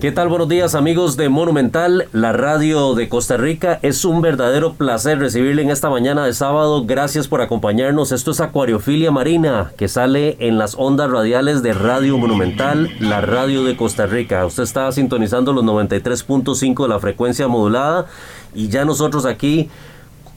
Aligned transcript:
¿Qué 0.00 0.12
tal? 0.12 0.28
Buenos 0.28 0.48
días 0.48 0.76
amigos 0.76 1.16
de 1.16 1.28
Monumental, 1.28 2.06
la 2.12 2.32
radio 2.32 2.94
de 2.94 3.08
Costa 3.08 3.36
Rica. 3.36 3.80
Es 3.82 4.04
un 4.04 4.20
verdadero 4.20 4.74
placer 4.74 5.18
recibirle 5.18 5.62
en 5.62 5.70
esta 5.70 5.90
mañana 5.90 6.24
de 6.24 6.34
sábado. 6.34 6.84
Gracias 6.86 7.26
por 7.26 7.40
acompañarnos. 7.40 8.12
Esto 8.12 8.30
es 8.30 8.40
Acuariofilia 8.40 9.10
Marina, 9.10 9.72
que 9.76 9.88
sale 9.88 10.36
en 10.38 10.56
las 10.56 10.76
ondas 10.78 11.10
radiales 11.10 11.64
de 11.64 11.72
Radio 11.72 12.16
Monumental, 12.16 12.88
la 13.00 13.22
radio 13.22 13.64
de 13.64 13.76
Costa 13.76 14.06
Rica. 14.06 14.46
Usted 14.46 14.62
está 14.62 14.92
sintonizando 14.92 15.52
los 15.52 15.64
93.5 15.64 16.84
de 16.84 16.88
la 16.88 17.00
frecuencia 17.00 17.48
modulada 17.48 18.06
y 18.54 18.68
ya 18.68 18.84
nosotros 18.84 19.26
aquí 19.26 19.68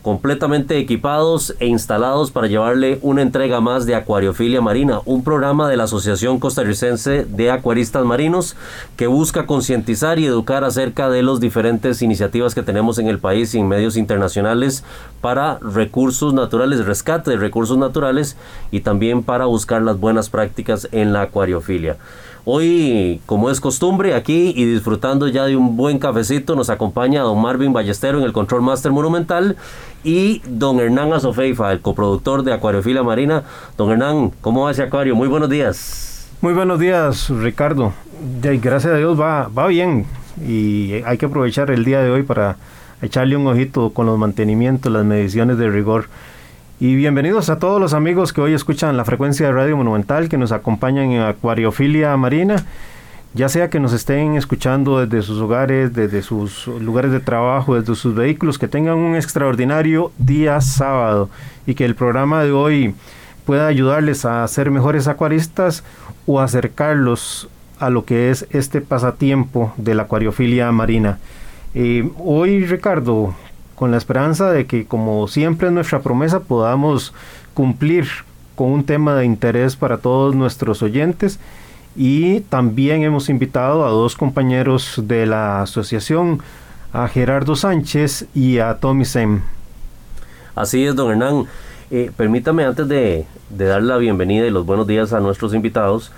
completamente 0.01 0.77
equipados 0.77 1.55
e 1.59 1.67
instalados 1.67 2.31
para 2.31 2.47
llevarle 2.47 2.99
una 3.01 3.21
entrega 3.21 3.61
más 3.61 3.85
de 3.85 3.95
Acuariofilia 3.95 4.61
Marina, 4.61 5.01
un 5.05 5.23
programa 5.23 5.69
de 5.69 5.77
la 5.77 5.83
Asociación 5.83 6.39
Costarricense 6.39 7.25
de 7.25 7.51
Acuaristas 7.51 8.03
Marinos 8.03 8.55
que 8.97 9.07
busca 9.07 9.45
concientizar 9.45 10.17
y 10.19 10.25
educar 10.25 10.63
acerca 10.63 11.09
de 11.09 11.23
las 11.23 11.39
diferentes 11.39 12.01
iniciativas 12.01 12.55
que 12.55 12.63
tenemos 12.63 12.97
en 12.97 13.07
el 13.07 13.19
país 13.19 13.53
y 13.53 13.59
en 13.59 13.67
medios 13.67 13.95
internacionales 13.95 14.83
para 15.21 15.59
recursos 15.59 16.33
naturales, 16.33 16.85
rescate 16.85 17.31
de 17.31 17.37
recursos 17.37 17.77
naturales 17.77 18.37
y 18.71 18.81
también 18.81 19.23
para 19.23 19.45
buscar 19.45 19.81
las 19.81 19.99
buenas 19.99 20.29
prácticas 20.29 20.87
en 20.91 21.13
la 21.13 21.21
acuariofilia. 21.21 21.97
Hoy, 22.43 23.21
como 23.27 23.51
es 23.51 23.61
costumbre, 23.61 24.15
aquí 24.15 24.51
y 24.55 24.65
disfrutando 24.65 25.27
ya 25.27 25.45
de 25.45 25.55
un 25.55 25.77
buen 25.77 25.99
cafecito, 25.99 26.55
nos 26.55 26.71
acompaña 26.71 27.21
don 27.21 27.39
Marvin 27.39 27.71
Ballestero 27.71 28.17
en 28.17 28.23
el 28.23 28.33
Control 28.33 28.63
Master 28.63 28.91
Monumental 28.91 29.57
y 30.03 30.41
don 30.47 30.79
Hernán 30.79 31.13
Azofeifa, 31.13 31.71
el 31.71 31.81
coproductor 31.81 32.41
de 32.41 32.53
Acuariofilia 32.53 33.03
Marina. 33.03 33.43
Don 33.77 33.91
Hernán, 33.91 34.31
¿cómo 34.41 34.63
va 34.63 34.71
ese 34.71 34.81
acuario? 34.81 35.15
Muy 35.15 35.27
buenos 35.27 35.51
días. 35.51 36.31
Muy 36.41 36.53
buenos 36.53 36.79
días, 36.79 37.29
Ricardo. 37.29 37.93
Gracias 38.41 38.91
a 38.91 38.97
Dios 38.97 39.19
va, 39.19 39.47
va 39.47 39.67
bien 39.67 40.07
y 40.43 40.93
hay 41.05 41.19
que 41.19 41.27
aprovechar 41.27 41.69
el 41.69 41.85
día 41.85 42.01
de 42.01 42.09
hoy 42.09 42.23
para 42.23 42.57
echarle 43.03 43.35
un 43.35 43.45
ojito 43.45 43.91
con 43.91 44.07
los 44.07 44.17
mantenimientos, 44.17 44.91
las 44.91 45.05
mediciones 45.05 45.59
de 45.59 45.69
rigor. 45.69 46.05
Y 46.81 46.95
bienvenidos 46.95 47.51
a 47.51 47.59
todos 47.59 47.79
los 47.79 47.93
amigos 47.93 48.33
que 48.33 48.41
hoy 48.41 48.55
escuchan 48.55 48.97
la 48.97 49.05
frecuencia 49.05 49.45
de 49.45 49.51
Radio 49.51 49.77
Monumental, 49.77 50.29
que 50.29 50.37
nos 50.39 50.51
acompañan 50.51 51.11
en 51.11 51.21
Acuariofilia 51.21 52.17
Marina, 52.17 52.65
ya 53.35 53.49
sea 53.49 53.69
que 53.69 53.79
nos 53.79 53.93
estén 53.93 54.35
escuchando 54.35 55.05
desde 55.05 55.21
sus 55.21 55.39
hogares, 55.39 55.93
desde 55.93 56.23
sus 56.23 56.65
lugares 56.65 57.11
de 57.11 57.19
trabajo, 57.19 57.79
desde 57.79 57.93
sus 57.93 58.15
vehículos, 58.15 58.57
que 58.57 58.67
tengan 58.67 58.97
un 58.97 59.15
extraordinario 59.15 60.11
día 60.17 60.59
sábado 60.59 61.29
y 61.67 61.75
que 61.75 61.85
el 61.85 61.93
programa 61.93 62.43
de 62.43 62.51
hoy 62.51 62.95
pueda 63.45 63.67
ayudarles 63.67 64.25
a 64.25 64.47
ser 64.47 64.71
mejores 64.71 65.07
acuaristas 65.07 65.83
o 66.25 66.39
acercarlos 66.39 67.47
a 67.77 67.91
lo 67.91 68.05
que 68.05 68.31
es 68.31 68.47
este 68.49 68.81
pasatiempo 68.81 69.71
de 69.77 69.93
la 69.93 70.03
acuariofilia 70.03 70.71
marina. 70.71 71.19
Eh, 71.75 72.09
hoy, 72.17 72.65
Ricardo, 72.65 73.35
con 73.81 73.89
la 73.89 73.97
esperanza 73.97 74.51
de 74.51 74.67
que, 74.67 74.85
como 74.85 75.27
siempre 75.27 75.69
es 75.69 75.73
nuestra 75.73 76.01
promesa, 76.01 76.41
podamos 76.41 77.15
cumplir 77.55 78.05
con 78.53 78.67
un 78.67 78.83
tema 78.83 79.15
de 79.15 79.25
interés 79.25 79.75
para 79.75 79.97
todos 79.97 80.35
nuestros 80.35 80.83
oyentes. 80.83 81.39
Y 81.95 82.41
también 82.41 83.01
hemos 83.01 83.27
invitado 83.27 83.83
a 83.83 83.89
dos 83.89 84.15
compañeros 84.15 85.01
de 85.07 85.25
la 85.25 85.63
asociación, 85.63 86.43
a 86.93 87.07
Gerardo 87.07 87.55
Sánchez 87.55 88.27
y 88.35 88.59
a 88.59 88.75
Tommy 88.75 89.03
Sem. 89.03 89.41
Así 90.53 90.85
es, 90.85 90.95
don 90.95 91.09
Hernán. 91.09 91.45
Eh, 91.89 92.11
permítame 92.15 92.65
antes 92.65 92.87
de, 92.87 93.25
de 93.49 93.65
dar 93.65 93.81
la 93.81 93.97
bienvenida 93.97 94.45
y 94.45 94.51
los 94.51 94.63
buenos 94.63 94.85
días 94.85 95.11
a 95.11 95.19
nuestros 95.21 95.55
invitados, 95.55 96.11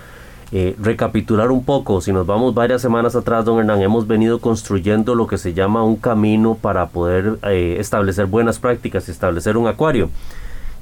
eh, 0.52 0.76
recapitular 0.80 1.50
un 1.50 1.64
poco, 1.64 2.00
si 2.00 2.12
nos 2.12 2.26
vamos 2.26 2.54
varias 2.54 2.82
semanas 2.82 3.16
atrás, 3.16 3.44
don 3.44 3.58
Hernán, 3.58 3.82
hemos 3.82 4.06
venido 4.06 4.40
construyendo 4.40 5.14
lo 5.14 5.26
que 5.26 5.38
se 5.38 5.54
llama 5.54 5.82
un 5.82 5.96
camino 5.96 6.56
para 6.60 6.88
poder 6.88 7.38
eh, 7.42 7.76
establecer 7.78 8.26
buenas 8.26 8.58
prácticas 8.58 9.08
y 9.08 9.10
establecer 9.10 9.56
un 9.56 9.66
acuario. 9.66 10.10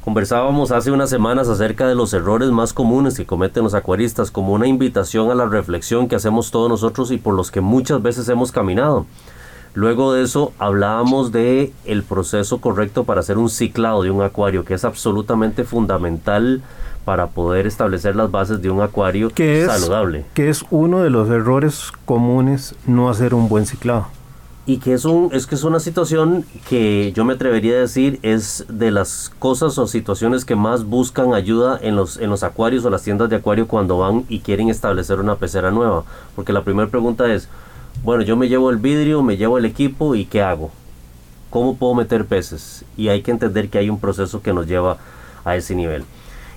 Conversábamos 0.04 0.72
hace 0.72 0.90
unas 0.90 1.10
semanas 1.10 1.48
acerca 1.48 1.86
de 1.86 1.94
los 1.94 2.12
errores 2.12 2.50
más 2.50 2.72
comunes 2.72 3.16
que 3.16 3.24
cometen 3.24 3.62
los 3.62 3.74
acuaristas, 3.74 4.32
como 4.32 4.52
una 4.52 4.66
invitación 4.66 5.30
a 5.30 5.34
la 5.36 5.46
reflexión 5.46 6.08
que 6.08 6.16
hacemos 6.16 6.50
todos 6.50 6.68
nosotros 6.68 7.12
y 7.12 7.18
por 7.18 7.34
los 7.34 7.52
que 7.52 7.60
muchas 7.60 8.02
veces 8.02 8.28
hemos 8.28 8.50
caminado. 8.50 9.06
Luego 9.74 10.12
de 10.12 10.24
eso 10.24 10.52
hablábamos 10.58 11.32
de 11.32 11.72
el 11.86 12.02
proceso 12.02 12.60
correcto 12.60 13.04
para 13.04 13.20
hacer 13.20 13.38
un 13.38 13.48
ciclado 13.48 14.02
de 14.02 14.10
un 14.10 14.22
acuario, 14.22 14.64
que 14.64 14.74
es 14.74 14.84
absolutamente 14.84 15.64
fundamental 15.64 16.62
para 17.04 17.28
poder 17.28 17.66
establecer 17.66 18.16
las 18.16 18.30
bases 18.30 18.62
de 18.62 18.70
un 18.70 18.80
acuario 18.80 19.30
saludable. 19.66 20.24
Que 20.34 20.48
es 20.48 20.64
uno 20.70 21.02
de 21.02 21.10
los 21.10 21.28
errores 21.30 21.92
comunes 22.04 22.74
no 22.86 23.08
hacer 23.08 23.34
un 23.34 23.48
buen 23.48 23.66
ciclado. 23.66 24.06
Y 24.64 24.76
que 24.76 24.92
es, 24.92 25.04
un, 25.04 25.30
es 25.32 25.48
que 25.48 25.56
es 25.56 25.64
una 25.64 25.80
situación 25.80 26.44
que 26.68 27.12
yo 27.16 27.24
me 27.24 27.32
atrevería 27.32 27.74
a 27.74 27.80
decir 27.80 28.20
es 28.22 28.64
de 28.68 28.92
las 28.92 29.32
cosas 29.40 29.76
o 29.76 29.88
situaciones 29.88 30.44
que 30.44 30.54
más 30.54 30.84
buscan 30.84 31.34
ayuda 31.34 31.76
en 31.82 31.96
los, 31.96 32.16
en 32.18 32.30
los 32.30 32.44
acuarios 32.44 32.84
o 32.84 32.90
las 32.90 33.02
tiendas 33.02 33.28
de 33.28 33.36
acuario 33.36 33.66
cuando 33.66 33.98
van 33.98 34.24
y 34.28 34.38
quieren 34.38 34.69
establecer 34.69 35.19
una 35.19 35.34
pecera 35.34 35.72
nueva. 35.72 36.04
Porque 36.36 36.52
la 36.52 36.62
primera 36.62 36.88
pregunta 36.88 37.32
es, 37.32 37.48
bueno, 38.04 38.22
yo 38.22 38.36
me 38.36 38.48
llevo 38.48 38.70
el 38.70 38.76
vidrio, 38.76 39.22
me 39.22 39.36
llevo 39.36 39.58
el 39.58 39.64
equipo 39.64 40.14
y 40.14 40.26
¿qué 40.26 40.42
hago? 40.42 40.70
¿Cómo 41.50 41.76
puedo 41.76 41.94
meter 41.94 42.24
peces? 42.26 42.84
Y 42.96 43.08
hay 43.08 43.22
que 43.22 43.32
entender 43.32 43.69
que 43.69 43.78
hay 43.78 43.90
un 43.90 43.98
proceso 43.98 44.42
que 44.42 44.52
nos 44.52 44.69
lleva 44.69 44.98
a 45.44 45.56
ese 45.56 45.74
nivel. 45.74 46.04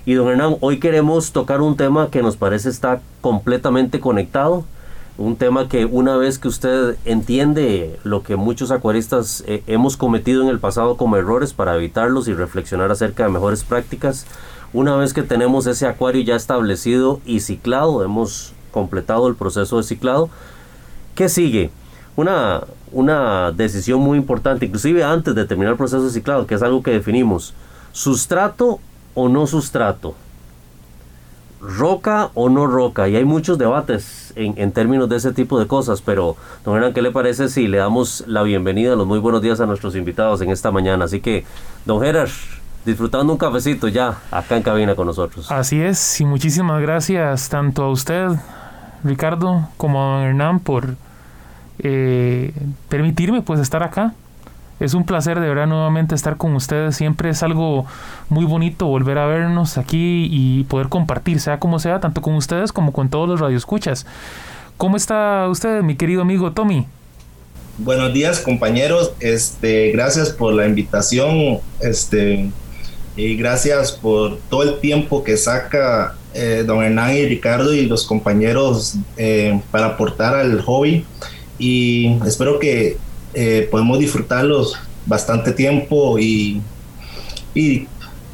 Y 0.06 0.14
don 0.14 0.28
Hernán, 0.28 0.56
hoy 0.60 0.78
queremos 0.78 1.32
tocar 1.32 1.60
un 1.60 1.76
tema 1.76 2.12
que 2.12 2.22
nos 2.22 2.36
parece 2.36 2.68
está 2.68 3.00
completamente 3.20 3.98
conectado, 3.98 4.64
un 5.18 5.34
tema 5.34 5.68
que 5.68 5.84
una 5.84 6.16
vez 6.16 6.38
que 6.38 6.46
usted 6.46 6.96
entiende 7.04 7.98
lo 8.04 8.22
que 8.22 8.36
muchos 8.36 8.70
acuaristas 8.70 9.42
eh, 9.48 9.64
hemos 9.66 9.96
cometido 9.96 10.44
en 10.44 10.48
el 10.48 10.60
pasado 10.60 10.96
como 10.96 11.16
errores 11.16 11.52
para 11.52 11.74
evitarlos 11.74 12.28
y 12.28 12.34
reflexionar 12.34 12.92
acerca 12.92 13.24
de 13.24 13.30
mejores 13.30 13.64
prácticas, 13.64 14.26
una 14.72 14.94
vez 14.94 15.12
que 15.12 15.24
tenemos 15.24 15.66
ese 15.66 15.88
acuario 15.88 16.22
ya 16.22 16.36
establecido 16.36 17.20
y 17.26 17.40
ciclado, 17.40 18.04
hemos 18.04 18.52
completado 18.70 19.26
el 19.26 19.34
proceso 19.34 19.78
de 19.78 19.82
ciclado, 19.82 20.30
¿qué 21.16 21.28
sigue? 21.28 21.72
Una, 22.14 22.62
una 22.92 23.50
decisión 23.50 23.98
muy 23.98 24.18
importante, 24.18 24.66
inclusive 24.66 25.02
antes 25.02 25.34
de 25.34 25.46
terminar 25.46 25.72
el 25.72 25.78
proceso 25.78 26.04
de 26.04 26.10
ciclado, 26.10 26.46
que 26.46 26.54
es 26.54 26.62
algo 26.62 26.84
que 26.84 26.92
definimos, 26.92 27.54
sustrato 27.90 28.78
o 29.16 29.28
no 29.28 29.46
sustrato, 29.46 30.14
roca 31.60 32.30
o 32.34 32.48
no 32.48 32.66
roca, 32.66 33.08
y 33.08 33.16
hay 33.16 33.24
muchos 33.24 33.58
debates 33.58 34.32
en, 34.36 34.70
términos 34.72 35.08
de 35.08 35.16
ese 35.16 35.32
tipo 35.32 35.58
de 35.58 35.66
cosas, 35.66 36.02
pero 36.02 36.36
don 36.64 36.76
Hernán, 36.76 36.92
¿qué 36.92 37.00
le 37.00 37.10
parece 37.10 37.48
si 37.48 37.66
le 37.66 37.78
damos 37.78 38.22
la 38.26 38.42
bienvenida, 38.42 38.94
los 38.94 39.06
muy 39.06 39.18
buenos 39.18 39.40
días 39.40 39.58
a 39.60 39.66
nuestros 39.66 39.96
invitados 39.96 40.42
en 40.42 40.50
esta 40.50 40.70
mañana? 40.70 41.06
Así 41.06 41.20
que, 41.20 41.46
don 41.86 42.02
Gerard, 42.02 42.28
disfrutando 42.84 43.32
un 43.32 43.38
cafecito 43.38 43.88
ya 43.88 44.18
acá 44.30 44.58
en 44.58 44.62
cabina 44.62 44.94
con 44.94 45.06
nosotros. 45.06 45.50
Así 45.50 45.80
es, 45.80 46.20
y 46.20 46.26
muchísimas 46.26 46.82
gracias 46.82 47.48
tanto 47.48 47.84
a 47.84 47.90
usted, 47.90 48.28
Ricardo, 49.02 49.66
como 49.78 49.98
a 49.98 50.18
don 50.18 50.26
Hernán 50.26 50.60
por 50.60 50.94
eh, 51.78 52.52
permitirme 52.90 53.40
pues 53.40 53.60
estar 53.60 53.82
acá 53.82 54.12
es 54.78 54.94
un 54.94 55.04
placer 55.04 55.40
de 55.40 55.48
verdad 55.48 55.66
nuevamente 55.66 56.14
estar 56.14 56.36
con 56.36 56.54
ustedes. 56.54 56.96
Siempre 56.96 57.30
es 57.30 57.42
algo 57.42 57.86
muy 58.28 58.44
bonito 58.44 58.86
volver 58.86 59.18
a 59.18 59.26
vernos 59.26 59.78
aquí 59.78 60.28
y 60.30 60.64
poder 60.64 60.88
compartir, 60.88 61.40
sea 61.40 61.58
como 61.58 61.78
sea, 61.78 62.00
tanto 62.00 62.20
con 62.20 62.34
ustedes 62.34 62.72
como 62.72 62.92
con 62.92 63.08
todos 63.08 63.28
los 63.28 63.40
radioescuchas. 63.40 64.06
¿Cómo 64.76 64.96
está 64.96 65.48
usted, 65.48 65.82
mi 65.82 65.96
querido 65.96 66.22
amigo 66.22 66.52
Tommy? 66.52 66.86
Buenos 67.78 68.12
días, 68.12 68.40
compañeros. 68.40 69.12
Este, 69.20 69.90
gracias 69.92 70.30
por 70.30 70.52
la 70.52 70.66
invitación. 70.66 71.60
Este, 71.80 72.50
y 73.16 73.36
gracias 73.36 73.92
por 73.92 74.38
todo 74.50 74.62
el 74.62 74.80
tiempo 74.80 75.24
que 75.24 75.38
saca 75.38 76.14
eh, 76.34 76.64
don 76.66 76.82
Hernán 76.84 77.16
y 77.16 77.24
Ricardo 77.24 77.72
y 77.72 77.86
los 77.86 78.04
compañeros 78.04 78.96
eh, 79.16 79.58
para 79.70 79.86
aportar 79.86 80.34
al 80.34 80.60
hobby. 80.60 81.06
Y 81.58 82.18
espero 82.26 82.58
que 82.58 82.98
eh, 83.38 83.68
podemos 83.70 83.98
disfrutarlos 83.98 84.78
bastante 85.04 85.52
tiempo 85.52 86.18
y, 86.18 86.62
y, 87.54 87.86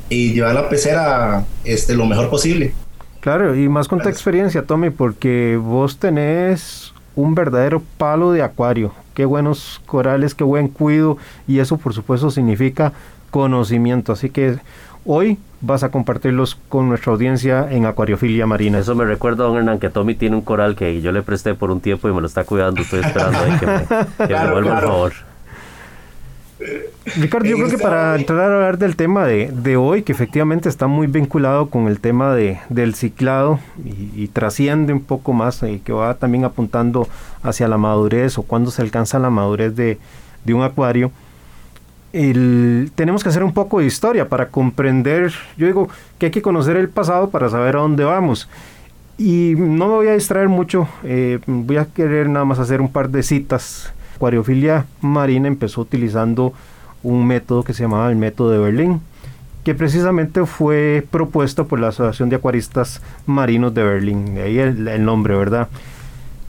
llevar 0.08 0.54
la 0.54 0.69
pecera 0.69 1.44
este, 1.64 1.96
lo 1.96 2.06
mejor 2.06 2.31
posible. 2.31 2.72
Claro, 3.19 3.56
y 3.56 3.69
más 3.69 3.88
con 3.88 4.00
tu 4.00 4.08
experiencia, 4.08 4.64
Tommy, 4.64 4.90
porque 4.90 5.58
vos 5.60 5.99
tenés 5.99 6.94
un 7.16 7.34
verdadero 7.34 7.82
palo 7.99 8.31
de 8.31 8.43
acuario. 8.43 8.93
Qué 9.14 9.25
buenos 9.25 9.81
corales, 9.87 10.37
qué 10.37 10.44
buen 10.44 10.69
cuido, 10.69 11.19
y 11.49 11.58
eso 11.58 11.78
por 11.78 11.94
supuesto 11.94 12.31
significa 12.31 12.93
conocimiento. 13.32 14.12
Así 14.12 14.31
que 14.31 14.58
hoy 15.04 15.38
vas 15.60 15.82
a 15.84 15.90
compartirlos 15.90 16.58
con 16.69 16.88
nuestra 16.88 17.12
audiencia 17.12 17.69
en 17.70 17.87
Acuariofilia 17.87 18.46
Marina. 18.46 18.78
Eso 18.78 18.94
me 18.94 19.04
recuerda, 19.04 19.44
don 19.44 19.56
Hernán, 19.56 19.78
que 19.78 19.90
Tommy 19.90 20.14
tiene 20.14 20.37
un 20.37 20.43
coral 20.43 20.75
que 20.76 21.00
yo 21.00 21.12
le 21.12 21.22
presté 21.22 21.54
por 21.54 21.70
un 21.70 21.81
tiempo 21.81 22.08
y 22.08 22.12
me 22.12 22.20
lo 22.20 22.26
está 22.26 22.44
cuidando. 22.44 22.82
Estoy 22.82 23.00
esperando 23.00 23.38
ahí 23.38 23.58
que 23.58 23.66
me, 23.66 24.26
que 24.26 24.34
me 24.34 24.50
vuelva, 24.50 24.81
por 24.81 24.88
favor. 24.88 25.12
Ricardo, 27.16 27.46
yo 27.46 27.56
creo 27.56 27.69
que 27.69 27.78
para 27.78 28.14
entrar 28.14 28.40
a 28.40 28.54
hablar 28.54 28.78
del 28.78 28.94
tema 28.94 29.26
de, 29.26 29.50
de, 29.52 29.76
hoy, 29.76 30.02
que 30.02 30.12
efectivamente 30.12 30.69
está 30.69 30.87
muy 30.87 31.08
vinculado 31.08 31.69
con 31.69 31.88
el 31.88 31.99
tema 31.99 32.34
de, 32.34 32.58
del 32.69 32.94
ciclado 32.94 33.58
y, 33.84 34.28
trasciende 34.28 34.93
un 34.93 35.02
poco 35.02 35.32
más, 35.32 35.62
y 35.62 35.66
eh, 35.66 35.81
que 35.84 35.93
va 35.93 36.14
también 36.14 36.44
apuntando 36.44 37.08
hacia 37.43 37.66
la 37.66 37.78
madurez 37.78 38.38
o 38.38 38.43
cuando 38.43 38.70
se 38.70 38.82
alcanza 38.82 39.19
la 39.19 39.31
madurez 39.31 39.75
de, 39.75 39.99
de 40.44 40.54
un 40.54 40.62
acuario, 40.62 41.10
el, 42.12 42.91
tenemos 42.94 43.23
que 43.23 43.29
hacer 43.29 43.44
un 43.44 43.53
poco 43.53 43.81
de 43.81 43.87
historia 43.87 44.29
para 44.29 44.49
comprender, 44.49 45.32
yo 45.56 45.67
digo 45.67 45.88
que 46.19 46.26
hay 46.26 46.32
que 46.32 46.43
conocer 46.43 46.76
el 46.76 46.88
pasado 46.88 47.31
para 47.31 47.49
saber 47.49 47.76
a 47.76 47.81
dónde 47.81 48.05
vamos. 48.05 48.49
Y 49.19 49.55
no 49.56 49.88
me 49.88 49.94
voy 49.94 50.09
a 50.09 50.14
distraer 50.14 50.49
mucho, 50.49 50.88
eh, 51.05 51.38
voy 51.47 51.76
a 51.76 51.85
querer 51.85 52.29
nada 52.29 52.44
más 52.44 52.59
hacer 52.59 52.81
un 52.81 52.91
par 52.91 53.11
de 53.11 53.23
citas 53.23 53.93
acuariofilia 54.23 54.87
marina 55.00 55.49
empezó 55.49 55.81
utilizando 55.81 56.53
un 57.03 57.26
método 57.26 57.64
que 57.64 57.75
se 57.75 57.82
llamaba 57.82 58.09
el 58.09 58.14
método 58.14 58.53
de 58.53 58.59
Berlín, 58.59 59.00
que 59.64 59.75
precisamente 59.75 60.47
fue 60.47 61.05
propuesto 61.11 61.67
por 61.67 61.81
la 61.81 61.88
Asociación 61.88 62.29
de 62.29 62.37
Acuaristas 62.37 63.03
Marinos 63.26 63.75
de 63.75 63.82
Berlín, 63.82 64.38
ahí 64.38 64.61
el, 64.61 65.05
nombre, 65.05 65.35
¿verdad? 65.35 65.69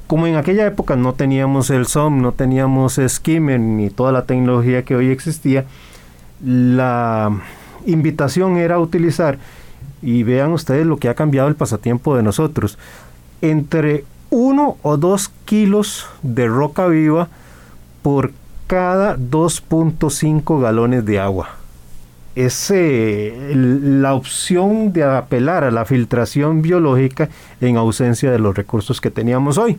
Como 0.08 0.28
en 0.28 0.36
aquella 0.36 0.66
época 0.66 0.96
no 0.96 1.14
teníamos 1.14 1.70
el 1.70 1.88
SOM, 1.88 2.22
no 2.22 2.34
teníamos 2.34 3.00
Skimmer 3.08 3.60
ni 3.60 3.90
toda 3.90 4.12
la 4.12 4.26
tecnología 4.26 4.84
que 4.84 4.96
hoy 4.96 5.10
existía, 5.10 5.66
la 6.44 7.32
invitación 7.86 8.58
era 8.58 8.80
utilizar, 8.80 9.40
y 10.02 10.24
vean 10.24 10.52
ustedes 10.52 10.86
lo 10.86 10.98
que 10.98 11.08
ha 11.08 11.16
cambiado 11.16 11.48
el 11.48 11.56
pasatiempo 11.56 12.16
de 12.16 12.24
nosotros, 12.24 12.78
entre 13.42 14.04
uno 14.30 14.78
o 14.82 14.98
dos 14.98 15.32
kilos 15.46 16.08
de 16.22 16.48
roca 16.48 16.88
viva 16.88 17.30
por 18.02 18.32
cada 18.68 19.16
2.5 19.18 20.60
galones 20.62 21.06
de 21.06 21.20
agua. 21.20 21.63
Es 22.36 22.74
la 22.74 24.16
opción 24.16 24.92
de 24.92 25.04
apelar 25.04 25.64
a 25.64 25.72
la 25.72 25.86
filtración 25.86 26.62
biológica 26.62 27.30
en 27.62 27.78
ausencia 27.78 28.32
de 28.32 28.40
los 28.40 28.56
recursos 28.56 29.00
que 29.00 29.12
teníamos 29.12 29.58
hoy. 29.58 29.78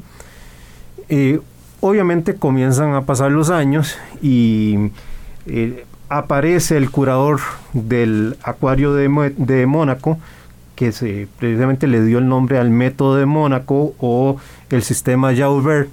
obviamente 1.81 2.37
comienzan 2.37 2.95
a 2.95 3.03
pasar 3.03 3.33
los 3.33 3.51
años 3.51 3.99
y 4.23 4.91
eh, 5.47 5.85
aparece 6.09 6.77
el 6.77 6.91
curador 6.91 7.41
del 7.73 8.37
acuario 8.43 8.95
de, 8.95 9.35
de 9.37 9.67
Mónaco, 9.67 10.19
que 10.77 10.93
se, 10.93 11.29
precisamente 11.39 11.87
le 11.87 12.05
dio 12.05 12.19
el 12.19 12.29
nombre 12.29 12.59
al 12.59 12.71
método 12.71 13.17
de 13.17 13.27
Mónaco 13.27 13.95
o 13.99 14.37
el 14.71 14.83
sistema 14.83 15.35
Jaubert, 15.35 15.89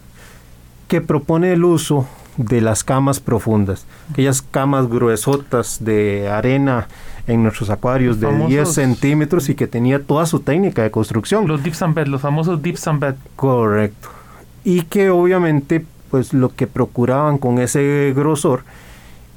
que 0.87 1.01
propone 1.01 1.53
el 1.53 1.63
uso 1.63 2.07
de 2.37 2.61
las 2.61 2.83
camas 2.83 3.19
profundas, 3.19 3.85
aquellas 4.11 4.41
camas 4.41 4.87
gruesotas 4.87 5.83
de 5.83 6.29
arena 6.29 6.87
en 7.27 7.43
nuestros 7.43 7.69
acuarios 7.69 8.19
de 8.19 8.31
10 8.47 8.73
centímetros 8.73 9.49
y 9.49 9.55
que 9.55 9.67
tenía 9.67 10.01
toda 10.03 10.25
su 10.25 10.39
técnica 10.39 10.81
de 10.83 10.91
construcción. 10.91 11.47
Los 11.47 11.63
dips 11.63 11.81
and 11.81 11.95
bed, 11.95 12.07
los 12.07 12.21
famosos 12.21 12.61
dips 12.61 12.87
and 12.87 12.99
bed. 12.99 13.15
Correcto. 13.35 14.09
Y 14.63 14.83
que 14.83 15.09
obviamente 15.09 15.85
pues 16.09 16.33
lo 16.33 16.53
que 16.53 16.67
procuraban 16.67 17.37
con 17.37 17.59
ese 17.59 18.13
grosor 18.15 18.63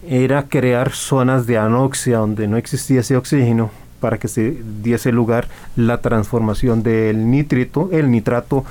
era 0.06 0.48
crear 0.48 0.90
zonas 0.90 1.46
de 1.46 1.56
anoxia 1.56 2.18
donde 2.18 2.48
no 2.48 2.56
existía 2.56 3.00
ese 3.00 3.16
oxígeno 3.16 3.70
para 4.00 4.18
que 4.18 4.28
se 4.28 4.58
diese 4.82 5.12
lugar 5.12 5.48
la 5.76 5.98
transformación 5.98 6.82
del 6.82 7.30
nitrito, 7.30 7.88
el 7.92 8.10
nitrato 8.10 8.64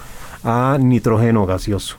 a 0.44 0.78
nitrógeno 0.80 1.46
gaseoso. 1.46 1.98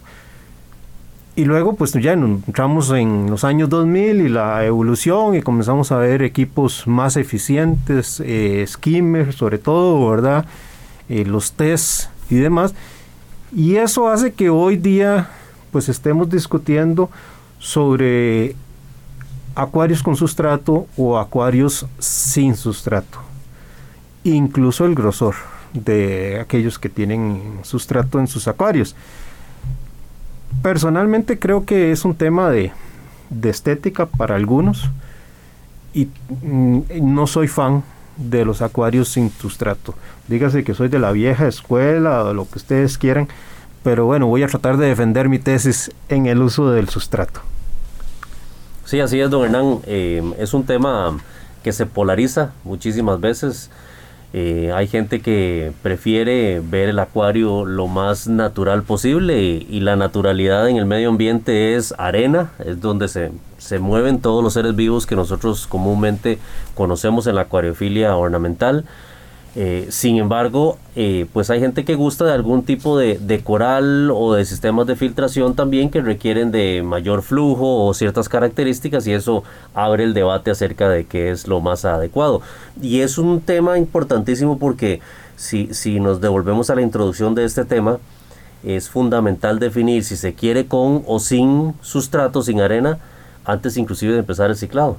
Y 1.36 1.46
luego 1.46 1.74
pues 1.74 1.92
ya 1.92 2.12
entramos 2.12 2.90
en 2.90 3.28
los 3.28 3.42
años 3.42 3.68
2000 3.68 4.20
y 4.20 4.28
la 4.28 4.64
evolución 4.64 5.34
y 5.34 5.42
comenzamos 5.42 5.90
a 5.90 5.96
ver 5.96 6.22
equipos 6.22 6.86
más 6.86 7.16
eficientes, 7.16 8.22
eh, 8.24 8.64
skimmers 8.68 9.34
sobre 9.34 9.58
todo, 9.58 10.08
¿verdad? 10.08 10.46
Eh, 11.08 11.24
los 11.24 11.52
tests 11.52 12.08
y 12.30 12.36
demás. 12.36 12.72
Y 13.52 13.76
eso 13.76 14.08
hace 14.08 14.32
que 14.32 14.48
hoy 14.48 14.76
día 14.76 15.28
pues 15.72 15.88
estemos 15.88 16.30
discutiendo 16.30 17.10
sobre 17.58 18.54
acuarios 19.56 20.04
con 20.04 20.14
sustrato 20.14 20.86
o 20.96 21.18
acuarios 21.18 21.86
sin 21.98 22.54
sustrato. 22.54 23.18
Incluso 24.22 24.84
el 24.86 24.94
grosor 24.94 25.34
de 25.72 26.38
aquellos 26.40 26.78
que 26.78 26.88
tienen 26.88 27.58
sustrato 27.62 28.20
en 28.20 28.28
sus 28.28 28.46
acuarios. 28.46 28.94
Personalmente 30.62 31.38
creo 31.38 31.64
que 31.64 31.92
es 31.92 32.04
un 32.04 32.14
tema 32.14 32.50
de, 32.50 32.72
estética 33.42 34.06
para 34.06 34.36
algunos 34.36 34.90
y 35.92 36.08
mm, 36.42 36.80
no 37.02 37.26
soy 37.26 37.48
fan 37.48 37.82
de 38.16 38.44
los 38.44 38.62
acuarios 38.62 39.08
sin 39.08 39.30
sustrato. 39.30 39.94
Dígase 40.28 40.64
que 40.64 40.74
soy 40.74 40.88
de 40.88 40.98
la 40.98 41.12
vieja 41.12 41.46
escuela 41.48 42.24
o 42.24 42.34
lo 42.34 42.48
que 42.48 42.58
ustedes 42.58 42.96
quieran, 42.98 43.28
pero 43.82 44.06
bueno, 44.06 44.26
voy 44.26 44.42
a 44.42 44.48
tratar 44.48 44.76
de 44.76 44.86
defender 44.86 45.28
mi 45.28 45.38
tesis 45.38 45.90
en 46.08 46.26
el 46.26 46.40
uso 46.40 46.70
del 46.70 46.88
sustrato. 46.88 47.40
Sí, 48.84 49.00
así 49.00 49.20
es, 49.20 49.30
don 49.30 49.44
Hernán. 49.44 49.80
Eh, 49.86 50.22
es 50.38 50.54
un 50.54 50.64
tema 50.64 51.16
que 51.62 51.72
se 51.72 51.86
polariza 51.86 52.52
muchísimas 52.64 53.20
veces. 53.20 53.70
Eh, 54.36 54.72
hay 54.74 54.88
gente 54.88 55.20
que 55.20 55.70
prefiere 55.84 56.58
ver 56.58 56.88
el 56.88 56.98
acuario 56.98 57.64
lo 57.64 57.86
más 57.86 58.26
natural 58.26 58.82
posible 58.82 59.40
y, 59.40 59.78
la 59.78 59.94
naturalidad 59.94 60.68
en 60.68 60.76
el 60.76 60.86
medio 60.86 61.10
ambiente 61.10 61.76
es 61.76 61.94
arena, 61.98 62.50
es 62.58 62.80
donde 62.80 63.06
se, 63.06 63.30
se, 63.58 63.78
mueven 63.78 64.20
todos 64.20 64.42
los 64.42 64.54
seres 64.54 64.74
vivos 64.74 65.06
que 65.06 65.14
nosotros 65.14 65.68
comúnmente 65.68 66.40
conocemos 66.74 67.28
en 67.28 67.36
la 67.36 67.42
acuariofilia 67.42 68.16
ornamental. 68.16 68.86
Eh, 69.56 69.86
sin 69.90 70.16
embargo, 70.16 70.78
eh, 70.96 71.26
pues 71.32 71.48
hay 71.48 71.60
gente 71.60 71.84
que 71.84 71.94
gusta 71.94 72.24
de 72.24 72.32
algún 72.32 72.64
tipo 72.64 72.98
de, 72.98 73.40
coral 73.44 74.10
o 74.10 74.34
de 74.34 74.44
sistemas 74.44 74.86
de 74.88 74.96
filtración 74.96 75.54
también 75.54 75.90
que 75.90 76.00
requieren 76.00 76.50
de 76.50 76.82
mayor 76.82 77.22
flujo 77.22 77.86
o 77.86 77.94
ciertas 77.94 78.28
características 78.28 79.06
y 79.06 79.12
eso 79.12 79.44
abre 79.72 80.02
el 80.04 80.12
debate 80.12 80.50
acerca 80.50 80.88
de 80.88 81.04
qué 81.04 81.30
es 81.30 81.46
lo 81.46 81.60
más 81.60 81.84
adecuado. 81.84 82.42
Y 82.82 83.00
es 83.00 83.16
un 83.16 83.40
tema 83.40 83.78
importantísimo 83.78 84.58
porque 84.58 85.00
si, 85.36 85.72
si 85.72 86.00
nos 86.00 86.20
devolvemos 86.20 86.70
a 86.70 86.74
la 86.74 86.82
introducción 86.82 87.36
de 87.36 87.44
este 87.44 87.64
tema, 87.64 87.98
es 88.64 88.88
fundamental 88.88 89.60
definir 89.60 90.02
si 90.04 90.16
se 90.16 90.34
quiere 90.34 90.66
con 90.66 91.04
o 91.06 91.20
sin 91.20 91.74
sustrato, 91.80 92.42
sin 92.42 92.60
arena, 92.60 92.98
antes 93.44 93.76
inclusive 93.76 94.12
de 94.12 94.20
empezar 94.20 94.50
el 94.50 94.56
ciclado, 94.56 94.96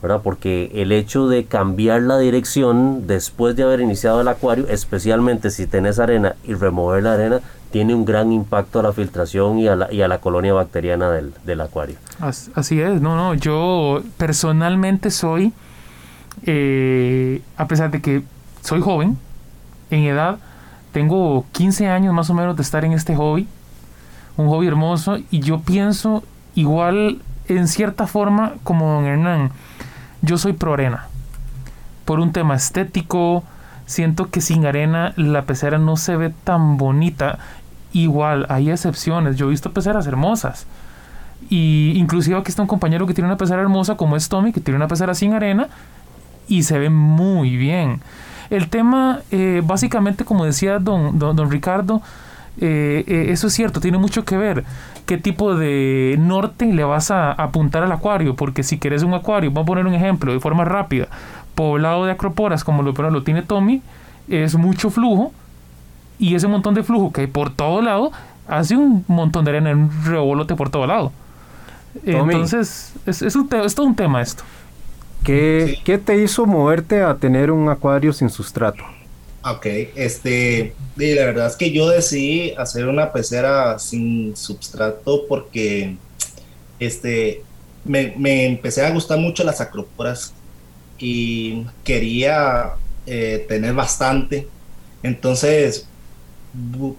¿verdad? 0.00 0.20
Porque 0.22 0.70
el 0.74 0.92
hecho 0.92 1.28
de 1.28 1.44
cambiar 1.44 2.02
la 2.02 2.18
dirección 2.18 3.06
después 3.06 3.56
de 3.56 3.64
haber 3.64 3.80
iniciado 3.80 4.20
el 4.20 4.28
acuario, 4.28 4.66
especialmente 4.68 5.50
si 5.50 5.66
tenés 5.66 5.98
arena 5.98 6.36
y 6.44 6.54
remover 6.54 7.02
la 7.02 7.14
arena, 7.14 7.40
tiene 7.70 7.94
un 7.94 8.04
gran 8.04 8.32
impacto 8.32 8.80
a 8.80 8.82
la 8.82 8.92
filtración 8.92 9.58
y 9.58 9.68
a 9.68 9.76
la, 9.76 9.92
y 9.92 10.00
a 10.00 10.08
la 10.08 10.18
colonia 10.20 10.54
bacteriana 10.54 11.10
del, 11.10 11.34
del 11.44 11.60
acuario. 11.60 11.96
Así 12.20 12.80
es, 12.80 13.00
no, 13.00 13.16
no, 13.16 13.34
yo 13.34 14.02
personalmente 14.16 15.10
soy, 15.10 15.52
eh, 16.44 17.42
a 17.56 17.66
pesar 17.66 17.90
de 17.90 18.00
que 18.00 18.22
soy 18.62 18.80
joven 18.80 19.18
en 19.90 20.04
edad, 20.04 20.38
tengo 20.92 21.44
15 21.52 21.88
años 21.88 22.14
más 22.14 22.30
o 22.30 22.34
menos 22.34 22.56
de 22.56 22.62
estar 22.62 22.84
en 22.84 22.92
este 22.92 23.14
hobby, 23.16 23.46
un 24.36 24.48
hobby 24.48 24.68
hermoso, 24.68 25.18
y 25.30 25.40
yo 25.40 25.60
pienso 25.60 26.22
igual 26.54 27.20
en 27.48 27.68
cierta 27.68 28.06
forma, 28.06 28.54
como 28.62 28.92
don 28.92 29.04
Hernán, 29.04 29.50
yo 30.22 30.38
soy 30.38 30.52
pro 30.52 30.74
arena. 30.74 31.06
Por 32.04 32.20
un 32.20 32.32
tema 32.32 32.54
estético, 32.54 33.44
siento 33.86 34.30
que 34.30 34.40
sin 34.40 34.66
arena 34.66 35.12
la 35.16 35.42
pecera 35.42 35.78
no 35.78 35.96
se 35.96 36.16
ve 36.16 36.32
tan 36.44 36.76
bonita. 36.76 37.38
Igual, 37.92 38.46
hay 38.48 38.70
excepciones. 38.70 39.36
Yo 39.36 39.46
he 39.46 39.50
visto 39.50 39.72
peceras 39.72 40.06
hermosas. 40.06 40.66
Y 41.50 41.92
inclusive 41.96 42.36
aquí 42.36 42.50
está 42.50 42.62
un 42.62 42.68
compañero 42.68 43.06
que 43.06 43.14
tiene 43.14 43.28
una 43.28 43.36
pecera 43.36 43.62
hermosa 43.62 43.96
como 43.96 44.16
es 44.16 44.28
Tommy, 44.28 44.52
que 44.52 44.60
tiene 44.60 44.76
una 44.76 44.88
pecera 44.88 45.14
sin 45.14 45.32
arena 45.32 45.68
y 46.48 46.62
se 46.64 46.78
ve 46.78 46.90
muy 46.90 47.56
bien. 47.56 48.00
El 48.50 48.68
tema, 48.68 49.20
eh, 49.30 49.62
básicamente, 49.64 50.24
como 50.24 50.44
decía 50.44 50.78
don, 50.78 51.18
don, 51.18 51.50
Ricardo, 51.50 52.02
eh, 52.60 53.04
eh, 53.06 53.26
eso 53.30 53.46
es 53.46 53.52
cierto, 53.52 53.80
tiene 53.80 53.98
mucho 53.98 54.24
que 54.24 54.36
ver 54.36 54.64
qué 55.06 55.16
tipo 55.16 55.54
de 55.54 56.16
norte 56.18 56.66
le 56.66 56.84
vas 56.84 57.10
a 57.10 57.32
apuntar 57.32 57.82
al 57.82 57.92
acuario, 57.92 58.34
porque 58.36 58.62
si 58.62 58.78
quieres 58.78 59.02
un 59.02 59.14
acuario, 59.14 59.50
vamos 59.50 59.64
a 59.64 59.66
poner 59.66 59.86
un 59.86 59.94
ejemplo 59.94 60.32
de 60.32 60.40
forma 60.40 60.64
rápida, 60.64 61.08
poblado 61.54 62.04
de 62.04 62.12
acroporas 62.12 62.64
como 62.64 62.82
lo, 62.82 62.92
lo 62.92 63.22
tiene 63.22 63.42
Tommy, 63.42 63.82
es 64.28 64.56
mucho 64.56 64.90
flujo 64.90 65.32
y 66.18 66.34
ese 66.34 66.48
montón 66.48 66.74
de 66.74 66.82
flujo 66.82 67.12
que 67.12 67.22
hay 67.22 67.26
por 67.26 67.50
todo 67.50 67.80
lado 67.80 68.12
hace 68.46 68.76
un 68.76 69.04
montón 69.08 69.44
de 69.44 69.52
arena 69.52 69.70
en 69.70 69.78
un 69.78 70.04
revolote 70.04 70.54
por 70.54 70.70
todo 70.70 70.86
lado. 70.86 71.12
Entonces, 72.04 72.92
es, 73.06 73.22
es, 73.22 73.36
un 73.36 73.48
es 73.52 73.74
todo 73.74 73.86
un 73.86 73.94
tema 73.94 74.20
esto. 74.20 74.44
¿Qué, 75.24 75.78
¿Qué, 75.84 75.98
te 75.98 76.22
hizo 76.22 76.46
moverte 76.46 77.02
a 77.02 77.16
tener 77.16 77.50
un 77.50 77.68
acuario 77.68 78.12
sin 78.12 78.30
sustrato? 78.30 78.84
Ok, 79.44 79.66
este, 79.94 80.74
la 80.96 81.24
verdad 81.26 81.46
es 81.46 81.56
que 81.56 81.70
yo 81.70 81.88
decidí 81.88 82.52
hacer 82.58 82.88
una 82.88 83.12
pecera 83.12 83.78
sin 83.78 84.36
substrato 84.36 85.26
porque 85.28 85.96
este, 86.80 87.42
me, 87.84 88.14
me 88.16 88.46
empecé 88.46 88.84
a 88.84 88.90
gustar 88.90 89.18
mucho 89.18 89.44
las 89.44 89.60
acróporas 89.60 90.34
y 90.98 91.64
quería 91.84 92.72
eh, 93.06 93.46
tener 93.48 93.74
bastante. 93.74 94.48
Entonces 95.02 95.86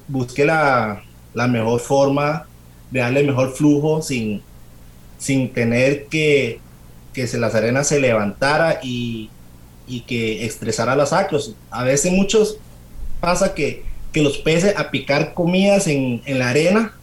busqué 0.08 0.46
la, 0.46 1.03
la, 1.34 1.48
mejor 1.48 1.79
forma 1.81 2.48
de 2.91 3.01
darle 3.01 3.24
mejor 3.24 3.53
flujo 3.53 4.01
sin, 4.01 4.41
sin 5.17 5.51
tener 5.51 6.05
que, 6.05 6.62
que 7.13 7.27
se, 7.27 7.38
las 7.38 7.53
arenas 7.55 7.88
se 7.88 8.00
levantara 8.00 8.79
y, 8.81 9.29
y 9.89 10.01
que 10.01 10.46
estresara 10.46 10.96
los 10.96 11.12
acros. 11.12 11.55
A 11.72 11.84
veces 11.84 12.12
muchos 12.12 12.58
pasa 13.19 13.53
que, 13.53 13.84
que 14.13 14.22
los 14.22 14.38
peces 14.38 14.77
a 14.77 14.91
picar 14.91 15.34
comidas 15.34 15.88
en, 15.88 16.22
en 16.25 16.39
la 16.39 16.50
arena 16.50 16.93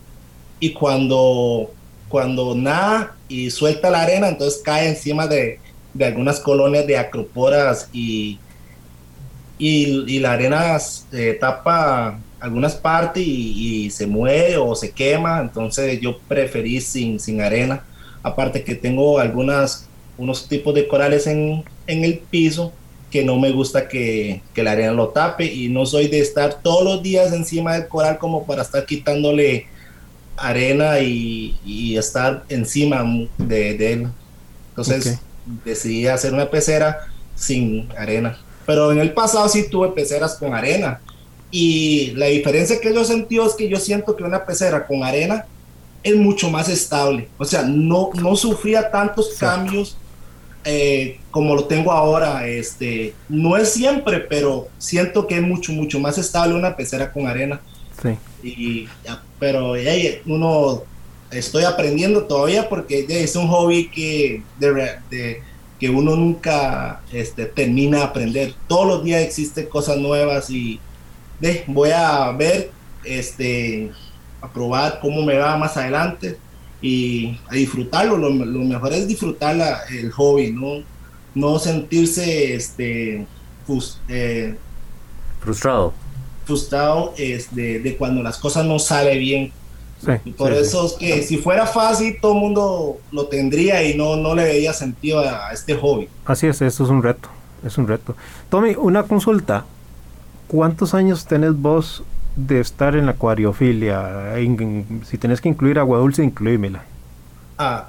y 0.61 0.73
cuando, 0.73 1.73
cuando 2.09 2.55
nada 2.55 3.17
y 3.29 3.51
suelta 3.51 3.91
la 3.91 4.03
arena, 4.03 4.29
entonces 4.29 4.63
cae 4.65 4.89
encima 4.89 5.27
de, 5.27 5.59
de 5.93 6.05
algunas 6.05 6.41
colonias 6.41 6.87
de 6.87 6.97
acroporas 6.99 7.89
y, 7.93 8.39
y, 9.59 10.19
la 10.21 10.33
arena 10.33 10.79
tapa 11.41 12.19
algunas 12.41 12.75
partes 12.75 13.23
y, 13.27 13.91
se 13.91 14.07
mueve 14.07 14.57
o 14.57 14.75
se 14.75 14.91
quema, 14.91 15.41
entonces 15.41 16.01
yo 16.01 16.19
preferí 16.29 16.81
sin, 16.81 17.19
sin 17.19 17.41
arena. 17.41 17.85
Aparte 18.23 18.63
que 18.63 18.75
tengo 18.75 19.19
algunas, 19.19 19.89
unos 20.19 20.49
tipos 20.49 20.75
de 20.75 20.89
corales 20.89 21.27
en, 21.27 21.65
en 21.87 22.05
el 22.05 22.19
piso 22.19 22.73
que 23.11 23.25
no 23.25 23.39
me 23.39 23.53
gusta 23.53 23.89
que, 23.89 24.43
que, 24.53 24.63
la 24.63 24.73
arena 24.73 24.93
lo 24.93 25.09
tape 25.09 25.47
y 25.47 25.69
no 25.69 25.87
soy 25.87 26.09
de 26.09 26.21
estar 26.21 26.61
todos 26.63 26.85
los 26.85 27.03
días 27.03 27.33
encima 27.33 27.75
del 27.75 27.89
coral 27.89 28.19
como 28.19 28.45
para 28.45 28.63
estar 28.63 28.85
quitándole 28.85 29.67
arena 30.37 30.99
y, 31.01 31.57
y 31.65 31.97
estar 31.97 32.45
encima 32.49 33.05
de, 33.39 33.75
de 33.75 33.93
él. 33.93 34.09
Entonces 34.71 35.19
decidí 35.65 36.07
hacer 36.07 36.35
una 36.35 36.51
pecera 36.51 37.07
sin 37.35 37.89
arena. 37.97 38.39
Pero 38.67 38.91
en 38.93 38.99
el 38.99 39.15
pasado 39.15 39.49
sí 39.49 39.71
tuve 39.71 39.91
peceras 39.91 40.35
con 40.35 40.55
arena. 40.55 41.01
Y 41.51 42.11
la 42.17 42.27
diferencia 42.27 42.81
que 42.81 42.93
yo 42.93 43.05
sentí 43.05 43.39
es 43.39 43.55
que 43.55 43.69
yo 43.69 43.79
siento 43.79 44.17
que 44.17 44.25
una 44.25 44.45
pecera 44.45 44.87
con 44.87 45.05
arena 45.05 45.47
es 46.03 46.17
mucho 46.17 46.51
más 46.51 46.69
estable. 46.69 47.29
O 47.39 47.45
sea, 47.45 47.63
no, 47.63 48.11
no 48.15 48.37
sufría 48.37 48.91
tantos 48.91 49.35
cambios 49.39 49.97
eh, 50.69 51.21
como 51.31 51.55
lo 51.55 51.65
tengo 51.65 51.93
ahora. 51.93 52.47
Este, 52.47 53.15
no 53.29 53.57
es 53.57 53.73
siempre, 53.73 54.19
pero 54.21 54.69
siento 54.79 55.27
que 55.27 55.37
es 55.37 55.43
mucho, 55.43 55.73
mucho 55.73 56.01
más 56.01 56.19
estable 56.19 56.55
una 56.55 56.77
pecera 56.77 57.13
con 57.13 57.27
arena. 57.27 57.61
Sí. 58.03 58.11
Y, 58.43 58.89
pero 59.39 59.75
uno 60.27 60.83
estoy 61.31 61.65
aprendiendo 61.65 62.25
todavía 62.25 62.69
porque 62.69 63.07
es 63.09 63.37
un 63.37 63.49
hobby 63.49 63.89
que, 63.89 64.43
de, 64.59 65.43
que 65.79 65.89
uno 65.89 66.17
nunca 66.17 67.01
este, 67.13 67.47
termina 67.47 67.99
de 67.99 68.05
aprender. 68.05 68.55
Todos 68.67 68.87
los 68.89 69.05
días 69.05 69.23
existen 69.23 69.67
cosas 69.67 69.99
nuevas 69.99 70.51
y 70.51 70.81
voy 71.69 71.91
a 71.91 72.33
ver, 72.33 72.71
este, 73.05 73.93
a 74.41 74.53
probar 74.53 74.99
cómo 75.01 75.23
me 75.23 75.37
va 75.37 75.57
más 75.57 75.77
adelante 75.77 76.37
y 76.81 77.39
a 77.49 77.55
disfrutarlo. 77.55 78.17
Lo, 78.17 78.31
mejor 78.31 78.93
es 78.93 79.09
disfrutar 79.09 79.57
el 79.91 80.11
hobby, 80.13 80.53
no, 80.53 80.83
no 81.35 81.59
sentirse 81.59 82.55
este, 82.55 83.27
eh, 84.09 84.57
frustrado. 85.41 85.93
Frustrado 86.45 87.15
es 87.17 87.55
de, 87.55 87.81
de 87.81 87.97
cuando 87.97 88.23
las 88.23 88.39
cosas 88.39 88.65
no 88.65 88.79
salen 88.79 89.19
bien 89.19 89.53
por 90.37 90.53
eso 90.53 90.87
es 90.87 90.93
que 90.93 91.23
si 91.23 91.39
fuera 91.39 91.67
fácil, 91.67 92.19
todo 92.21 92.35
el 92.35 92.39
mundo 92.39 92.99
lo 93.11 93.27
tendría 93.27 93.83
y 93.83 93.97
no, 93.97 94.17
no 94.17 94.35
le 94.35 94.45
veía 94.45 94.73
sentido 94.73 95.21
a, 95.21 95.53
este 95.53 95.75
hobby. 95.75 96.09
Así 96.25 96.47
es, 96.47 96.61
eso 96.63 96.85
es 96.85 96.91
un 96.91 97.03
reto, 97.03 97.29
es 97.65 97.77
un 97.79 97.89
reto. 97.89 98.15
Tommy, 98.49 98.75
una 98.77 99.05
consulta. 99.05 99.65
¿Cuántos 100.49 100.95
años 100.95 101.27
tenés 101.27 101.55
vos 101.57 102.05
de 102.37 102.61
estar 102.61 102.95
en 102.95 103.07
la 103.07 103.13
acuariofilia? 103.13 104.35
si 105.05 105.19
tenés 105.19 105.41
que 105.41 105.49
incluir 105.49 105.79
agua 105.79 105.99
dulce, 105.99 106.23
incluímela. 106.23 106.85
Ah, 107.59 107.89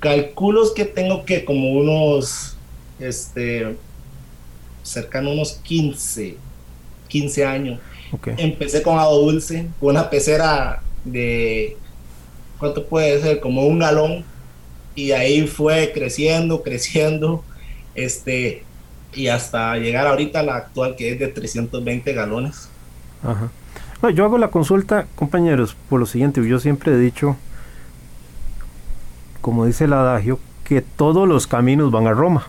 calculos 0.00 0.72
que 0.72 0.84
tengo 0.84 1.24
que 1.24 1.44
como 1.44 1.72
unos, 1.72 2.56
este, 2.98 3.76
cercano 4.82 5.30
a 5.30 5.32
unos 5.34 5.52
15, 5.62 6.36
15 7.08 7.46
años. 7.46 7.80
Empecé 8.36 8.82
con 8.82 8.98
agua 8.98 9.16
dulce, 9.16 9.66
con 9.80 9.90
una 9.90 10.10
pecera 10.10 10.82
de, 11.04 11.76
¿cuánto 12.58 12.86
puede 12.86 13.20
ser? 13.20 13.40
Como 13.40 13.66
un 13.66 13.78
galón. 13.78 14.24
Y 14.94 15.12
ahí 15.12 15.46
fue 15.46 15.92
creciendo, 15.92 16.62
creciendo, 16.62 17.44
este, 17.94 18.64
y 19.14 19.28
hasta 19.28 19.76
llegar 19.76 20.06
ahorita 20.06 20.40
a 20.40 20.42
la 20.42 20.56
actual 20.56 20.96
que 20.96 21.12
es 21.12 21.18
de 21.18 21.28
320 21.28 22.12
galones. 22.12 22.70
Ajá. 23.26 24.10
yo 24.10 24.24
hago 24.24 24.38
la 24.38 24.48
consulta, 24.48 25.06
compañeros, 25.14 25.76
por 25.88 26.00
lo 26.00 26.06
siguiente, 26.06 26.46
yo 26.46 26.58
siempre 26.58 26.92
he 26.92 26.98
dicho, 26.98 27.36
como 29.40 29.66
dice 29.66 29.84
el 29.84 29.92
adagio, 29.92 30.38
que 30.64 30.82
todos 30.82 31.28
los 31.28 31.46
caminos 31.46 31.90
van 31.90 32.06
a 32.06 32.12
Roma. 32.12 32.46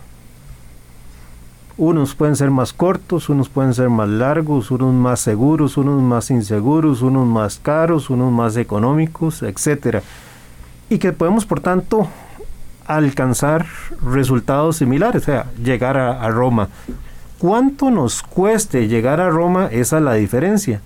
Unos 1.78 2.16
pueden 2.16 2.36
ser 2.36 2.50
más 2.50 2.74
cortos, 2.74 3.30
unos 3.30 3.50
pueden 3.50 3.76
ser 3.76 3.90
más 3.90 4.10
largos, 4.10 4.72
unos 4.72 4.96
más 4.96 5.20
seguros, 5.20 5.78
unos 5.78 6.02
más 6.02 6.32
inseguros, 6.32 7.04
unos 7.04 7.28
más 7.28 7.60
caros, 7.60 8.10
unos 8.10 8.32
más 8.32 8.58
económicos, 8.58 9.44
etc. 9.44 10.02
Y 10.90 10.98
que 10.98 11.14
podemos, 11.14 11.46
por 11.46 11.60
tanto, 11.60 12.08
alcanzar 12.88 13.68
resultados 14.04 14.78
similares, 14.78 15.22
o 15.22 15.26
sea, 15.26 15.52
llegar 15.64 15.98
a, 15.98 16.28
Roma. 16.30 16.70
¿Cuánto 17.40 17.92
nos 17.92 18.24
cueste 18.24 18.88
llegar 18.88 19.22
a 19.22 19.30
Roma? 19.30 19.70
Esa 19.72 19.98
es 19.98 20.04
la 20.04 20.14
diferencia. 20.14 20.82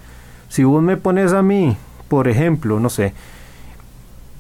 Si 0.50 0.64
vos 0.64 0.84
me 0.84 0.98
pones 0.98 1.34
a 1.34 1.42
mí, 1.42 1.78
por 2.10 2.28
ejemplo, 2.28 2.80
no 2.80 2.90
sé, 2.90 3.14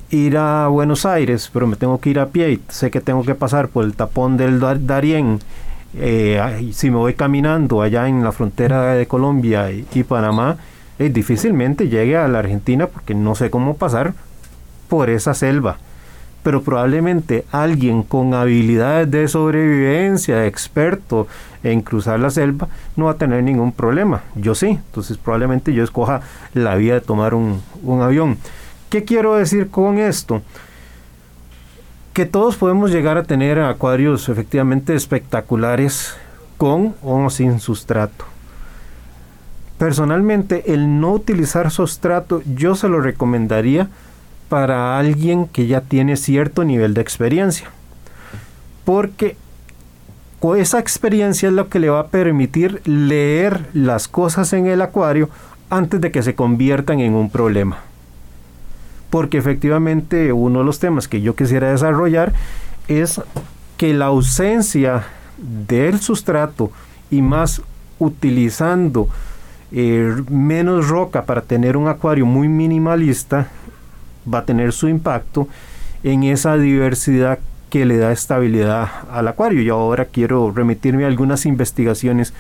ir 0.09 0.37
a 0.37 0.67
Buenos 0.67 1.05
Aires, 1.05 1.49
pero 1.53 1.67
me 1.67 1.77
tengo 1.77 1.99
que 1.99 2.09
ir 2.09 2.19
a 2.19 2.27
pie 2.27 2.59
sé 2.67 2.91
que 2.91 2.99
tengo 2.99 3.23
que 3.23 3.33
pasar 3.33 3.69
por 3.69 3.85
el 3.85 3.93
tapón 3.93 4.35
del 4.35 4.59
Darién 4.59 5.39
eh, 5.93 6.71
si 6.73 6.89
me 6.89 6.97
voy 6.97 7.13
caminando 7.15 7.81
allá 7.81 8.07
en 8.07 8.23
la 8.23 8.31
frontera 8.31 8.93
de 8.93 9.07
Colombia 9.07 9.71
y, 9.71 10.03
Panamá, 10.03 10.57
eh, 10.99 11.09
difícilmente 11.09 11.89
llegue 11.89 12.17
a 12.17 12.27
la 12.27 12.39
Argentina 12.39 12.87
porque 12.87 13.13
no 13.13 13.35
sé 13.35 13.49
cómo 13.49 13.75
pasar 13.75 14.13
por 14.87 15.09
esa 15.09 15.33
selva. 15.33 15.77
Pero 16.43 16.63
probablemente 16.63 17.45
alguien 17.51 18.03
con 18.03 18.33
habilidades 18.33 19.11
de 19.11 19.27
sobrevivencia, 19.27 20.45
experto 20.47 21.27
en 21.63 21.81
cruzar 21.81 22.19
la 22.19 22.31
selva, 22.31 22.67
no 22.95 23.05
va 23.05 23.11
a 23.11 23.17
tener 23.17 23.43
ningún 23.43 23.71
problema. 23.71 24.23
Yo 24.35 24.55
sí, 24.55 24.67
entonces 24.69 25.17
probablemente 25.17 25.73
yo 25.73 25.83
escoja 25.83 26.21
la 26.53 26.75
vía 26.75 26.95
de 26.95 27.01
tomar 27.01 27.33
un, 27.33 27.61
un 27.83 28.01
avión. 28.01 28.37
¿Qué 28.89 29.03
quiero 29.03 29.35
decir 29.35 29.69
con 29.69 29.99
esto? 29.99 30.41
que 32.13 32.25
todos 32.25 32.57
podemos 32.57 32.91
llegar 32.91 33.17
a 33.17 33.23
tener 33.23 33.59
acuarios 33.59 34.27
efectivamente 34.27 34.95
espectaculares 34.95 36.15
con 36.57 36.93
o 37.01 37.29
sin 37.29 37.59
sustrato. 37.59 38.25
Personalmente, 39.77 40.73
el 40.73 40.99
no 40.99 41.13
utilizar 41.13 41.71
sustrato 41.71 42.41
yo 42.45 42.75
se 42.75 42.89
lo 42.89 43.01
recomendaría 43.01 43.89
para 44.51 44.99
alguien 44.99 45.47
que 45.47 45.65
ya 45.65 45.79
tiene 45.79 46.17
cierto 46.17 46.65
nivel 46.65 46.93
de 46.93 46.99
experiencia. 46.99 47.69
Porque 48.83 49.37
esa 50.57 50.77
experiencia 50.77 51.47
es 51.47 51.53
lo 51.53 51.69
que 51.69 51.79
le 51.79 51.89
va 51.89 52.01
a 52.01 52.07
permitir 52.07 52.81
leer 52.83 53.69
las 53.73 54.09
cosas 54.09 54.51
en 54.51 54.67
el 54.67 54.81
acuario 54.81 55.29
antes 55.69 56.01
de 56.01 56.11
que 56.11 56.21
se 56.21 56.35
conviertan 56.35 56.99
en 56.99 57.13
un 57.13 57.29
problema 57.29 57.77
porque 59.11 59.37
efectivamente 59.37 60.31
uno 60.31 60.59
de 60.59 60.65
los 60.65 60.79
temas 60.79 61.07
que 61.07 61.21
yo 61.21 61.35
quisiera 61.35 61.69
desarrollar 61.69 62.33
es 62.87 63.21
que 63.77 63.93
la 63.93 64.05
ausencia 64.05 65.03
del 65.37 65.99
sustrato 65.99 66.71
y 67.11 67.21
más 67.21 67.61
utilizando 67.99 69.09
eh, 69.73 70.15
menos 70.29 70.87
roca 70.87 71.25
para 71.25 71.41
tener 71.41 71.77
un 71.77 71.89
acuario 71.89 72.25
muy 72.25 72.47
minimalista 72.47 73.49
va 74.31 74.39
a 74.39 74.45
tener 74.45 74.73
su 74.73 74.87
impacto 74.87 75.47
en 76.03 76.23
esa 76.23 76.57
diversidad 76.57 77.39
que 77.69 77.85
le 77.85 77.97
da 77.97 78.11
estabilidad 78.11 78.89
al 79.11 79.27
acuario. 79.27 79.61
Y 79.61 79.69
ahora 79.69 80.05
quiero 80.05 80.51
remitirme 80.51 81.05
a 81.05 81.07
algunas 81.07 81.45
investigaciones 81.45 82.33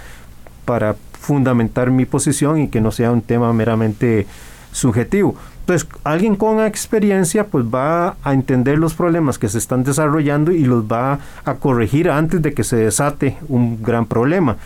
para 0.65 0.95
fundamentar 1.13 1.91
mi 1.91 2.05
posición 2.05 2.59
y 2.59 2.67
que 2.67 2.81
no 2.81 2.91
sea 2.91 3.11
un 3.11 3.21
tema 3.21 3.53
meramente 3.53 4.27
subjetivo. 4.71 5.35
Entonces, 5.61 5.87
alguien 6.03 6.35
con 6.35 6.59
experiencia 6.59 7.45
pues 7.45 7.65
va 7.65 8.15
a 8.23 8.33
entender 8.33 8.77
los 8.77 8.93
problemas 8.93 9.37
que 9.37 9.47
se 9.47 9.57
están 9.57 9.83
desarrollando 9.83 10.51
y 10.51 10.65
los 10.65 10.83
va 10.83 11.19
a 11.45 11.53
corregir 11.55 12.09
antes 12.09 12.41
de 12.41 12.53
que 12.53 12.63
se 12.63 12.77
desate 12.77 13.37
un 13.47 13.81
gran 13.81 14.05
problema. 14.05 14.57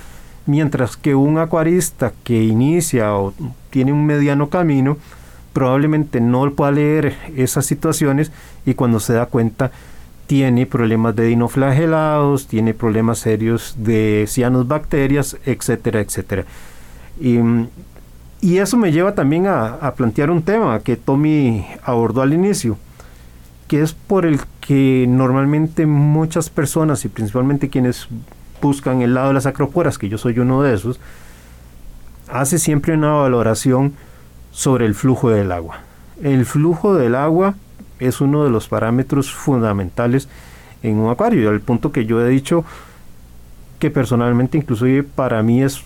Mientras 0.48 0.96
que 0.96 1.16
un 1.16 1.38
acuarista 1.38 2.14
que 2.24 2.44
inicia 2.44 3.16
o 3.16 3.34
tiene 3.72 3.92
un 3.92 4.06
mediano 4.06 4.50
camino, 4.50 4.98
probablemente 5.56 6.20
no 6.20 6.52
pueda 6.52 6.74
leer 6.74 7.16
esas 7.38 7.66
situaciones 7.66 8.30
y 8.66 8.74
cuando 8.74 9.00
se 9.00 9.14
da 9.14 9.28
cuenta 9.28 9.72
tiene 10.28 10.66
problemas 10.66 11.16
de 11.16 11.28
dinoflagelados, 11.28 12.48
tiene 12.48 12.74
problemas 12.74 13.20
serios 13.20 13.76
de 13.78 14.26
cianobacterias, 14.28 15.38
etcétera, 15.46 16.02
etcétera. 16.02 16.44
Y, 17.22 17.40
y, 18.42 18.58
eso 18.58 18.76
me 18.76 18.92
lleva 18.92 19.16
también 19.16 19.48
a, 19.48 19.76
a, 19.76 19.94
plantear 19.94 20.30
un 20.30 20.42
tema 20.42 20.82
que 20.82 20.98
Tommy 20.98 21.66
abordó 21.84 22.22
al 22.22 22.34
inicio, 22.34 22.78
que 23.70 23.82
es 23.82 23.94
por 23.94 24.26
el 24.26 24.42
que 24.60 25.06
normalmente 25.08 25.86
muchas 25.86 26.50
personas 26.50 27.06
y 27.06 27.08
principalmente 27.08 27.70
quienes 27.70 28.10
buscan 28.62 29.02
el 29.02 29.14
lado 29.14 29.30
de 29.30 29.36
las 29.36 29.46
acroporas, 29.46 29.98
que 29.98 30.10
yo 30.10 30.18
soy 30.18 30.38
uno 30.38 30.62
de 30.64 30.74
esos, 30.74 31.00
hace 32.28 32.60
siempre 32.60 32.94
una 32.94 33.14
valoración 33.14 33.94
sobre 34.56 34.86
el 34.86 34.96
flujo 34.96 35.30
del 35.30 35.52
agua. 35.52 35.80
El 36.24 36.46
flujo 36.46 36.96
del 36.96 37.14
agua 37.14 37.56
es 38.00 38.22
uno 38.22 38.46
de 38.46 38.50
los 38.50 38.70
parámetros 38.70 39.34
fundamentales 39.34 40.30
en 40.82 40.98
un 40.98 41.12
acuario, 41.12 41.50
al 41.50 41.60
punto 41.60 41.92
que 41.92 42.06
yo 42.06 42.26
he 42.26 42.30
dicho 42.30 42.64
que 43.80 43.92
personalmente 43.92 44.58
incluso 44.58 44.86
para 45.14 45.44
mí 45.44 45.62
es 45.62 45.84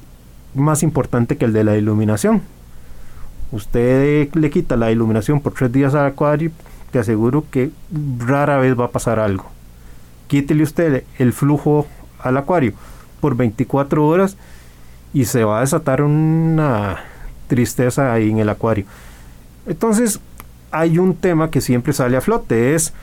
más 0.53 0.83
importante 0.83 1.35
que 1.35 1.45
el 1.45 1.53
de 1.53 1.63
la 1.63 1.77
iluminación. 1.77 2.43
Usted 3.51 4.29
le 4.35 4.49
quita 4.51 4.77
la 4.77 4.91
iluminación 4.91 5.41
por 5.41 5.53
tres 5.53 5.71
días 5.71 5.95
al 5.95 6.05
acuario, 6.05 6.51
te 6.91 6.99
aseguro 6.99 7.45
que 7.49 7.71
rara 8.19 8.59
vez 8.59 8.79
va 8.79 8.85
a 8.85 8.91
pasar 8.91 9.17
algo. 9.19 9.45
Quítele 10.27 10.61
usted 10.61 11.05
el 11.17 11.33
flujo 11.33 11.87
al 12.19 12.37
acuario 12.37 12.73
por 13.19 13.35
24 13.35 14.05
horas 14.05 14.37
y 15.11 15.25
se 15.25 15.43
va 15.43 15.57
a 15.57 15.61
desatar 15.61 16.03
una 16.03 16.99
tristeza 17.49 18.13
ahí 18.13 18.29
en 18.29 18.37
el 18.39 18.47
acuario. 18.47 18.85
Entonces, 19.67 20.21
hay 20.71 20.97
un 20.97 21.15
tema 21.15 21.51
que 21.51 21.59
siempre 21.59 21.91
sale 21.91 22.15
a 22.15 22.21
flote, 22.21 22.75
es 22.75 22.93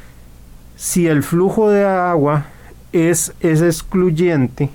si 0.76 1.06
el 1.06 1.22
flujo 1.22 1.68
de 1.68 1.84
agua 1.84 2.46
es, 2.92 3.34
es 3.40 3.60
excluyente 3.60 4.70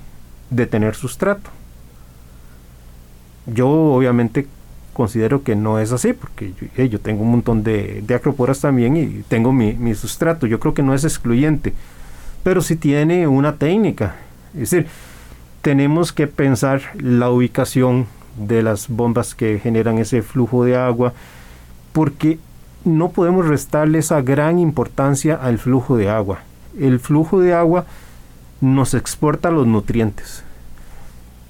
de 0.50 0.66
tener 0.66 0.94
sustrato. 0.94 1.50
Yo 3.46 3.68
obviamente 3.68 4.46
considero 4.92 5.42
que 5.42 5.56
no 5.56 5.78
es 5.78 5.90
así, 5.90 6.12
porque 6.12 6.52
yo, 6.88 7.00
tengo 7.00 7.22
un 7.22 7.30
montón 7.30 7.64
de, 7.64 8.02
de, 8.06 8.14
acroporas 8.14 8.60
también 8.60 8.96
y 8.96 9.22
tengo 9.26 9.52
mi, 9.52 9.72
mi, 9.72 9.94
sustrato. 9.94 10.46
Yo 10.46 10.60
creo 10.60 10.74
que 10.74 10.82
no 10.82 10.94
es 10.94 11.04
excluyente, 11.04 11.72
pero 12.42 12.60
sí 12.60 12.76
tiene 12.76 13.26
una 13.26 13.56
técnica. 13.56 14.16
Es 14.54 14.70
decir, 14.70 14.86
tenemos 15.62 16.12
que 16.12 16.26
pensar 16.26 16.82
la 16.98 17.30
ubicación 17.30 18.06
de 18.36 18.62
las 18.62 18.88
bombas 18.88 19.34
que 19.34 19.58
generan 19.58 19.98
ese 19.98 20.22
flujo 20.22 20.64
de 20.64 20.76
agua, 20.76 21.12
porque 21.92 22.38
no 22.84 23.10
podemos 23.10 23.46
restarle 23.46 23.98
esa 23.98 24.22
gran 24.22 24.58
importancia 24.58 25.36
al 25.36 25.58
flujo 25.58 25.96
de 25.96 26.10
agua. 26.10 26.40
El 26.78 27.00
flujo 27.00 27.40
de 27.40 27.52
agua 27.52 27.86
nos 28.60 28.94
exporta 28.94 29.50
los 29.50 29.66
nutrientes. 29.66 30.44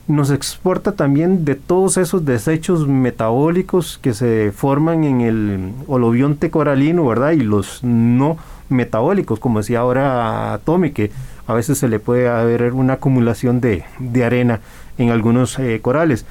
Nos 0.09 0.31
exporta 0.31 0.93
también 0.93 1.45
de 1.45 1.55
todos 1.55 1.97
esos 1.97 2.25
desechos 2.25 2.89
metabólicos 2.89 3.99
que 4.03 4.15
se 4.15 4.53
forman 4.53 5.05
en 5.05 5.21
el 5.21 5.73
holobionte 5.87 6.51
coralino, 6.51 7.07
¿verdad? 7.07 7.33
Y 7.33 7.41
los 7.41 7.85
no 7.85 8.37
metabólicos, 8.69 9.39
como 9.39 9.61
decía 9.61 9.81
ahora 9.81 10.59
Tommy, 10.65 10.91
que 10.91 11.13
a 11.47 11.55
veces 11.55 11.79
se 11.79 11.89
le 11.89 11.99
puede 11.99 12.29
haber 12.29 12.73
una 12.73 12.95
acumulación 12.95 13.61
de, 13.61 13.85
de 13.99 14.25
arena 14.25 14.61
en 14.99 15.11
algunos 15.11 15.59
eh, 15.59 15.81
corales 15.81 16.27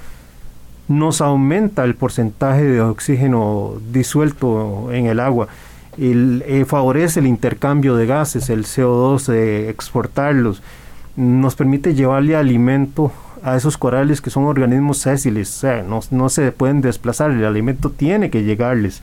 nos 0.91 1.21
aumenta 1.21 1.83
el 1.83 1.95
porcentaje 1.95 2.63
de 2.63 2.81
oxígeno 2.81 3.73
disuelto 3.91 4.91
en 4.91 5.05
el 5.07 5.19
agua. 5.19 5.47
El, 5.97 6.43
eh, 6.45 6.65
favorece 6.65 7.19
el 7.19 7.27
intercambio 7.27 7.95
de 7.95 8.05
gases, 8.05 8.49
el 8.49 8.65
CO2, 8.65 9.29
eh, 9.33 9.69
exportarlos, 9.69 10.61
nos 11.15 11.55
permite 11.55 11.93
llevarle 11.93 12.35
alimento 12.35 13.11
a 13.43 13.55
esos 13.55 13.77
corales 13.77 14.21
que 14.21 14.29
son 14.29 14.45
organismos 14.45 14.99
sésiles, 14.99 15.49
o 15.57 15.59
sea, 15.59 15.83
no, 15.83 16.29
se 16.29 16.51
pueden 16.51 16.81
desplazar, 16.81 17.31
el 17.31 17.43
alimento 17.43 17.89
tiene 17.89 18.29
que 18.29 18.43
llegarles. 18.43 19.01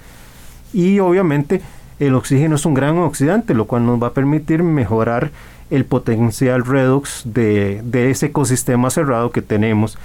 Y 0.73 1.01
obviamente 1.01 1.61
el 1.99 2.15
oxígeno 2.15 2.55
es 2.55 2.65
un 2.65 2.75
gran 2.75 2.99
oxidante, 2.99 3.53
lo 3.53 3.67
cual 3.67 3.85
nos 3.85 4.03
va 4.03 4.09
a 4.09 4.15
permitir 4.15 4.63
mejorar 4.63 5.31
el 5.71 5.85
potencial 5.85 6.65
redox 6.65 7.23
de 7.25 8.11
ese 8.11 8.27
ecosistema 8.27 8.91
cerrado 8.91 9.31
que 9.31 9.43
tenemos 9.43 9.99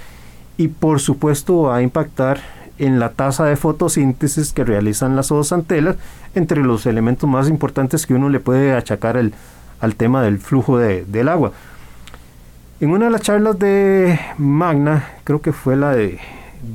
y 0.56 0.68
por 0.68 1.00
supuesto 1.00 1.62
va 1.62 1.76
a 1.76 1.82
impactar 1.82 2.40
en 2.78 2.98
la 2.98 3.10
tasa 3.10 3.44
de 3.44 3.56
fotosíntesis 3.56 4.52
que 4.52 4.64
realizan 4.64 5.16
las 5.16 5.28
zoosantelas, 5.28 5.96
entre 6.34 6.62
los 6.62 6.86
elementos 6.86 7.28
más 7.28 7.48
importantes 7.48 8.06
que 8.06 8.14
uno 8.14 8.28
le 8.28 8.40
puede 8.40 8.74
achacar 8.74 9.16
el, 9.16 9.32
al 9.80 9.94
tema 9.94 10.22
del 10.22 10.38
flujo 10.38 10.78
de, 10.78 11.04
del 11.04 11.28
agua. 11.28 11.52
En 12.80 12.90
una 12.90 13.06
de 13.06 13.12
las 13.12 13.22
charlas 13.22 13.58
de 13.58 14.18
Magna, 14.36 15.04
creo 15.22 15.40
que 15.40 15.52
fue 15.52 15.76
la 15.76 15.94
de 15.94 16.18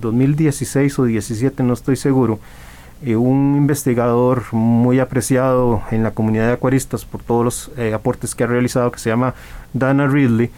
2016 0.01 0.97
o 0.99 1.03
17, 1.03 1.61
no 1.63 1.73
estoy 1.73 1.97
seguro, 1.97 2.39
eh, 3.03 3.15
un 3.15 3.55
investigador 3.57 4.43
muy 4.51 4.99
apreciado 4.99 5.81
en 5.91 6.03
la 6.03 6.11
comunidad 6.11 6.47
de 6.47 6.53
acuaristas 6.53 7.05
por 7.05 7.21
todos 7.21 7.45
los 7.45 7.71
eh, 7.77 7.93
aportes 7.93 8.35
que 8.35 8.43
ha 8.43 8.47
realizado, 8.47 8.91
que 8.91 8.99
se 8.99 9.09
llama 9.09 9.35
Dana 9.73 10.07
Ridley, 10.07 10.49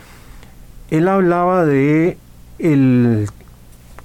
él 0.91 1.07
hablaba 1.07 1.65
de 1.65 2.17
el 2.61 3.29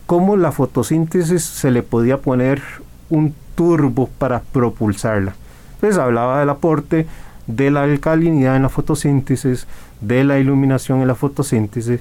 cómo 0.07 0.37
la 0.37 0.53
fotosíntesis 0.53 1.43
se 1.43 1.71
le 1.71 1.83
podía 1.83 2.19
poner 2.19 2.63
un 3.11 3.35
turbo 3.55 4.09
para 4.19 4.41
propulsarla. 4.41 5.35
Entonces 5.75 5.99
hablaba 5.99 6.41
del 6.41 6.51
aporte 6.51 7.07
de 7.47 7.71
la 7.71 7.83
alcalinidad 7.83 8.57
en 8.57 8.63
la 8.63 8.69
fotosíntesis, 8.69 9.67
de 10.01 10.25
la 10.25 10.39
iluminación 10.39 11.01
en 11.01 11.09
la 11.09 11.15
fotosíntesis 11.15 12.01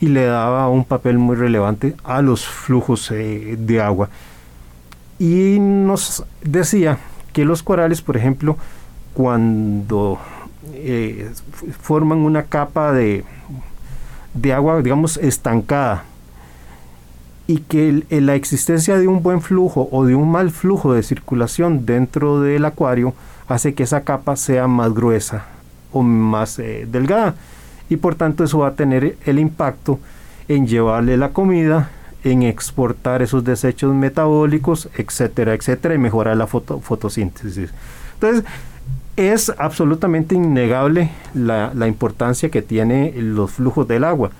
y 0.00 0.08
le 0.08 0.24
daba 0.26 0.68
un 0.68 0.84
papel 0.84 1.18
muy 1.18 1.36
relevante 1.36 1.94
a 2.04 2.22
los 2.22 2.46
flujos 2.46 3.10
eh, 3.10 3.56
de 3.58 3.80
agua. 3.80 4.08
Y 5.18 5.58
nos 5.60 6.24
decía 6.42 6.98
que 7.32 7.44
los 7.44 7.62
corales, 7.62 8.02
por 8.02 8.16
ejemplo, 8.16 8.56
cuando 9.14 10.18
eh, 10.72 11.30
forman 11.80 12.18
una 12.18 12.44
capa 12.44 12.92
de, 12.92 13.24
de 14.34 14.52
agua, 14.52 14.82
digamos, 14.82 15.16
estancada 15.16 16.04
y 17.46 17.58
que 17.58 18.04
la 18.10 18.34
existencia 18.34 18.96
de 18.98 19.06
un 19.06 19.22
buen 19.22 19.42
flujo 19.42 19.88
o 19.92 20.04
de 20.06 20.14
un 20.14 20.30
mal 20.30 20.50
flujo 20.50 20.94
de 20.94 21.02
circulación 21.02 21.84
dentro 21.84 22.40
del 22.40 22.64
acuario 22.64 23.14
hace 23.48 23.74
que 23.74 23.82
esa 23.82 24.02
capa 24.02 24.36
sea 24.36 24.66
más 24.66 24.94
gruesa 24.94 25.44
o 25.92 26.02
más 26.02 26.58
eh, 26.58 26.86
delgada 26.90 27.34
y 27.90 27.96
por 27.96 28.14
tanto 28.14 28.44
eso 28.44 28.60
va 28.60 28.68
a 28.68 28.74
tener 28.74 29.18
el 29.26 29.38
impacto 29.38 30.00
en 30.48 30.66
llevarle 30.66 31.16
la 31.16 31.30
comida, 31.30 31.90
en 32.22 32.42
exportar 32.42 33.20
esos 33.20 33.44
desechos 33.44 33.94
metabólicos, 33.94 34.88
etcétera, 34.96 35.54
etcétera, 35.54 35.94
y 35.94 35.98
mejorar 35.98 36.36
la 36.36 36.46
fotosíntesis. 36.46 37.70
Entonces, 38.14 38.44
es 39.16 39.52
absolutamente 39.58 40.34
innegable 40.34 41.10
la, 41.34 41.86
importancia 41.86 42.50
que 42.50 42.62
tiene 42.62 43.12
los 43.16 43.52
flujos 43.52 43.86
del 43.86 44.04
agua. 44.04 44.30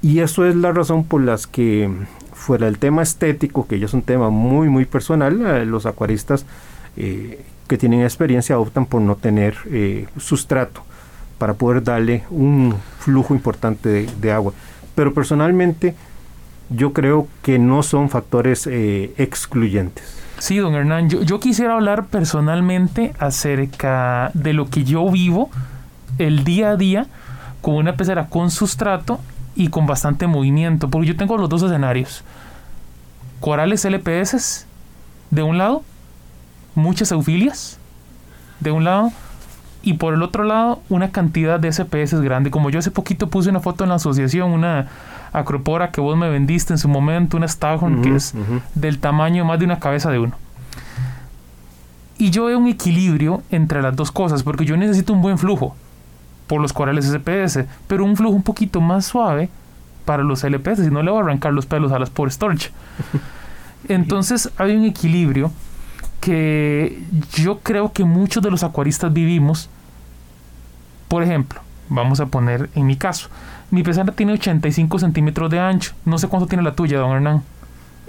Y 0.00 0.20
eso 0.20 0.46
es 0.46 0.54
la 0.54 0.72
razón 0.72 1.04
por 1.04 1.22
las 1.22 1.46
que, 1.46 1.90
fuera 2.32 2.66
del 2.66 2.78
tema 2.78 3.02
estético, 3.02 3.66
que 3.66 3.78
ya 3.80 3.86
es 3.86 3.94
un 3.94 4.02
tema 4.02 4.30
muy, 4.30 4.68
muy 4.68 4.84
personal, 4.84 5.44
eh, 5.44 5.66
los 5.66 5.86
acuaristas 5.86 6.46
eh, 6.96 7.44
que 7.66 7.76
tienen 7.76 8.02
experiencia 8.02 8.58
optan 8.58 8.86
por 8.86 9.00
no 9.00 9.16
tener 9.16 9.56
eh, 9.66 10.06
sustrato 10.18 10.82
para 11.38 11.54
poder 11.54 11.82
darle 11.82 12.24
un 12.30 12.74
flujo 13.00 13.34
importante 13.34 13.88
de, 13.88 14.08
de, 14.20 14.32
agua. 14.32 14.52
Pero 14.94 15.12
personalmente 15.12 15.94
yo 16.70 16.92
creo 16.92 17.26
que 17.42 17.58
no 17.58 17.82
son 17.82 18.08
factores 18.08 18.66
excluyentes. 18.66 20.27
Sí, 20.38 20.58
don 20.58 20.74
Hernán, 20.74 21.10
yo, 21.10 21.22
yo 21.22 21.40
quisiera 21.40 21.74
hablar 21.74 22.06
personalmente 22.06 23.12
acerca 23.18 24.30
de 24.34 24.52
lo 24.52 24.70
que 24.70 24.84
yo 24.84 25.08
vivo 25.10 25.50
el 26.18 26.44
día 26.44 26.70
a 26.70 26.76
día 26.76 27.06
con 27.60 27.74
una 27.74 27.96
pecera 27.96 28.28
con 28.28 28.50
sustrato 28.50 29.18
y 29.56 29.68
con 29.68 29.86
bastante 29.86 30.26
movimiento, 30.26 30.88
porque 30.88 31.08
yo 31.08 31.16
tengo 31.16 31.36
los 31.36 31.48
dos 31.48 31.62
escenarios. 31.64 32.22
Corales 33.40 33.84
LPS 33.84 34.66
de 35.30 35.42
un 35.42 35.58
lado, 35.58 35.82
muchas 36.74 37.10
eufilias 37.10 37.78
de 38.60 38.70
un 38.70 38.84
lado, 38.84 39.10
y 39.82 39.94
por 39.94 40.14
el 40.14 40.22
otro 40.22 40.44
lado 40.44 40.82
una 40.88 41.10
cantidad 41.10 41.58
de 41.58 41.72
SPS 41.72 42.20
grande. 42.20 42.50
Como 42.50 42.70
yo 42.70 42.78
hace 42.78 42.90
poquito 42.90 43.28
puse 43.28 43.50
una 43.50 43.60
foto 43.60 43.84
en 43.84 43.90
la 43.90 43.96
asociación, 43.96 44.52
una 44.52 44.86
acropora 45.32 45.90
que 45.90 46.00
vos 46.00 46.16
me 46.16 46.28
vendiste 46.28 46.72
en 46.72 46.78
su 46.78 46.88
momento, 46.88 47.36
una 47.36 47.48
staghorn 47.48 48.02
que 48.02 48.14
es 48.14 48.34
del 48.74 48.98
tamaño 48.98 49.44
más 49.44 49.58
de 49.58 49.64
una 49.64 49.78
cabeza 49.78 50.10
de 50.10 50.18
uno. 50.18 50.34
Y 52.18 52.30
yo 52.30 52.46
veo 52.46 52.58
un 52.58 52.66
equilibrio 52.66 53.42
entre 53.50 53.80
las 53.80 53.94
dos 53.94 54.10
cosas, 54.10 54.42
porque 54.42 54.64
yo 54.64 54.76
necesito 54.76 55.12
un 55.12 55.22
buen 55.22 55.38
flujo 55.38 55.76
por 56.48 56.60
los 56.60 56.72
corales 56.72 57.06
SPS, 57.06 57.64
pero 57.86 58.04
un 58.04 58.16
flujo 58.16 58.34
un 58.34 58.42
poquito 58.42 58.80
más 58.80 59.06
suave 59.06 59.48
para 60.04 60.24
los 60.24 60.42
LPS, 60.42 60.84
si 60.84 60.90
no 60.90 61.02
le 61.02 61.10
voy 61.10 61.20
a 61.20 61.22
arrancar 61.22 61.52
los 61.52 61.66
pelos 61.66 61.92
a 61.92 61.98
las 61.98 62.10
por 62.10 62.30
storage. 62.32 62.70
Entonces 63.88 64.50
hay 64.56 64.74
un 64.74 64.84
equilibrio 64.84 65.52
que 66.20 67.02
yo 67.34 67.60
creo 67.60 67.92
que 67.92 68.04
muchos 68.04 68.42
de 68.42 68.50
los 68.50 68.64
acuaristas 68.64 69.12
vivimos. 69.12 69.68
Por 71.06 71.22
ejemplo, 71.22 71.60
vamos 71.88 72.20
a 72.20 72.26
poner 72.26 72.68
en 72.74 72.86
mi 72.86 72.96
caso, 72.96 73.28
mi 73.70 73.82
pecera 73.82 74.12
tiene 74.12 74.32
85 74.32 74.98
centímetros 74.98 75.50
de 75.50 75.60
ancho. 75.60 75.92
No 76.04 76.18
sé 76.18 76.28
cuánto 76.28 76.46
tiene 76.46 76.62
la 76.62 76.74
tuya, 76.74 76.98
don 76.98 77.12
Hernán. 77.12 77.42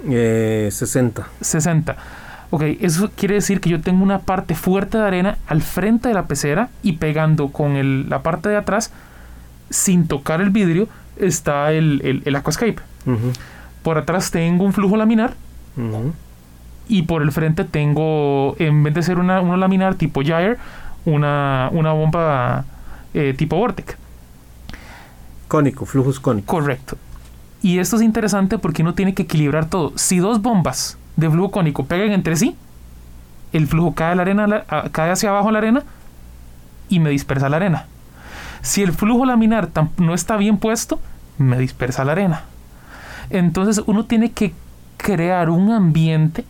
Eh, 0.08 0.68
60. 0.70 1.26
60. 1.40 1.96
Ok, 2.50 2.62
eso 2.80 3.10
quiere 3.14 3.34
decir 3.34 3.60
que 3.60 3.70
yo 3.70 3.80
tengo 3.80 4.02
una 4.02 4.20
parte 4.20 4.54
fuerte 4.54 4.98
de 4.98 5.04
arena 5.04 5.38
al 5.46 5.62
frente 5.62 6.08
de 6.08 6.14
la 6.14 6.26
pecera 6.26 6.68
y 6.82 6.94
pegando 6.94 7.48
con 7.48 7.76
el, 7.76 8.08
la 8.08 8.22
parte 8.22 8.48
de 8.48 8.56
atrás, 8.56 8.92
sin 9.68 10.08
tocar 10.08 10.40
el 10.40 10.50
vidrio, 10.50 10.88
está 11.16 11.72
el, 11.72 12.22
el, 12.24 12.36
aquascape. 12.36 12.78
Por 13.82 13.98
atrás 13.98 14.30
tengo 14.30 14.64
un 14.64 14.72
flujo 14.72 14.96
laminar. 14.96 15.34
Y 16.88 17.02
por 17.02 17.22
el 17.22 17.30
frente 17.30 17.64
tengo, 17.64 18.56
en 18.58 18.82
vez 18.82 18.94
de 18.94 19.02
ser 19.02 19.18
una, 19.18 19.40
laminar 19.56 19.94
tipo 19.94 20.22
Gyre, 20.22 20.56
una, 21.04 21.68
una 21.72 21.92
bomba 21.92 22.64
eh, 23.14 23.32
tipo 23.36 23.56
Vortec. 23.56 23.99
Cónico, 25.50 25.84
flujos 25.84 26.20
cónicos. 26.20 26.48
Correcto. 26.48 26.96
Y 27.60 27.80
esto 27.80 27.96
es 27.96 28.02
interesante 28.02 28.56
porque 28.56 28.82
uno 28.82 28.94
tiene 28.94 29.14
que 29.14 29.24
equilibrar 29.24 29.68
todo. 29.68 29.92
Si 29.96 30.20
dos 30.20 30.40
bombas 30.40 30.96
de 31.16 31.28
flujo 31.28 31.50
cónico 31.50 31.86
pegan 31.86 32.12
entre 32.12 32.36
sí, 32.36 32.54
el 33.52 33.66
flujo 33.66 33.92
cae, 33.92 34.14
la 34.14 34.22
arena, 34.22 34.64
cae 34.92 35.10
hacia 35.10 35.30
abajo 35.30 35.50
la 35.50 35.58
arena 35.58 35.82
y 36.88 37.00
me 37.00 37.10
dispersa 37.10 37.48
la 37.48 37.56
arena. 37.56 37.86
Si 38.62 38.80
el 38.80 38.92
flujo 38.92 39.24
laminar 39.24 39.70
no 39.96 40.14
está 40.14 40.36
bien 40.36 40.56
puesto, 40.56 41.00
me 41.36 41.58
dispersa 41.58 42.04
la 42.04 42.12
arena. 42.12 42.44
Entonces 43.28 43.82
uno 43.86 44.04
tiene 44.04 44.30
que 44.30 44.54
crear 44.98 45.50
un 45.50 45.72
ambiente, 45.72 46.44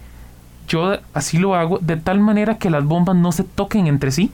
yo 0.69 0.99
así 1.15 1.39
lo 1.39 1.55
hago, 1.55 1.79
de 1.79 1.97
tal 1.97 2.21
manera 2.21 2.59
que 2.59 2.69
las 2.69 2.85
bombas 2.85 3.17
no 3.17 3.33
se 3.33 3.45
toquen 3.45 3.87
entre 3.87 4.11
sí, 4.11 4.31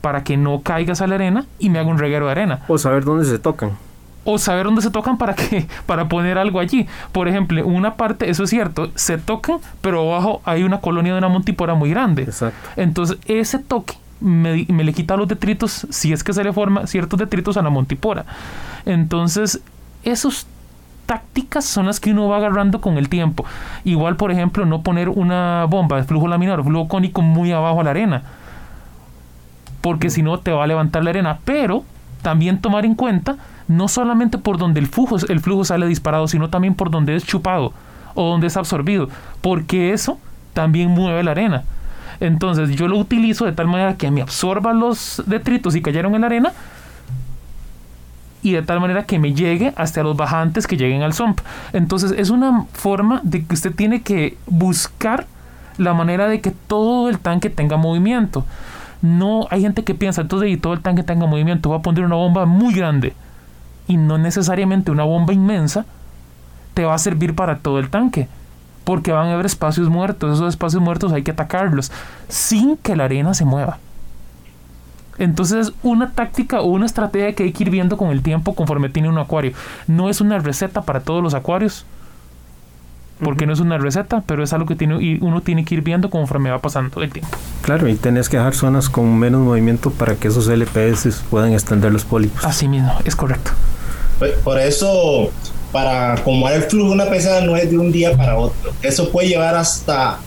para 0.00 0.24
que 0.24 0.36
no 0.36 0.62
caigas 0.62 1.02
a 1.02 1.06
la 1.06 1.14
arena 1.14 1.46
y 1.60 1.70
me 1.70 1.78
haga 1.78 1.88
un 1.88 1.98
reguero 1.98 2.26
de 2.26 2.32
arena. 2.32 2.64
O 2.66 2.78
saber 2.78 3.04
dónde 3.04 3.24
se 3.24 3.38
tocan 3.38 3.86
o 4.30 4.36
saber 4.36 4.66
dónde 4.66 4.82
se 4.82 4.90
tocan 4.90 5.16
para 5.16 5.34
que 5.34 5.66
para 5.86 6.06
poner 6.06 6.36
algo 6.36 6.60
allí. 6.60 6.86
Por 7.12 7.28
ejemplo, 7.28 7.66
una 7.66 7.94
parte, 7.94 8.28
eso 8.28 8.44
es 8.44 8.50
cierto, 8.50 8.90
se 8.94 9.16
tocan, 9.16 9.58
pero 9.80 10.02
abajo 10.02 10.42
hay 10.44 10.64
una 10.64 10.82
colonia 10.82 11.12
de 11.12 11.18
una 11.18 11.28
montipora 11.28 11.74
muy 11.74 11.88
grande. 11.88 12.24
Exacto. 12.24 12.68
Entonces, 12.76 13.16
ese 13.24 13.58
toque 13.58 13.94
me, 14.20 14.66
le 14.66 14.92
quita 14.92 15.16
los 15.16 15.28
detritos, 15.28 15.86
si 15.88 16.12
es 16.12 16.22
que 16.22 16.34
se 16.34 16.44
le 16.44 16.52
forma 16.52 16.86
ciertos 16.86 17.18
detritos 17.18 17.56
a 17.56 17.62
la 17.62 17.70
montipora. 17.70 18.26
Entonces, 18.84 19.62
esas 20.04 20.46
tácticas 21.06 21.64
son 21.64 21.86
las 21.86 21.98
que 21.98 22.10
uno 22.10 22.28
va 22.28 22.36
agarrando 22.36 22.82
con 22.82 22.98
el 22.98 23.08
tiempo. 23.08 23.46
Igual, 23.84 24.16
por 24.16 24.30
ejemplo, 24.30 24.66
no 24.66 24.82
poner 24.82 25.08
una 25.08 25.64
bomba 25.64 25.96
de 25.96 26.04
flujo 26.04 26.28
laminar 26.28 26.60
o 26.60 26.64
flujo 26.64 26.86
cónico 26.86 27.22
muy 27.22 27.50
abajo 27.50 27.80
a 27.80 27.84
la 27.84 27.90
arena. 27.92 28.22
Porque 29.80 30.10
si 30.10 30.22
no 30.22 30.38
te 30.38 30.50
va 30.50 30.64
a 30.64 30.66
levantar 30.66 31.02
la 31.02 31.10
arena. 31.10 31.38
Pero 31.46 31.82
también 32.20 32.60
tomar 32.60 32.84
en 32.84 32.94
cuenta 32.94 33.38
no 33.68 33.86
solamente 33.86 34.38
por 34.38 34.58
donde 34.58 34.80
el 34.80 34.86
flujo, 34.86 35.16
el 35.28 35.40
flujo 35.40 35.64
sale 35.64 35.86
disparado, 35.86 36.26
sino 36.26 36.48
también 36.48 36.74
por 36.74 36.90
donde 36.90 37.14
es 37.14 37.24
chupado 37.24 37.72
o 38.14 38.30
donde 38.30 38.48
es 38.48 38.56
absorbido, 38.56 39.08
porque 39.42 39.92
eso 39.92 40.18
también 40.54 40.90
mueve 40.90 41.22
la 41.22 41.32
arena. 41.32 41.64
Entonces 42.20 42.70
yo 42.70 42.88
lo 42.88 42.96
utilizo 42.96 43.44
de 43.44 43.52
tal 43.52 43.68
manera 43.68 43.96
que 43.96 44.10
me 44.10 44.22
absorba 44.22 44.72
los 44.72 45.22
detritos 45.26 45.76
y 45.76 45.82
cayeron 45.82 46.14
en 46.14 46.22
la 46.22 46.26
arena 46.26 46.52
y 48.42 48.52
de 48.52 48.62
tal 48.62 48.80
manera 48.80 49.04
que 49.04 49.18
me 49.18 49.34
llegue 49.34 49.72
hasta 49.76 50.02
los 50.02 50.16
bajantes 50.16 50.66
que 50.66 50.76
lleguen 50.76 51.02
al 51.02 51.12
sump. 51.12 51.40
Entonces 51.72 52.12
es 52.16 52.30
una 52.30 52.64
forma 52.72 53.20
de 53.22 53.44
que 53.44 53.54
usted 53.54 53.74
tiene 53.74 54.02
que 54.02 54.36
buscar 54.46 55.26
la 55.76 55.94
manera 55.94 56.26
de 56.26 56.40
que 56.40 56.50
todo 56.50 57.08
el 57.08 57.18
tanque 57.18 57.50
tenga 57.50 57.76
movimiento. 57.76 58.44
No 59.00 59.46
hay 59.50 59.60
gente 59.60 59.84
que 59.84 59.94
piensa, 59.94 60.22
entonces 60.22 60.50
y 60.50 60.56
todo 60.56 60.72
el 60.72 60.80
tanque 60.80 61.04
tenga 61.04 61.26
movimiento, 61.26 61.68
voy 61.68 61.78
a 61.78 61.82
poner 61.82 62.04
una 62.04 62.16
bomba 62.16 62.46
muy 62.46 62.74
grande 62.74 63.12
y 63.88 63.96
no 63.96 64.18
necesariamente 64.18 64.92
una 64.92 65.04
bomba 65.04 65.32
inmensa 65.32 65.86
te 66.74 66.84
va 66.84 66.94
a 66.94 66.98
servir 66.98 67.34
para 67.34 67.58
todo 67.58 67.80
el 67.80 67.90
tanque. 67.90 68.28
Porque 68.84 69.10
van 69.10 69.28
a 69.28 69.34
haber 69.34 69.46
espacios 69.46 69.88
muertos. 69.88 70.34
Esos 70.34 70.48
espacios 70.48 70.80
muertos 70.80 71.12
hay 71.12 71.22
que 71.22 71.32
atacarlos 71.32 71.90
sin 72.28 72.76
que 72.76 72.94
la 72.94 73.04
arena 73.04 73.34
se 73.34 73.44
mueva. 73.44 73.78
Entonces 75.18 75.68
es 75.68 75.74
una 75.82 76.12
táctica 76.12 76.60
o 76.60 76.66
una 76.66 76.86
estrategia 76.86 77.34
que 77.34 77.42
hay 77.42 77.52
que 77.52 77.64
ir 77.64 77.70
viendo 77.70 77.96
con 77.96 78.10
el 78.10 78.22
tiempo 78.22 78.54
conforme 78.54 78.88
tiene 78.88 79.08
un 79.08 79.18
acuario. 79.18 79.52
No 79.88 80.08
es 80.08 80.20
una 80.20 80.38
receta 80.38 80.82
para 80.82 81.00
todos 81.00 81.22
los 81.22 81.34
acuarios. 81.34 81.84
Porque 83.20 83.46
no 83.46 83.52
es 83.52 83.58
una 83.58 83.78
receta, 83.78 84.22
pero 84.24 84.44
es 84.44 84.52
algo 84.52 84.66
que 84.66 84.76
tiene, 84.76 85.18
uno 85.20 85.40
tiene 85.40 85.64
que 85.64 85.74
ir 85.74 85.82
viendo 85.82 86.08
conforme 86.08 86.50
va 86.50 86.60
pasando 86.60 87.02
el 87.02 87.10
tiempo. 87.10 87.36
Claro, 87.62 87.88
y 87.88 87.96
tenés 87.96 88.28
que 88.28 88.36
dejar 88.36 88.54
zonas 88.54 88.88
con 88.88 89.18
menos 89.18 89.40
movimiento 89.40 89.90
para 89.90 90.14
que 90.14 90.28
esos 90.28 90.46
LPS 90.46 91.24
puedan 91.28 91.52
extender 91.52 91.92
los 91.92 92.04
pólipos. 92.04 92.44
Así 92.44 92.68
mismo, 92.68 92.92
es 93.04 93.16
correcto. 93.16 93.50
Pues, 94.18 94.32
por 94.42 94.58
eso, 94.58 95.30
para 95.72 96.14
acomodar 96.14 96.54
el 96.54 96.62
flujo 96.64 96.88
de 96.88 96.94
una 96.94 97.10
pecera 97.10 97.40
no 97.40 97.56
es 97.56 97.70
de 97.70 97.78
un 97.78 97.92
día 97.92 98.16
para 98.16 98.36
otro. 98.36 98.72
Eso 98.82 99.10
puede 99.10 99.28
llevar 99.28 99.54
hasta 99.54 100.18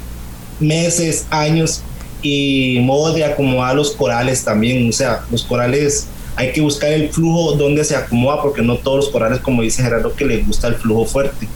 meses, 0.60 1.25
años 1.30 1.82
y 2.21 2.80
modo 2.82 3.13
de 3.13 3.25
acomodar 3.25 3.75
los 3.75 3.91
corales 3.91 4.43
también. 4.43 4.88
O 4.88 4.91
sea, 4.91 5.23
los 5.32 5.43
corales 5.43 6.08
hay 6.36 6.54
que 6.54 6.62
buscar 6.62 6.91
el 6.91 7.10
flujo 7.10 7.54
donde 7.54 7.84
se 7.84 7.95
acomoda 7.95 8.41
porque 8.41 8.62
no 8.62 8.77
todos 8.77 8.97
los 8.97 9.10
corales, 9.10 9.39
como 9.39 9.62
dice 9.62 9.84
Gerardo, 9.84 10.15
que 10.15 10.25
les 10.25 10.45
gusta 10.45 10.67
el 10.67 10.75
flujo 10.75 11.06
fuerte. 11.06 11.47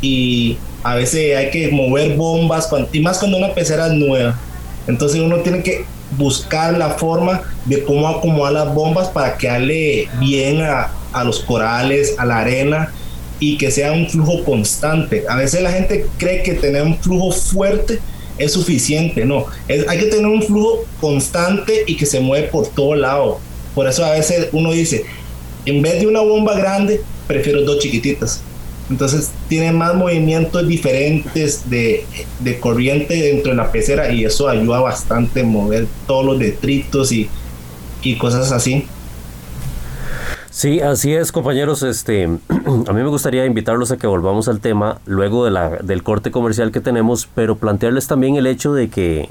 Y 0.00 0.56
a 0.82 0.94
veces 0.94 1.36
hay 1.36 1.50
que 1.50 1.70
mover 1.70 2.16
bombas, 2.16 2.68
y 2.92 3.00
más 3.00 3.18
cuando 3.18 3.36
una 3.36 3.52
pecera 3.52 3.88
es 3.88 3.92
nueva. 3.92 4.38
Entonces 4.86 5.20
uno 5.20 5.38
tiene 5.40 5.62
que 5.62 5.84
buscar 6.16 6.76
la 6.76 6.90
forma 6.90 7.42
de 7.66 7.84
cómo 7.84 8.08
acomodar 8.08 8.52
las 8.52 8.74
bombas 8.74 9.08
para 9.08 9.36
que 9.36 9.46
darle 9.46 10.08
bien 10.18 10.62
a, 10.62 10.90
a 11.12 11.24
los 11.24 11.40
corales, 11.40 12.14
a 12.18 12.24
la 12.24 12.38
arena 12.38 12.92
y 13.38 13.56
que 13.56 13.70
sea 13.70 13.92
un 13.92 14.08
flujo 14.08 14.44
constante. 14.44 15.24
A 15.28 15.36
veces 15.36 15.62
la 15.62 15.72
gente 15.72 16.06
cree 16.18 16.42
que 16.42 16.54
tener 16.54 16.82
un 16.82 16.98
flujo 16.98 17.32
fuerte 17.32 17.98
es 18.38 18.52
suficiente, 18.52 19.26
no, 19.26 19.44
hay 19.68 19.98
que 19.98 20.06
tener 20.06 20.26
un 20.26 20.42
flujo 20.42 20.84
constante 20.98 21.84
y 21.86 21.96
que 21.96 22.06
se 22.06 22.20
mueve 22.20 22.48
por 22.48 22.68
todo 22.68 22.94
lado. 22.94 23.38
Por 23.74 23.86
eso 23.86 24.04
a 24.04 24.12
veces 24.12 24.48
uno 24.52 24.72
dice, 24.72 25.04
en 25.66 25.82
vez 25.82 26.00
de 26.00 26.06
una 26.06 26.20
bomba 26.20 26.54
grande, 26.54 27.02
prefiero 27.26 27.62
dos 27.62 27.80
chiquititas. 27.80 28.40
Entonces 28.88 29.30
tiene 29.48 29.72
más 29.72 29.94
movimientos 29.94 30.66
diferentes 30.66 31.68
de, 31.70 32.04
de 32.40 32.58
corriente 32.58 33.14
dentro 33.14 33.52
de 33.52 33.56
la 33.56 33.70
pecera 33.70 34.10
y 34.10 34.24
eso 34.24 34.48
ayuda 34.48 34.80
bastante 34.80 35.42
a 35.42 35.44
mover 35.44 35.86
todos 36.06 36.24
los 36.24 36.38
detritos 36.38 37.12
y, 37.12 37.28
y 38.02 38.16
cosas 38.16 38.50
así. 38.52 38.86
Sí, 40.60 40.82
así 40.82 41.14
es, 41.14 41.32
compañeros. 41.32 41.82
Este, 41.82 42.24
a 42.50 42.92
mí 42.92 43.02
me 43.02 43.08
gustaría 43.08 43.46
invitarlos 43.46 43.92
a 43.92 43.96
que 43.96 44.06
volvamos 44.06 44.46
al 44.46 44.60
tema 44.60 44.98
luego 45.06 45.46
de 45.46 45.50
la, 45.50 45.70
del 45.70 46.02
corte 46.02 46.30
comercial 46.30 46.70
que 46.70 46.82
tenemos, 46.82 47.26
pero 47.34 47.56
plantearles 47.56 48.06
también 48.06 48.36
el 48.36 48.46
hecho 48.46 48.74
de 48.74 48.90
que 48.90 49.30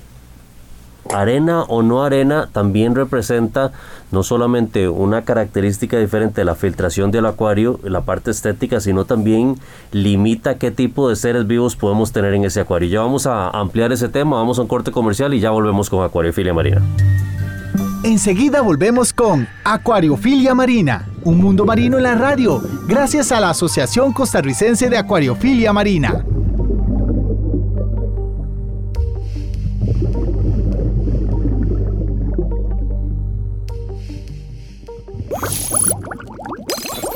arena 1.14 1.62
o 1.62 1.84
no 1.84 2.02
arena 2.04 2.50
también 2.52 2.96
representa 2.96 3.72
no 4.12 4.24
solamente 4.24 4.90
una 4.90 5.24
característica 5.24 6.00
diferente 6.00 6.42
de 6.42 6.46
la 6.46 6.56
filtración 6.56 7.12
del 7.12 7.28
acuario, 7.28 7.80
la 7.84 8.02
parte 8.02 8.32
estética, 8.32 8.80
sino 8.80 9.06
también 9.06 9.60
limita 9.92 10.58
qué 10.58 10.72
tipo 10.72 11.10
de 11.10 11.16
seres 11.16 11.46
vivos 11.46 11.76
podemos 11.76 12.12
tener 12.12 12.34
en 12.34 12.46
ese 12.46 12.62
acuario. 12.62 12.90
Ya 12.90 13.02
vamos 13.02 13.28
a 13.28 13.52
ampliar 13.52 13.92
ese 13.92 14.10
tema, 14.10 14.38
vamos 14.38 14.58
a 14.58 14.64
un 14.64 14.68
corte 14.68 14.92
comercial 14.92 15.36
y 15.36 15.40
ya 15.40 15.52
volvemos 15.52 15.92
con 15.92 16.04
Acuariofilia 16.04 16.56
Marina. 16.56 16.82
Enseguida 18.02 18.62
volvemos 18.62 19.12
con 19.12 19.46
Acuariofilia 19.66 20.56
Marina, 20.56 21.09
un 21.24 21.38
mundo 21.38 21.66
marino 21.66 21.98
en 21.98 22.04
la 22.04 22.16
radio, 22.16 22.62
gracias 22.88 23.32
a 23.32 23.40
la 23.40 23.50
Asociación 23.50 24.14
Costarricense 24.14 24.90
de 24.90 24.98
Acuariofilia 24.98 25.74
Marina. 25.74 26.26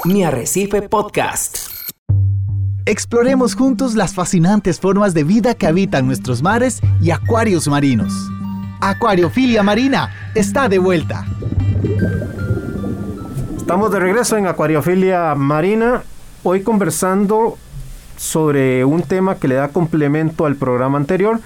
Mi 0.06 0.24
Arrecife 0.24 0.82
Podcast. 0.82 1.60
Exploremos 2.86 3.56
juntos 3.56 3.96
las 3.96 4.14
fascinantes 4.14 4.82
formas 4.82 5.14
de 5.14 5.24
vida 5.24 5.56
que 5.56 5.66
habitan 5.66 6.06
nuestros 6.06 6.42
mares 6.42 6.82
y 7.02 7.12
acuarios 7.12 7.70
marinos. 7.70 8.12
Acuariofilia 8.82 9.64
Marina 9.64 10.12
está 10.36 10.68
de 10.68 10.80
vuelta. 10.80 11.26
Estamos 13.64 13.94
de 13.94 14.00
regreso 14.02 14.36
en 14.36 14.46
Acuariofilia 14.46 15.34
Marina 15.36 16.04
hoy 16.44 16.64
conversando 16.64 17.58
sobre 18.18 18.84
un 18.84 19.04
tema 19.04 19.36
que 19.36 19.48
le 19.48 19.56
da 19.56 19.70
complemento 19.70 20.46
al 20.46 20.58
programa 20.58 20.98
anterior, 20.98 21.40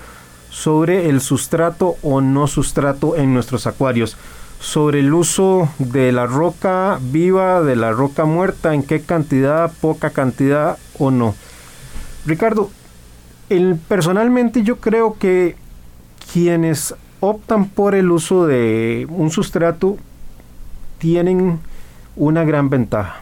sobre 0.50 1.12
el 1.12 1.22
sustrato 1.22 1.96
o 2.02 2.20
no 2.20 2.48
sustrato 2.48 3.16
en 3.16 3.36
nuestros 3.36 3.68
acuarios, 3.68 4.18
sobre 4.60 5.02
el 5.02 5.14
uso 5.14 5.70
de 5.78 6.12
la 6.12 6.26
roca 6.26 6.98
viva, 7.00 7.62
de 7.62 7.76
la 7.76 7.92
roca 7.92 8.26
muerta, 8.26 8.74
en 8.74 8.82
qué 8.82 9.00
cantidad, 9.02 9.72
poca 9.80 10.10
cantidad 10.10 10.80
o 10.98 11.12
no. 11.12 11.36
Ricardo, 12.26 12.72
personalmente 13.88 14.64
yo 14.64 14.78
creo 14.78 15.18
que 15.20 15.56
quienes 16.34 16.96
optan 17.20 17.70
por 17.70 17.94
el 17.94 18.10
uso 18.10 18.48
de 18.48 19.06
un 19.08 19.30
sustrato 19.30 19.98
tienen 20.98 21.60
una 22.18 22.44
gran 22.44 22.70
ventaja. 22.70 23.22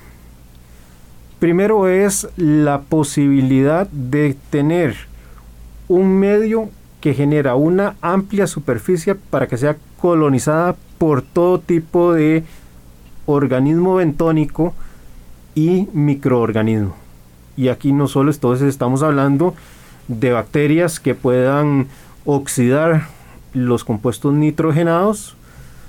Primero 1.40 1.88
es 1.88 2.28
la 2.38 2.82
posibilidad 2.82 3.88
de 3.88 4.36
tener 4.50 4.96
un 5.88 6.18
medio 6.18 6.70
que 7.02 7.14
genera 7.14 7.56
una 7.56 7.96
amplia 8.02 8.48
superficie 8.48 9.14
para 9.16 9.48
que 9.48 9.58
sea 9.58 9.78
colonizada 10.02 10.76
por 10.98 11.22
todo 11.22 11.60
tipo 11.60 12.14
de 12.14 12.44
organismo 13.26 13.96
bentónico 13.96 14.74
y 15.54 15.88
microorganismo. 15.94 16.96
Y 17.58 17.68
aquí 17.68 17.94
no 17.94 18.08
solo 18.08 18.32
entonces 18.32 18.68
estamos 18.68 19.04
hablando 19.04 19.54
de 20.08 20.32
bacterias 20.32 21.00
que 21.00 21.16
puedan 21.16 21.88
oxidar 22.26 23.08
los 23.54 23.84
compuestos 23.84 24.34
nitrogenados, 24.34 25.36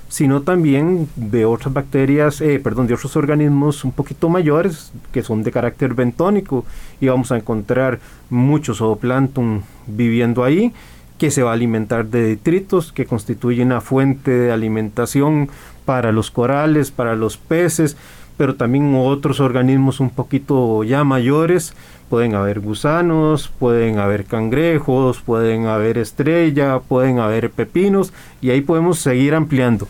sino 0.09 0.41
también 0.41 1.09
de 1.15 1.45
otras 1.45 1.73
bacterias, 1.73 2.41
eh, 2.41 2.59
perdón, 2.63 2.87
de 2.87 2.93
otros 2.93 3.15
organismos 3.15 3.83
un 3.83 3.91
poquito 3.91 4.29
mayores 4.29 4.91
que 5.11 5.23
son 5.23 5.43
de 5.43 5.51
carácter 5.51 5.93
bentónico 5.93 6.65
y 7.01 7.07
vamos 7.07 7.31
a 7.31 7.37
encontrar 7.37 7.99
muchos 8.29 8.77
zooplancton 8.77 9.63
viviendo 9.87 10.43
ahí 10.43 10.73
que 11.17 11.31
se 11.31 11.43
va 11.43 11.51
a 11.51 11.53
alimentar 11.53 12.05
de 12.05 12.21
detritos 12.21 12.91
que 12.91 13.05
constituyen 13.05 13.67
una 13.67 13.81
fuente 13.81 14.31
de 14.31 14.51
alimentación 14.51 15.49
para 15.85 16.11
los 16.11 16.31
corales, 16.31 16.91
para 16.91 17.15
los 17.15 17.37
peces, 17.37 17.97
pero 18.37 18.55
también 18.55 18.93
otros 18.95 19.39
organismos 19.39 19.99
un 19.99 20.11
poquito 20.11 20.83
ya 20.83 21.03
mayores. 21.03 21.73
Pueden 22.09 22.35
haber 22.35 22.59
gusanos, 22.61 23.49
pueden 23.49 23.99
haber 23.99 24.25
cangrejos, 24.25 25.21
pueden 25.21 25.65
haber 25.65 25.97
estrella, 25.97 26.79
pueden 26.79 27.19
haber 27.19 27.51
pepinos 27.51 28.13
y 28.41 28.51
ahí 28.51 28.61
podemos 28.61 28.99
seguir 28.99 29.35
ampliando. 29.35 29.87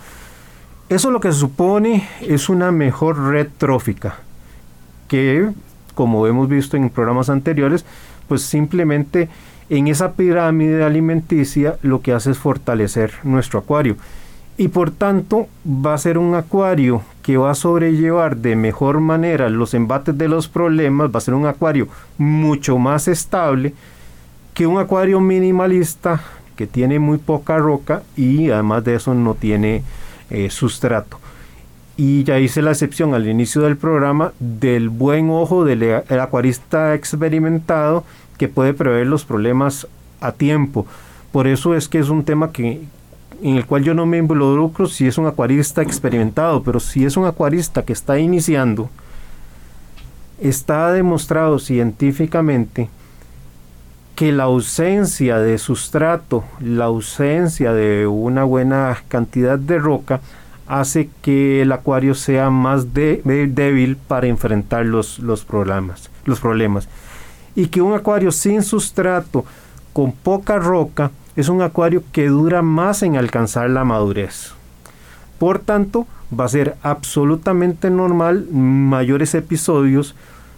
Eso 0.89 1.11
lo 1.11 1.19
que 1.19 1.31
supone 1.31 2.07
es 2.21 2.49
una 2.49 2.71
mejor 2.71 3.19
red 3.29 3.47
trófica 3.57 4.15
que, 5.07 5.49
como 5.93 6.25
hemos 6.27 6.49
visto 6.49 6.77
en 6.77 6.89
programas 6.89 7.29
anteriores, 7.29 7.85
pues 8.27 8.41
simplemente 8.41 9.29
en 9.69 9.87
esa 9.87 10.13
pirámide 10.13 10.83
alimenticia 10.83 11.77
lo 11.81 12.01
que 12.01 12.13
hace 12.13 12.31
es 12.31 12.37
fortalecer 12.37 13.11
nuestro 13.23 13.59
acuario 13.59 13.97
y 14.57 14.69
por 14.69 14.91
tanto 14.91 15.47
va 15.65 15.93
a 15.93 15.97
ser 15.97 16.17
un 16.17 16.33
acuario 16.33 17.01
que 17.21 17.37
va 17.37 17.51
a 17.51 17.55
sobrellevar 17.55 18.37
de 18.37 18.55
mejor 18.55 18.99
manera 18.99 19.49
los 19.49 19.73
embates 19.73 20.17
de 20.17 20.27
los 20.27 20.47
problemas, 20.47 21.09
va 21.13 21.19
a 21.19 21.21
ser 21.21 21.35
un 21.35 21.45
acuario 21.45 21.87
mucho 22.17 22.77
más 22.77 23.07
estable 23.07 23.73
que 24.53 24.65
un 24.65 24.79
acuario 24.79 25.19
minimalista 25.19 26.21
que 26.55 26.65
tiene 26.65 26.97
muy 26.97 27.19
poca 27.19 27.57
roca 27.59 28.01
y 28.15 28.49
además 28.49 28.83
de 28.83 28.95
eso 28.95 29.13
no 29.13 29.35
tiene 29.35 29.83
eh, 30.31 30.49
sustrato. 30.49 31.19
Y 31.95 32.23
ya 32.23 32.39
hice 32.39 32.61
la 32.61 32.71
excepción 32.71 33.13
al 33.13 33.27
inicio 33.27 33.61
del 33.61 33.77
programa 33.77 34.33
del 34.39 34.89
buen 34.89 35.29
ojo 35.29 35.65
del 35.65 36.01
acuarista 36.19 36.95
experimentado 36.95 38.03
que 38.37 38.47
puede 38.47 38.73
prever 38.73 39.05
los 39.05 39.25
problemas 39.25 39.87
a 40.21 40.31
tiempo. 40.31 40.87
Por 41.31 41.47
eso 41.47 41.75
es 41.75 41.87
que 41.87 41.99
es 41.99 42.09
un 42.09 42.23
tema 42.23 42.51
que, 42.51 42.81
en 43.41 43.55
el 43.55 43.65
cual 43.65 43.83
yo 43.83 43.93
no 43.93 44.05
me 44.05 44.17
involucro 44.17 44.87
si 44.87 45.07
es 45.07 45.17
un 45.17 45.27
acuarista 45.27 45.81
experimentado, 45.81 46.63
pero 46.63 46.79
si 46.79 47.05
es 47.05 47.17
un 47.17 47.25
acuarista 47.25 47.83
que 47.83 47.93
está 47.93 48.19
iniciando, 48.19 48.89
está 50.39 50.91
demostrado 50.91 51.59
científicamente 51.59 52.89
que 54.15 54.31
la 54.31 54.45
ausencia 54.45 55.37
de 55.37 55.59
sustrato, 55.59 56.43
la 56.59 56.85
ausencia 56.85 57.71
de 57.71 58.07
una 58.07 58.43
buena 58.43 58.97
cantidad 59.07 59.59
de 59.59 59.77
roca, 59.77 60.21
hace 60.67 61.09
que 61.21 61.61
el 61.61 61.71
acuario 61.71 62.15
sea 62.15 62.49
más 62.49 62.93
débil 62.93 63.95
para 63.95 64.27
enfrentar 64.27 64.85
los, 64.85 65.19
los, 65.19 65.45
problemas, 65.45 66.09
los 66.25 66.39
problemas. 66.39 66.89
Y 67.55 67.67
que 67.67 67.81
un 67.81 67.93
acuario 67.93 68.31
sin 68.31 68.63
sustrato, 68.63 69.45
con 69.93 70.11
poca 70.11 70.57
roca, 70.57 71.11
es 71.37 71.49
un 71.49 71.61
acuario 71.61 72.03
que 72.11 72.27
dura 72.27 72.63
más 72.63 73.03
en 73.03 73.15
alcanzar 73.15 73.69
la 73.69 73.85
madurez. 73.85 74.51
Por 75.37 75.59
tanto, 75.59 76.07
va 76.37 76.45
a 76.45 76.49
ser 76.49 76.75
absolutamente 76.81 77.91
normal 77.91 78.47
mayores 78.51 79.35
episodios 79.35 80.15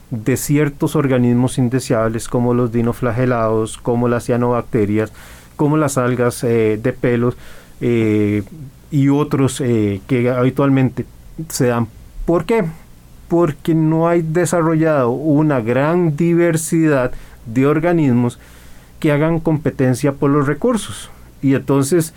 de 0.09 0.37
ciertos 0.37 0.95
organismos 0.95 1.57
indeseables 1.57 2.29
como 2.29 2.53
los 2.53 2.71
dinoflagelados, 2.71 3.77
como 3.77 4.07
las 4.07 4.25
cianobacterias, 4.25 5.11
como 5.57 5.75
las 5.75 5.97
algas 5.97 6.43
eh, 6.45 6.79
de 6.81 6.93
pelos 6.93 7.35
eh, 7.81 8.43
y 8.89 9.09
otros 9.09 9.59
eh, 9.59 9.99
que 10.07 10.29
habitualmente 10.29 11.05
se 11.49 11.67
dan. 11.67 11.87
¿Por 12.25 12.45
qué? 12.45 12.63
Porque 13.27 13.75
no 13.75 14.07
hay 14.07 14.21
desarrollado 14.21 15.09
una 15.09 15.59
gran 15.59 16.15
diversidad 16.15 17.11
de 17.45 17.67
organismos 17.67 18.39
que 18.99 19.11
hagan 19.11 19.39
competencia 19.39 20.13
por 20.13 20.29
los 20.29 20.47
recursos. 20.47 21.09
Y 21.41 21.55
entonces 21.55 22.13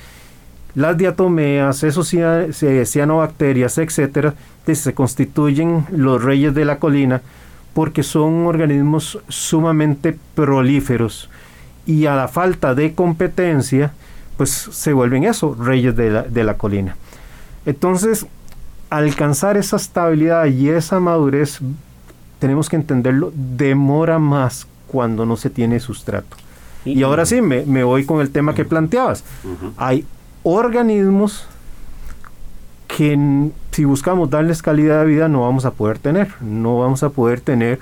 las 0.75 0.97
diatomeas, 0.97 1.83
esos 1.83 2.09
cianobacterias, 2.09 3.79
etcétera, 3.79 4.35
se 4.73 4.95
constituyen 4.95 5.87
los 5.90 6.23
reyes 6.23 6.55
de 6.55 6.64
la 6.64 6.79
colina 6.79 7.21
porque 7.75 8.03
son 8.03 8.47
organismos 8.47 9.18
sumamente 9.29 10.16
prolíferos 10.35 11.29
y 11.87 12.07
a 12.07 12.14
la 12.14 12.29
falta 12.29 12.75
de 12.75 12.95
competencia, 12.95 13.92
pues 14.37 14.51
se 14.51 14.92
vuelven 14.92 15.25
eso, 15.25 15.57
reyes 15.59 15.97
de 15.97 16.11
la, 16.11 16.23
de 16.23 16.45
la 16.45 16.55
colina. 16.55 16.97
Entonces, 17.66 18.27
alcanzar 18.88 19.57
esa 19.57 19.77
estabilidad 19.77 20.47
y 20.47 20.68
esa 20.68 21.01
madurez, 21.01 21.61
tenemos 22.38 22.68
que 22.68 22.77
entenderlo, 22.77 23.33
demora 23.35 24.18
más 24.18 24.66
cuando 24.87 25.27
no 25.27 25.37
se 25.37 25.51
tiene 25.51 25.81
sustrato. 25.81 26.37
Y, 26.85 27.03
ahora 27.03 27.27
sí, 27.27 27.40
me, 27.40 27.85
voy 27.85 28.05
con 28.05 28.21
el 28.21 28.31
tema 28.31 28.55
que 28.55 28.64
planteabas. 28.64 29.25
Hay 29.77 30.05
organismos 30.42 31.47
que 32.88 33.51
si 33.71 33.85
buscamos 33.85 34.29
darles 34.29 34.61
calidad 34.61 35.01
de 35.01 35.07
vida 35.07 35.29
no 35.29 35.42
vamos 35.42 35.64
a 35.64 35.71
poder 35.73 35.99
tener. 35.99 36.29
No 36.40 36.79
vamos 36.79 37.03
a 37.03 37.11
poder 37.11 37.40
tener 37.40 37.79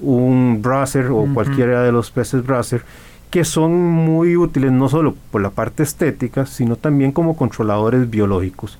un 0.00 0.60
brasser 0.60 1.06
o 1.06 1.26
cualquiera 1.32 1.82
de 1.82 1.92
los 1.92 2.10
peces 2.10 2.44
brasser 2.44 2.84
que 3.32 3.46
son 3.46 3.72
muy 3.72 4.36
útiles 4.36 4.70
no 4.72 4.90
solo 4.90 5.14
por 5.30 5.40
la 5.40 5.48
parte 5.48 5.82
estética, 5.82 6.44
sino 6.44 6.76
también 6.76 7.12
como 7.12 7.34
controladores 7.34 8.10
biológicos. 8.10 8.78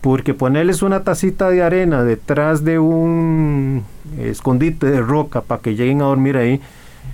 Porque 0.00 0.34
ponerles 0.34 0.82
una 0.82 1.04
tacita 1.04 1.48
de 1.50 1.62
arena 1.62 2.02
detrás 2.02 2.64
de 2.64 2.80
un 2.80 3.84
escondite 4.18 4.90
de 4.90 5.00
roca 5.00 5.42
para 5.42 5.62
que 5.62 5.76
lleguen 5.76 6.02
a 6.02 6.06
dormir 6.06 6.36
ahí, 6.36 6.60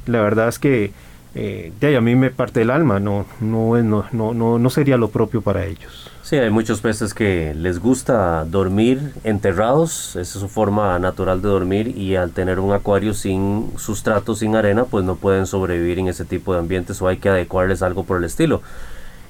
la 0.07 0.23
verdad 0.23 0.49
es 0.49 0.59
que 0.59 0.93
eh, 1.35 1.73
de 1.81 1.87
ahí 1.87 1.95
a 1.95 2.01
mí 2.01 2.15
me 2.15 2.31
parte 2.31 2.63
el 2.63 2.71
alma, 2.71 3.01
no, 3.01 3.27
no, 3.41 3.77
no, 3.83 4.05
no, 4.13 4.59
no 4.59 4.71
sería 4.71 4.97
lo 4.97 5.09
propio 5.09 5.43
para 5.43 5.65
ellos. 5.67 6.11
Sí, 6.29 6.37
hay 6.37 6.51
muchos 6.51 6.83
peces 6.83 7.15
que 7.15 7.55
les 7.55 7.79
gusta 7.79 8.45
dormir 8.45 9.13
enterrados, 9.25 10.11
esa 10.11 10.21
es 10.21 10.29
su 10.29 10.49
forma 10.49 10.99
natural 10.99 11.41
de 11.41 11.49
dormir 11.49 11.97
y 11.97 12.17
al 12.17 12.33
tener 12.33 12.61
un 12.61 12.73
acuario 12.73 13.15
sin 13.15 13.73
sustrato, 13.79 14.35
sin 14.35 14.55
arena, 14.55 14.85
pues 14.85 15.07
no 15.07 15.17
pueden 15.17 15.47
sobrevivir 15.47 15.99
en 15.99 16.09
ese 16.09 16.27
tipo 16.27 16.53
de 16.53 16.59
ambientes 16.59 17.01
o 17.01 17.09
hay 17.09 17.17
que 17.17 17.31
adecuarles 17.31 17.83
algo 17.83 18.05
por 18.05 18.19
el 18.19 18.25
estilo. 18.25 18.61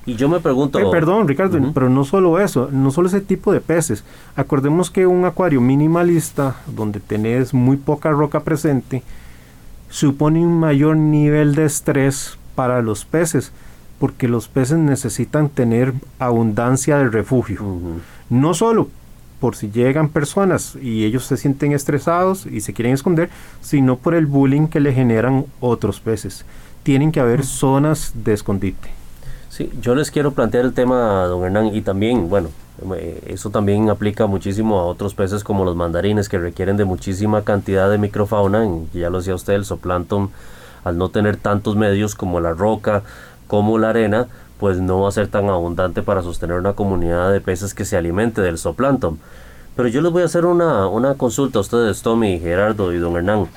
Y 0.06 0.16
yo 0.16 0.28
me 0.28 0.40
pregunto... 0.40 0.80
Eh, 0.80 0.88
perdón, 0.90 1.28
Ricardo, 1.28 1.60
pero 1.72 1.88
no 1.88 2.04
solo 2.04 2.40
eso, 2.40 2.68
no 2.72 2.90
solo 2.90 3.06
ese 3.06 3.20
tipo 3.20 3.52
de 3.52 3.60
peces. 3.60 4.02
Acordemos 4.34 4.90
que 4.90 5.06
un 5.06 5.24
acuario 5.24 5.60
minimalista, 5.60 6.56
donde 6.66 6.98
tenés 6.98 7.54
muy 7.54 7.76
poca 7.76 8.10
roca 8.10 8.40
presente, 8.40 9.02
supone 9.88 10.40
un 10.40 10.58
mayor 10.58 10.96
nivel 10.96 11.54
de 11.54 11.64
estrés 11.64 12.38
para 12.54 12.82
los 12.82 13.04
peces, 13.04 13.52
porque 13.98 14.28
los 14.28 14.48
peces 14.48 14.78
necesitan 14.78 15.48
tener 15.48 15.94
abundancia 16.18 16.98
de 16.98 17.08
refugio. 17.08 17.62
No 18.30 18.54
solo 18.54 18.88
por 19.40 19.56
si 19.56 19.70
llegan 19.70 20.08
personas 20.08 20.76
y 20.80 21.04
ellos 21.04 21.24
se 21.24 21.36
sienten 21.36 21.72
estresados 21.72 22.46
y 22.46 22.60
se 22.60 22.72
quieren 22.72 22.94
esconder, 22.94 23.30
sino 23.60 23.96
por 23.96 24.14
el 24.14 24.26
bullying 24.26 24.66
que 24.66 24.80
le 24.80 24.92
generan 24.92 25.46
otros 25.60 26.00
peces. 26.00 26.44
Tienen 26.82 27.12
que 27.12 27.20
haber 27.20 27.44
zonas 27.44 28.12
de 28.14 28.34
escondite. 28.34 28.88
Sí, 29.48 29.70
yo 29.80 29.94
les 29.94 30.10
quiero 30.10 30.32
plantear 30.32 30.64
el 30.64 30.72
tema, 30.72 31.24
don 31.24 31.44
Hernán, 31.44 31.74
y 31.74 31.80
también, 31.80 32.28
bueno, 32.28 32.50
eso 33.26 33.50
también 33.50 33.90
aplica 33.90 34.26
muchísimo 34.26 34.78
a 34.78 34.84
otros 34.84 35.14
peces 35.14 35.44
como 35.44 35.64
los 35.64 35.76
mandarines 35.76 36.28
que 36.28 36.38
requieren 36.38 36.76
de 36.76 36.84
muchísima 36.84 37.42
cantidad 37.42 37.90
de 37.90 37.98
microfauna, 37.98 38.66
ya 38.92 39.10
lo 39.10 39.18
decía 39.18 39.34
usted, 39.34 39.54
el 39.54 39.64
zooplancton 39.64 40.30
al 40.84 40.96
no 40.96 41.08
tener 41.10 41.36
tantos 41.36 41.76
medios 41.76 42.14
como 42.14 42.40
la 42.40 42.52
roca, 42.52 43.02
como 43.46 43.78
la 43.78 43.90
arena, 43.90 44.28
pues 44.58 44.80
no 44.80 45.00
va 45.00 45.08
a 45.08 45.12
ser 45.12 45.28
tan 45.28 45.48
abundante 45.48 46.02
para 46.02 46.22
sostener 46.22 46.58
una 46.58 46.72
comunidad 46.72 47.32
de 47.32 47.40
peces 47.40 47.74
que 47.74 47.84
se 47.84 47.96
alimente 47.96 48.40
del 48.40 48.58
zooplancton. 48.58 49.18
Pero 49.76 49.88
yo 49.88 50.00
les 50.00 50.10
voy 50.10 50.22
a 50.22 50.26
hacer 50.26 50.44
una, 50.44 50.88
una 50.88 51.14
consulta 51.14 51.58
a 51.58 51.62
ustedes, 51.62 52.02
Tommy, 52.02 52.40
Gerardo 52.40 52.92
y 52.92 52.98
don 52.98 53.16
Hernán. 53.16 53.48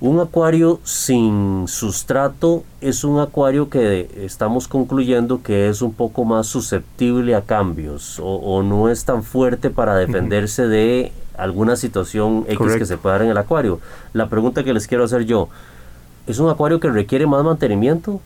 Un 0.00 0.20
acuario 0.20 0.78
sin 0.84 1.66
sustrato 1.66 2.62
es 2.80 3.02
un 3.02 3.18
acuario 3.18 3.68
que 3.68 4.08
estamos 4.24 4.68
concluyendo 4.68 5.42
que 5.42 5.68
es 5.68 5.82
un 5.82 5.92
poco 5.92 6.24
más 6.24 6.46
susceptible 6.46 7.34
a 7.34 7.42
cambios 7.42 8.20
o, 8.22 8.62
no 8.62 8.90
es 8.90 9.04
tan 9.04 9.24
fuerte 9.24 9.70
para 9.70 9.96
defenderse 9.96 10.68
de 10.68 11.10
alguna 11.36 11.74
situación 11.74 12.44
X 12.46 12.76
que 12.76 12.86
se 12.86 12.96
pueda 12.96 13.16
dar 13.16 13.24
en 13.24 13.30
el 13.30 13.38
acuario. 13.38 13.80
La 14.12 14.28
pregunta 14.28 14.62
que 14.62 14.72
les 14.72 14.86
quiero 14.86 15.02
hacer 15.02 15.24
yo, 15.24 15.48
¿es 16.28 16.38
un 16.38 16.48
acuario 16.48 16.78
que 16.78 16.90
requiere 16.90 17.26
más 17.26 17.42
mantenimiento? 17.42 18.20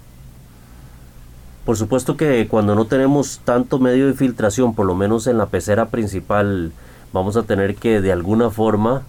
Por 1.65 1.79
supuesto 1.79 2.19
que 2.19 2.49
cuando 2.49 2.75
no 2.75 2.85
tenemos 2.85 3.41
tanto 3.45 3.79
medio 3.79 4.09
de 4.09 4.13
filtración, 4.13 4.75
por 4.75 4.85
lo 4.85 4.95
menos 4.95 5.27
en 5.27 5.39
la 5.39 5.47
pecera 5.47 5.87
principal, 5.87 6.73
vamos 7.15 7.39
a 7.39 7.45
tener 7.45 7.77
que 7.77 8.03
de 8.03 8.13
alguna 8.13 8.51
forma 8.51 9.05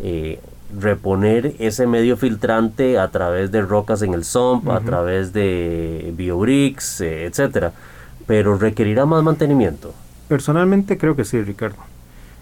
eh, 0.00 0.40
reponer 0.76 1.54
ese 1.58 1.86
medio 1.86 2.16
filtrante 2.16 2.98
a 2.98 3.08
través 3.08 3.50
de 3.50 3.62
rocas 3.62 4.02
en 4.02 4.14
el 4.14 4.24
SOMP, 4.24 4.68
a 4.68 4.80
través 4.80 5.32
de 5.32 6.12
biobricks, 6.16 7.00
eh, 7.00 7.24
etcétera. 7.24 7.72
Pero 8.26 8.58
requerirá 8.58 9.06
más 9.06 9.22
mantenimiento. 9.22 9.94
Personalmente 10.28 10.98
creo 10.98 11.16
que 11.16 11.24
sí, 11.24 11.40
Ricardo. 11.42 11.78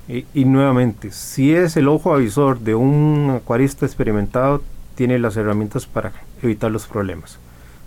Y, 0.09 0.45
nuevamente, 0.45 1.11
si 1.11 1.53
es 1.53 1.77
el 1.77 1.89
ojo 1.89 2.15
avisor 2.15 2.61
de 2.61 2.77
un 2.77 3.33
acuarista 3.37 3.87
experimentado, 3.87 4.63
tiene 4.95 5.19
las 5.19 5.37
herramientas 5.37 5.87
para 5.87 6.13
evitar 6.43 6.71
los 6.71 6.87
problemas, 6.87 7.41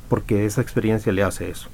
porque 0.10 0.46
esa 0.46 0.62
experiencia 0.62 1.14
le 1.14 1.24
hace 1.24 1.50
eso. 1.50 1.70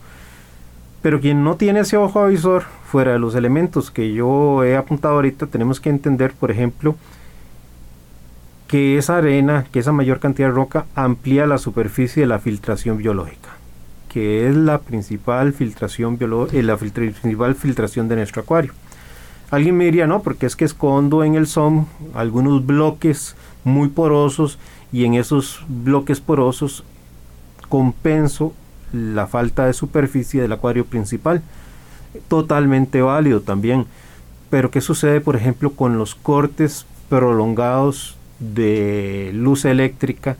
Pero 1.02 1.20
quien 1.20 1.44
no 1.44 1.56
tiene 1.56 1.80
ese 1.80 1.98
ojo 1.98 2.20
avisor, 2.20 2.64
fuera 2.86 3.14
de 3.14 3.20
los 3.20 3.34
elementos 3.34 3.90
que 3.90 4.14
yo 4.14 4.64
he 4.64 4.76
apuntado 4.76 5.16
ahorita, 5.16 5.48
tenemos 5.48 5.80
que 5.80 5.90
entender, 5.90 6.34
por 6.34 6.52
ejemplo, 6.52 6.96
que 8.68 8.98
esa 8.98 9.18
arena, 9.18 9.66
que 9.72 9.80
esa 9.80 9.92
mayor 9.92 10.20
cantidad 10.20 10.48
de 10.48 10.56
roca 10.56 10.86
amplía 10.96 11.46
la 11.46 11.58
superficie 11.58 12.22
de 12.22 12.28
la 12.28 12.40
filtración 12.40 12.98
biológica, 12.98 13.50
que 14.10 14.48
es 14.48 14.56
la 14.56 14.80
principal 14.80 15.54
filtración, 15.54 16.18
eh, 16.52 16.64
la 16.64 16.78
principal 16.78 17.56
filtración 17.56 18.08
de 18.08 18.16
nuestro 18.16 18.42
acuario. 18.42 18.74
Alguien 19.52 19.78
me 19.78 19.86
diría, 19.86 20.08
no, 20.08 20.24
porque 20.24 20.48
es 20.48 20.56
que 20.56 20.66
escondo 20.66 21.24
en 21.24 21.36
el 21.36 21.48
SOM 21.48 21.86
algunos 22.16 22.66
bloques 22.66 23.36
muy 23.64 23.90
porosos 23.90 24.58
y 24.92 25.06
en 25.06 25.14
esos 25.14 25.64
bloques 25.68 26.20
porosos 26.20 26.84
compenso 27.70 28.54
la 28.92 29.28
falta 29.28 29.66
de 29.66 29.74
superficie 29.74 30.42
del 30.42 30.54
acuario 30.54 30.86
principal. 30.86 31.44
Totalmente 32.28 33.02
válido 33.02 33.42
también. 33.42 33.86
Pero 34.50 34.72
¿qué 34.72 34.82
sucede, 34.82 35.22
por 35.22 35.36
ejemplo, 35.36 35.72
con 35.72 35.98
los 35.98 36.16
cortes 36.16 36.86
prolongados 37.10 38.15
de 38.40 39.32
luz 39.34 39.66
eléctrica 39.66 40.38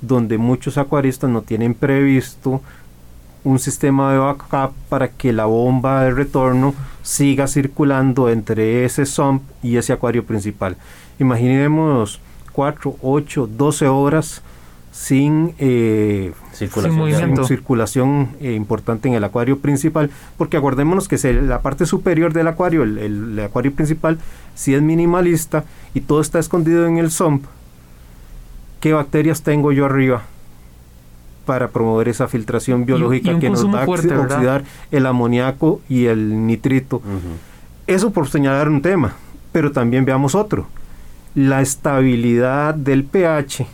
donde 0.00 0.38
muchos 0.38 0.78
acuaristas 0.78 1.30
no 1.30 1.42
tienen 1.42 1.74
previsto 1.74 2.60
un 3.44 3.58
sistema 3.58 4.12
de 4.12 4.18
backup 4.18 4.72
para 4.88 5.08
que 5.08 5.32
la 5.32 5.46
bomba 5.46 6.04
de 6.04 6.10
retorno 6.10 6.74
siga 7.02 7.46
circulando 7.46 8.28
entre 8.28 8.84
ese 8.84 9.06
sump 9.06 9.42
y 9.62 9.76
ese 9.76 9.92
acuario 9.92 10.24
principal. 10.24 10.76
Imaginemos 11.18 12.20
4, 12.52 12.96
8, 13.00 13.48
12 13.56 13.86
horas 13.88 14.42
sin, 14.92 15.54
eh, 15.58 16.32
circulación, 16.52 17.46
circulación 17.46 18.28
eh, 18.40 18.54
importante 18.54 19.08
en 19.08 19.14
el 19.14 19.22
acuario 19.22 19.58
principal, 19.58 20.10
porque 20.36 20.56
acordémonos 20.56 21.06
que 21.06 21.16
la 21.34 21.62
parte 21.62 21.86
superior 21.86 22.32
del 22.32 22.48
acuario, 22.48 22.82
el, 22.82 23.38
acuario 23.38 23.72
principal, 23.72 24.18
si 24.56 24.74
es 24.74 24.82
minimalista 24.82 25.64
y 25.98 26.00
todo 26.00 26.20
está 26.20 26.38
escondido 26.38 26.86
en 26.86 26.96
el 26.98 27.10
sump, 27.10 27.44
¿qué 28.80 28.92
bacterias 28.92 29.42
tengo 29.42 29.72
yo 29.72 29.84
arriba? 29.84 30.22
para 31.44 31.68
promover 31.68 32.10
esa 32.10 32.28
filtración 32.28 32.84
biológica 32.84 33.38
que 33.38 33.48
nos 33.48 33.66
va 33.74 33.84
a 33.84 33.86
oxidar 33.86 34.64
el 34.90 35.06
amoníaco 35.06 35.80
y 35.88 36.04
el 36.04 36.46
nitrito. 36.46 37.00
Eso 37.86 38.10
por 38.10 38.28
señalar 38.28 38.68
un 38.68 38.82
tema, 38.82 39.14
pero 39.50 39.72
también 39.72 40.04
veamos 40.04 40.34
otro. 40.34 40.66
La 41.34 41.62
estabilidad 41.62 42.74
del 42.74 43.04
pH 43.04 43.66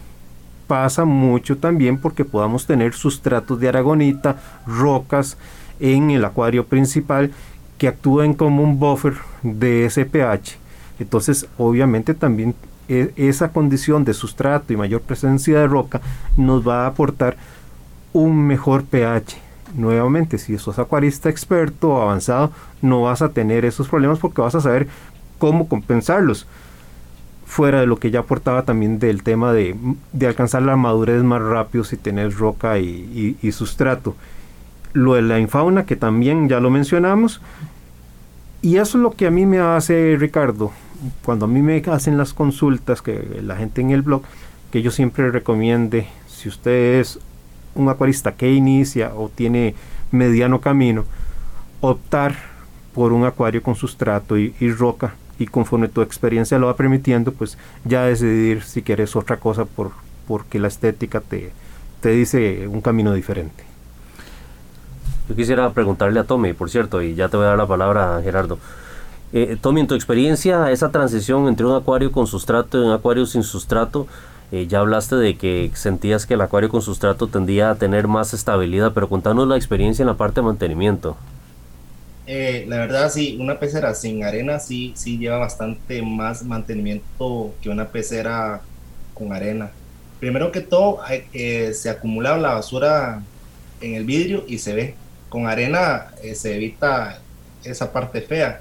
pasa 0.68 1.04
mucho 1.04 1.58
también 1.58 1.98
porque 1.98 2.24
podamos 2.24 2.64
tener 2.64 2.94
sustratos 2.94 3.58
de 3.58 3.70
aragonita, 3.70 4.36
rocas 4.68 5.36
en 5.80 6.12
el 6.12 6.24
acuario 6.24 6.66
principal 6.66 7.32
que 7.76 7.88
actúen 7.88 8.34
como 8.34 8.62
un 8.62 8.78
buffer 8.78 9.14
de 9.42 9.86
ese 9.86 10.06
pH. 10.06 10.63
Entonces, 10.98 11.46
obviamente 11.58 12.14
también 12.14 12.54
e, 12.88 13.12
esa 13.16 13.52
condición 13.52 14.04
de 14.04 14.14
sustrato 14.14 14.72
y 14.72 14.76
mayor 14.76 15.00
presencia 15.00 15.58
de 15.58 15.66
roca 15.66 16.00
nos 16.36 16.66
va 16.66 16.84
a 16.84 16.88
aportar 16.88 17.36
un 18.12 18.46
mejor 18.46 18.84
pH. 18.84 19.36
Nuevamente, 19.74 20.38
si 20.38 20.56
sos 20.58 20.78
acuarista 20.78 21.28
experto 21.28 21.90
o 21.90 22.02
avanzado, 22.02 22.52
no 22.80 23.02
vas 23.02 23.22
a 23.22 23.30
tener 23.30 23.64
esos 23.64 23.88
problemas 23.88 24.18
porque 24.18 24.40
vas 24.40 24.54
a 24.54 24.60
saber 24.60 24.86
cómo 25.38 25.68
compensarlos 25.68 26.46
fuera 27.46 27.80
de 27.80 27.86
lo 27.86 27.98
que 27.98 28.10
ya 28.10 28.20
aportaba 28.20 28.64
también 28.64 28.98
del 28.98 29.22
tema 29.22 29.52
de, 29.52 29.76
alcanzar 30.26 30.62
la 30.62 30.76
madurez 30.76 31.22
más 31.22 31.42
rápido 31.42 31.84
si 31.84 31.96
tenés 31.96 32.36
roca 32.36 32.78
y, 32.78 33.36
sustrato. 33.52 34.16
Lo 34.92 35.14
de 35.14 35.22
la 35.22 35.38
infauna, 35.38 35.86
que 35.86 35.96
también 35.96 36.48
ya 36.48 36.60
lo 36.60 36.70
mencionamos, 36.70 37.40
y 38.62 38.76
eso 38.76 38.98
es 38.98 39.02
lo 39.02 39.10
que 39.12 39.26
a 39.26 39.30
mí 39.30 39.44
me 39.46 39.58
hace 39.58 40.16
Ricardo, 40.18 40.72
cuando 41.24 41.46
a 41.46 41.48
mí 41.48 41.62
me 41.62 41.82
hacen 41.90 42.16
las 42.16 42.32
consultas, 42.32 43.02
que 43.02 43.40
la 43.42 43.56
gente 43.56 43.80
en 43.80 43.90
el 43.90 44.02
blog, 44.02 44.22
que 44.70 44.82
yo 44.82 44.90
siempre 44.90 45.30
recomiende, 45.30 46.06
si 46.26 46.48
usted 46.48 47.00
es 47.00 47.18
un 47.74 47.88
acuarista 47.88 48.32
que 48.32 48.52
inicia 48.52 49.14
o 49.14 49.28
tiene 49.28 49.74
mediano 50.10 50.60
camino, 50.60 51.04
optar 51.80 52.36
por 52.94 53.12
un 53.12 53.24
acuario 53.24 53.62
con 53.62 53.74
sustrato 53.74 54.36
y 54.38 54.72
roca 54.72 55.14
y 55.38 55.46
conforme 55.46 55.88
tu 55.88 56.02
experiencia 56.02 56.58
lo 56.58 56.66
va 56.66 56.76
permitiendo, 56.76 57.32
pues 57.32 57.58
ya 57.84 58.04
decidir 58.04 58.62
si 58.62 58.82
quieres 58.82 59.16
otra 59.16 59.38
cosa 59.38 59.64
por, 59.64 59.90
porque 60.28 60.58
la 60.58 60.68
estética 60.68 61.20
te, 61.20 61.50
te 62.00 62.10
dice 62.10 62.68
un 62.68 62.80
camino 62.80 63.12
diferente. 63.12 63.64
Yo 65.28 65.34
quisiera 65.34 65.70
preguntarle 65.70 66.20
a 66.20 66.24
Tommy, 66.24 66.52
por 66.52 66.70
cierto, 66.70 67.02
y 67.02 67.14
ya 67.14 67.28
te 67.28 67.36
voy 67.36 67.46
a 67.46 67.50
dar 67.50 67.58
la 67.58 67.66
palabra 67.66 68.20
Gerardo. 68.22 68.58
Eh, 69.36 69.56
Tommy, 69.60 69.80
en 69.80 69.88
tu 69.88 69.96
experiencia, 69.96 70.70
esa 70.70 70.92
transición 70.92 71.48
entre 71.48 71.66
un 71.66 71.74
acuario 71.74 72.12
con 72.12 72.28
sustrato 72.28 72.80
y 72.80 72.86
un 72.86 72.92
acuario 72.92 73.26
sin 73.26 73.42
sustrato, 73.42 74.06
eh, 74.52 74.68
ya 74.68 74.78
hablaste 74.78 75.16
de 75.16 75.36
que 75.36 75.72
sentías 75.74 76.24
que 76.24 76.34
el 76.34 76.40
acuario 76.40 76.68
con 76.68 76.82
sustrato 76.82 77.26
tendía 77.26 77.70
a 77.70 77.74
tener 77.74 78.06
más 78.06 78.32
estabilidad, 78.32 78.92
pero 78.94 79.08
contanos 79.08 79.48
la 79.48 79.56
experiencia 79.56 80.04
en 80.04 80.06
la 80.06 80.14
parte 80.14 80.40
de 80.40 80.46
mantenimiento. 80.46 81.16
Eh, 82.28 82.64
la 82.68 82.76
verdad, 82.76 83.10
sí, 83.10 83.36
una 83.40 83.58
pecera 83.58 83.92
sin 83.94 84.22
arena 84.22 84.60
sí, 84.60 84.92
sí 84.94 85.18
lleva 85.18 85.38
bastante 85.38 86.00
más 86.00 86.44
mantenimiento 86.44 87.52
que 87.60 87.70
una 87.70 87.88
pecera 87.88 88.60
con 89.14 89.32
arena. 89.32 89.72
Primero 90.20 90.52
que 90.52 90.60
todo, 90.60 91.00
se 91.32 91.90
acumula 91.90 92.36
la 92.38 92.54
basura 92.54 93.20
en 93.80 93.94
el 93.94 94.04
vidrio 94.04 94.44
y 94.46 94.58
se 94.58 94.74
ve. 94.74 94.94
Con 95.28 95.48
arena 95.48 96.12
eh, 96.22 96.36
se 96.36 96.54
evita 96.54 97.18
esa 97.64 97.92
parte 97.92 98.20
fea. 98.20 98.60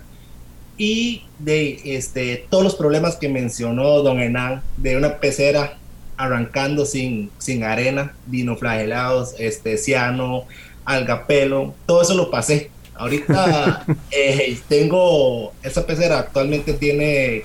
Y 0.78 1.24
de 1.40 1.80
este, 1.98 2.46
todos 2.50 2.64
los 2.64 2.76
problemas 2.76 3.16
que 3.16 3.30
mencionó 3.30 4.02
don 4.02 4.20
Hernán, 4.20 4.64
de 4.78 4.98
una 4.98 5.20
pecera 5.20 5.78
arrancando 6.18 6.86
sin, 6.86 7.32
sin 7.38 7.64
arena, 7.64 8.14
dinoflagelados, 8.28 9.36
este, 9.40 9.78
ciano, 9.78 10.46
algapelo, 10.86 11.74
todo 11.86 12.02
eso 12.02 12.16
lo 12.16 12.32
pasé. 12.32 12.72
Ahorita 12.96 13.86
eh, 14.12 14.58
tengo, 14.68 15.54
esa 15.64 15.86
pecera 15.86 16.20
actualmente 16.20 16.74
tiene 16.74 17.44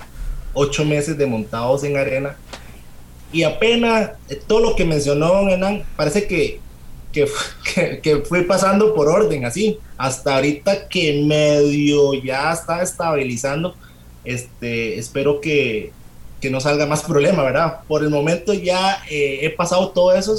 ocho 0.53 0.85
meses 0.85 1.17
de 1.17 1.25
montados 1.25 1.83
en 1.83 1.97
arena 1.97 2.35
y 3.31 3.43
apenas 3.43 4.11
eh, 4.29 4.41
todo 4.47 4.59
lo 4.59 4.75
que 4.75 4.85
mencionó 4.85 5.47
Enan 5.49 5.83
parece 5.95 6.27
que, 6.27 6.59
que, 7.11 7.27
que, 8.01 8.17
fue 8.17 8.43
pasando 8.43 8.93
por 8.93 9.07
orden 9.07 9.45
así, 9.45 9.79
hasta 9.97 10.35
ahorita 10.35 10.87
que 10.87 11.23
medio 11.23 12.13
ya 12.13 12.51
está 12.51 12.81
estabilizando, 12.81 13.75
este, 14.23 14.97
espero 14.97 15.41
que, 15.41 15.91
que 16.41 16.49
no 16.49 16.61
salga 16.61 16.85
más 16.85 17.03
problema, 17.03 17.43
¿verdad? 17.43 17.79
Por 17.87 18.03
el 18.03 18.09
momento 18.09 18.53
ya 18.53 19.03
eh, 19.09 19.39
he 19.41 19.49
pasado 19.49 19.89
todo 19.89 20.13
eso 20.13 20.35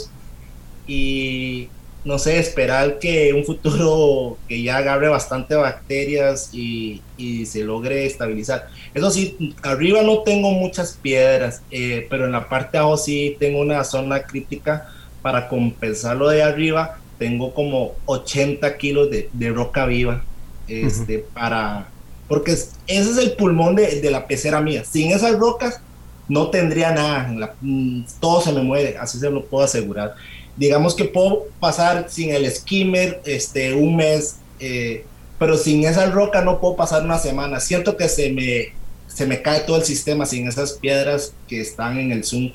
y 0.87 1.69
no 2.05 2.19
sé, 2.19 2.39
esperar 2.39 2.99
que 2.99 3.33
un 3.35 3.45
futuro 3.45 4.39
que 4.49 4.63
ya 4.63 4.79
agarre 4.79 5.09
bastante 5.09 5.55
bacterias 5.55 6.51
y, 6.53 7.03
y 7.19 7.45
se 7.45 7.63
logre 7.63 8.07
estabilizar. 8.07 8.69
Eso 8.95 9.11
sí, 9.11 9.55
arriba 9.63 10.03
no 10.03 10.23
tengo 10.23 10.51
muchas 10.51 10.99
piedras, 11.01 11.63
eh, 11.71 12.07
pero 12.09 12.25
en 12.25 12.33
la 12.33 12.49
parte 12.49 12.73
de 12.73 12.79
abajo 12.79 12.97
sí 12.97 13.37
tengo 13.39 13.61
una 13.61 13.85
zona 13.85 14.23
crítica 14.23 14.89
para 15.23 15.49
compensarlo 15.49 16.29
de 16.29 16.43
arriba. 16.43 16.99
Tengo 17.19 17.53
como 17.53 17.93
80 18.07 18.77
kilos 18.79 19.11
de, 19.11 19.29
de 19.33 19.51
roca 19.51 19.85
viva, 19.87 20.25
este, 20.69 21.19
para, 21.35 21.89
porque 22.29 22.53
ese 22.53 22.75
es 22.87 23.19
el 23.19 23.33
pulmón 23.33 23.75
de, 23.75 24.01
de, 24.01 24.11
la 24.11 24.27
pecera 24.27 24.61
mía. 24.61 24.85
Sin 24.85 25.11
esas 25.11 25.39
rocas 25.39 25.81
no 26.29 26.49
tendría 26.49 26.93
nada, 26.93 27.55
mm, 27.61 28.05
todo 28.21 28.41
se 28.41 28.53
me 28.53 28.63
muere, 28.63 28.97
así 28.99 29.19
se 29.19 29.31
lo 29.31 29.45
puedo 29.45 29.65
asegurar 29.65 30.15
digamos 30.61 30.95
que 30.95 31.07
puedo 31.07 31.47
pasar 31.59 32.07
sin 32.11 32.31
el 32.31 32.49
skimmer 32.51 33.23
este, 33.25 33.73
un 33.73 33.97
mes, 33.97 34.37
eh, 34.59 35.05
pero 35.39 35.57
sin 35.57 35.85
esa 35.85 36.11
roca 36.11 36.43
no 36.43 36.61
puedo 36.61 36.77
pasar 36.77 37.03
una 37.03 37.19
semana. 37.19 37.61
Siento 37.61 37.97
que 37.97 38.09
se 38.11 38.31
me, 38.31 38.75
se 39.07 39.27
me 39.27 39.41
cae 39.41 39.61
todo 39.61 39.79
el 39.79 39.85
sistema 39.85 40.27
sin 40.27 40.47
esas 40.47 40.75
piedras 40.75 41.33
que 41.49 41.63
están 41.63 41.99
en 41.99 42.13
el 42.13 42.25
Zoom. 42.25 42.53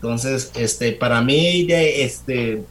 Entonces, 0.00 0.50
este, 0.54 0.92
para 0.92 1.20
mí 1.20 1.66
este, 1.70 2.62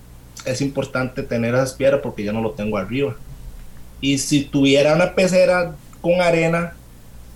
es 0.46 0.62
importante 0.62 1.22
tener 1.22 1.54
esas 1.54 1.74
piedras 1.74 2.02
porque 2.02 2.24
yo 2.24 2.34
no 2.34 2.42
lo 2.42 2.52
tengo 2.52 2.76
arriba. 2.76 3.16
Y 4.02 4.18
si 4.18 4.46
tuviera 4.46 4.96
una 4.96 5.14
pecera 5.14 5.76
con 6.02 6.22
arena, 6.22 6.74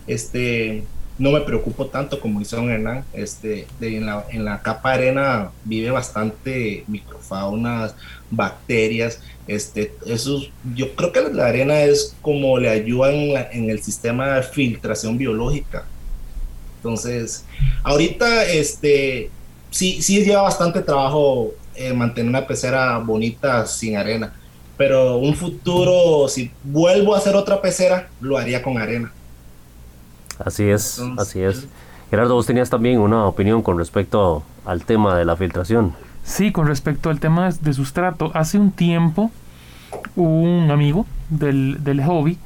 este, 0.08 0.84
no 1.20 1.32
me 1.32 1.42
preocupo 1.42 1.86
tanto 1.86 2.20
como 2.20 2.42
hizo 2.42 2.58
Hernán. 2.68 3.06
Este, 3.14 3.68
en, 3.82 4.08
la, 4.08 4.26
en 4.32 4.46
la 4.46 4.62
capa 4.64 4.94
arena 4.94 5.52
vive 5.64 5.92
bastante 5.92 6.86
microfaunas, 6.88 7.96
bacterias. 8.32 9.20
Este, 9.48 9.94
eso, 10.08 10.42
yo 10.74 10.96
creo 10.96 11.12
que 11.12 11.22
la 11.22 11.46
arena 11.46 11.82
es 11.82 12.16
como 12.22 12.58
le 12.58 12.70
ayuda 12.70 13.12
en, 13.52 13.70
el 13.70 13.84
sistema 13.84 14.36
de 14.36 14.44
filtración 14.44 15.20
biológica. 15.20 15.86
Entonces, 16.78 17.46
ahorita 17.84 18.46
este, 18.46 19.30
sí, 19.74 20.02
sí 20.02 20.24
lleva 20.24 20.44
bastante 20.44 20.82
trabajo 20.82 21.52
eh, 21.76 21.92
mantener 21.94 22.30
una 22.30 22.46
pecera 22.46 23.00
bonita 23.00 23.66
sin 23.66 23.98
arena. 23.98 24.34
Pero 24.78 25.18
un 25.18 25.36
futuro, 25.36 26.28
si 26.28 26.52
vuelvo 26.64 27.14
a 27.14 27.18
hacer 27.18 27.36
otra 27.36 27.62
pecera, 27.62 28.10
lo 28.22 28.38
haría 28.38 28.62
con 28.62 28.78
arena. 28.78 29.12
Así 30.40 30.64
es, 30.70 31.02
así 31.18 31.42
es. 31.42 31.68
Gerardo, 32.10 32.36
vos 32.36 32.46
tenías 32.46 32.70
también 32.70 33.00
una 33.00 33.26
opinión 33.26 33.62
con 33.62 33.78
respecto 33.78 34.44
al 34.66 34.86
tema 34.86 35.18
de 35.18 35.26
la 35.26 35.36
filtración. 35.36 35.94
Sí, 36.24 36.52
con 36.52 36.68
respecto 36.68 37.10
al 37.10 37.20
tema 37.20 37.52
de 37.52 37.74
sustrato. 37.74 38.32
Hace 38.34 38.58
un 38.58 38.72
tiempo 38.72 39.32
un 40.16 40.70
amigo 40.72 41.06
del, 41.30 42.02
hobby 42.06 42.38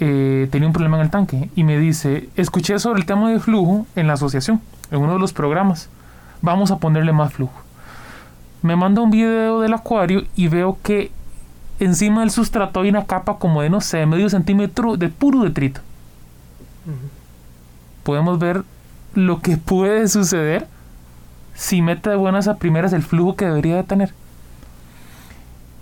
eh, 0.00 0.48
tenía 0.50 0.66
un 0.66 0.72
problema 0.72 0.96
en 0.96 1.04
el 1.04 1.10
tanque 1.10 1.50
y 1.54 1.64
me 1.64 1.78
dice, 1.78 2.28
escuché 2.36 2.78
sobre 2.78 3.00
el 3.00 3.06
tema 3.06 3.30
de 3.30 3.38
flujo 3.38 3.86
en 3.94 4.06
la 4.06 4.14
asociación, 4.14 4.60
en 4.90 5.00
uno 5.00 5.14
de 5.14 5.18
los 5.18 5.32
programas. 5.32 5.88
Vamos 6.42 6.70
a 6.70 6.78
ponerle 6.78 7.12
más 7.12 7.32
flujo. 7.32 7.60
Me 8.62 8.76
manda 8.76 9.02
un 9.02 9.10
video 9.10 9.60
del 9.60 9.74
acuario 9.74 10.24
y 10.36 10.48
veo 10.48 10.78
que 10.82 11.10
encima 11.78 12.20
del 12.20 12.30
sustrato 12.30 12.80
hay 12.80 12.90
una 12.90 13.06
capa 13.06 13.38
como 13.38 13.62
de, 13.62 13.70
no 13.70 13.80
sé, 13.80 14.04
medio 14.06 14.28
centímetro 14.28 14.96
de 14.96 15.08
puro 15.08 15.42
detrito 15.42 15.80
podemos 18.02 18.38
ver 18.38 18.64
lo 19.14 19.40
que 19.40 19.56
puede 19.56 20.08
suceder 20.08 20.66
si 21.54 21.82
mete 21.82 22.10
de 22.10 22.16
buenas 22.16 22.48
a 22.48 22.56
primeras 22.56 22.92
el 22.92 23.02
flujo 23.02 23.36
que 23.36 23.44
debería 23.44 23.76
de 23.76 23.84
tener. 23.84 24.14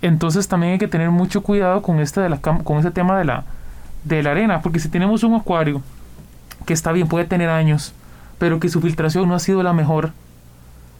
Entonces 0.01 0.47
también 0.47 0.73
hay 0.73 0.79
que 0.79 0.87
tener 0.87 1.09
mucho 1.09 1.41
cuidado 1.41 1.81
con 1.81 1.99
este, 1.99 2.21
de 2.21 2.29
la, 2.29 2.37
con 2.37 2.77
este 2.77 2.91
tema 2.91 3.17
de 3.17 3.25
la, 3.25 3.43
de 4.03 4.23
la 4.23 4.31
arena, 4.31 4.61
porque 4.61 4.79
si 4.79 4.89
tenemos 4.89 5.23
un 5.23 5.35
acuario 5.35 5.81
que 6.65 6.73
está 6.73 6.91
bien, 6.91 7.07
puede 7.07 7.25
tener 7.25 7.49
años, 7.49 7.93
pero 8.37 8.59
que 8.59 8.69
su 8.69 8.81
filtración 8.81 9.27
no 9.27 9.35
ha 9.35 9.39
sido 9.39 9.63
la 9.63 9.73
mejor, 9.73 10.11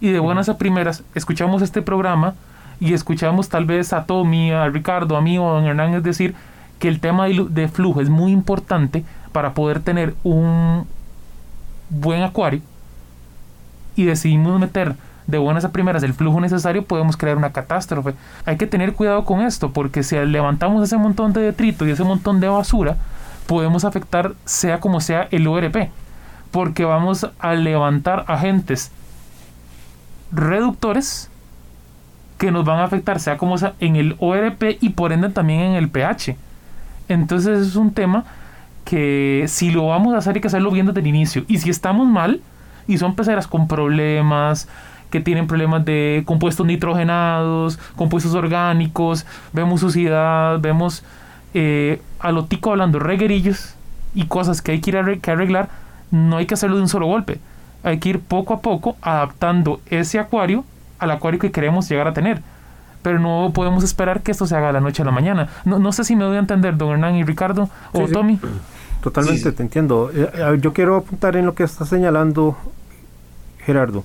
y 0.02 0.12
de 0.12 0.20
buenas 0.20 0.50
a 0.50 0.58
primeras 0.58 1.04
escuchamos 1.16 1.62
este 1.62 1.82
programa 1.82 2.36
y 2.80 2.94
escuchamos 2.94 3.50
tal 3.50 3.66
vez 3.66 3.92
a 3.94 4.06
Tommy, 4.06 4.52
a 4.52 4.68
Ricardo, 4.70 5.18
a 5.18 5.22
mí 5.22 5.38
o 5.38 5.50
a 5.50 5.54
Don 5.54 5.66
Hernán, 5.66 5.94
es 5.96 6.04
decir, 6.04 6.36
que 6.80 6.88
el 6.88 7.00
tema 7.00 7.28
de 7.28 7.68
flujo 7.68 8.02
es 8.02 8.10
muy 8.10 8.32
importante 8.32 9.04
para 9.34 9.54
poder 9.54 9.82
tener 9.82 10.16
un, 10.24 10.86
buen 11.90 12.22
acuario 12.22 12.62
y 13.96 14.06
decidimos 14.06 14.60
meter 14.60 14.96
de 15.28 15.38
buenas 15.38 15.66
a 15.66 15.72
primeras 15.72 16.02
el 16.04 16.14
flujo 16.14 16.40
necesario, 16.40 16.86
podemos 16.86 17.18
crear 17.18 17.38
una 17.38 17.52
catástrofe. 17.52 18.16
Hay 18.46 18.58
que 18.58 18.66
tener 18.66 18.94
cuidado 18.94 19.26
con 19.26 19.42
esto, 19.42 19.72
porque 19.72 20.02
si 20.02 20.16
levantamos 20.16 20.84
ese 20.84 20.98
montón 20.98 21.34
de 21.34 21.42
detrito 21.42 21.86
y 21.86 21.92
ese 21.92 22.04
montón 22.04 22.40
de 22.40 22.48
basura, 22.48 22.98
podemos 23.46 23.86
afectar 23.86 24.34
sea 24.46 24.80
como 24.80 25.02
sea 25.02 25.28
el 25.30 25.48
ORP, 25.48 25.90
porque 26.50 26.86
vamos 26.86 27.30
a 27.38 27.54
levantar 27.54 28.26
agentes 28.28 28.92
reductores 30.32 31.30
que 32.38 32.52
nos 32.52 32.64
van 32.66 32.80
a 32.80 32.86
afectar 32.86 33.20
sea 33.20 33.38
como 33.38 33.58
sea 33.58 33.74
en 33.80 33.96
el 33.96 34.16
ORP 34.20 34.78
y 34.80 34.90
por 34.90 35.12
ende 35.12 35.30
también 35.30 35.60
en 35.62 35.74
el 35.74 35.90
pH. 35.90 36.38
Entonces 37.10 37.68
es 37.68 37.76
un 37.76 37.94
tema 37.94 38.26
que 38.86 39.46
si 39.48 39.72
lo 39.72 39.88
vamos 39.88 40.14
a 40.14 40.18
hacer 40.18 40.36
hay 40.36 40.42
que 40.42 40.48
hacerlo 40.48 40.72
bien 40.72 40.86
desde 40.86 41.02
el 41.02 41.08
inicio. 41.08 41.44
Y 41.48 41.58
si 41.58 41.70
estamos 41.70 42.08
mal, 42.08 42.42
y 42.88 42.98
son 42.98 43.16
peceras 43.16 43.48
con 43.48 43.68
problemas, 43.68 44.68
que 45.10 45.20
tienen 45.20 45.48
problemas 45.48 45.86
de 45.86 46.24
compuestos 46.26 46.66
nitrogenados, 46.66 47.78
compuestos 47.96 48.34
orgánicos, 48.36 49.26
vemos 49.54 49.82
suciedad, 49.82 50.60
vemos 50.60 51.04
eh, 51.54 52.02
a 52.20 52.32
lo 52.32 52.46
tico 52.46 52.72
hablando 52.72 53.00
reguerillos 53.00 53.76
y 54.14 54.26
cosas 54.26 54.62
que 54.62 54.72
hay 54.72 54.82
que 54.82 54.92
ir 54.92 54.98
a 54.98 55.18
que 55.18 55.32
arreglar, 55.32 55.70
no 56.12 56.38
hay 56.38 56.46
que 56.46 56.54
hacerlo 56.54 56.78
de 56.78 56.84
un 56.84 56.90
solo 56.90 57.08
golpe. 57.08 57.40
Hay 57.84 58.00
que 58.00 58.10
ir 58.10 58.20
poco 58.20 58.54
a 58.54 58.62
poco 58.62 58.98
adaptando 59.02 59.82
ese 59.88 60.20
acuario 60.20 60.66
al 61.00 61.12
acuario 61.12 61.40
que 61.40 61.52
queremos 61.52 61.90
llegar 61.90 62.08
a 62.08 62.14
tener. 62.14 62.42
Pero 63.02 63.20
no 63.20 63.52
podemos 63.54 63.84
esperar 63.84 64.22
que 64.22 64.32
esto 64.32 64.46
se 64.46 64.56
haga 64.56 64.68
de 64.68 64.74
la 64.74 64.82
noche 64.82 65.02
a 65.02 65.06
la 65.06 65.12
mañana. 65.12 65.48
No, 65.64 65.80
no 65.80 65.92
sé 65.94 66.04
si 66.04 66.16
me 66.16 66.26
doy 66.26 66.36
a 66.36 66.40
entender, 66.40 66.76
don 66.76 66.92
Hernán 66.92 67.16
y 67.16 67.24
Ricardo, 67.24 67.70
o 67.94 68.08
Tommy. 68.08 68.40
Totalmente, 69.02 69.54
te 69.54 69.64
entiendo. 69.64 70.12
Eh, 70.14 70.60
yo 70.62 70.74
quiero 70.74 70.98
apuntar 70.98 71.38
en 71.38 71.46
lo 71.46 71.56
que 71.56 71.64
está 71.64 71.86
señalando 71.86 72.58
Gerardo. 73.60 74.04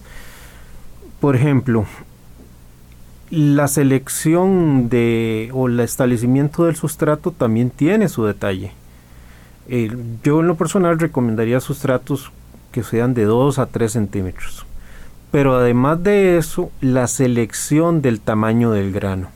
Por 1.20 1.34
ejemplo, 1.34 1.86
la 3.30 3.66
selección 3.66 4.88
de 4.88 5.50
o 5.52 5.66
el 5.66 5.80
establecimiento 5.80 6.66
del 6.66 6.76
sustrato 6.76 7.32
también 7.32 7.70
tiene 7.70 8.08
su 8.08 8.24
detalle. 8.24 8.72
yo 10.22 10.40
en 10.40 10.46
lo 10.46 10.54
personal 10.54 11.00
recomendaría 11.00 11.58
sustratos 11.58 12.30
que 12.74 12.82
sean 12.82 13.14
de 13.14 13.22
2 13.22 13.60
a 13.60 13.66
3 13.66 13.92
centímetros. 13.92 14.66
Pero 15.30 15.54
además 15.54 16.02
de 16.02 16.38
eso, 16.38 16.72
la 16.80 17.06
selección 17.06 18.02
del 18.02 18.20
tamaño 18.20 18.72
del 18.72 18.90
grano. 18.90 19.28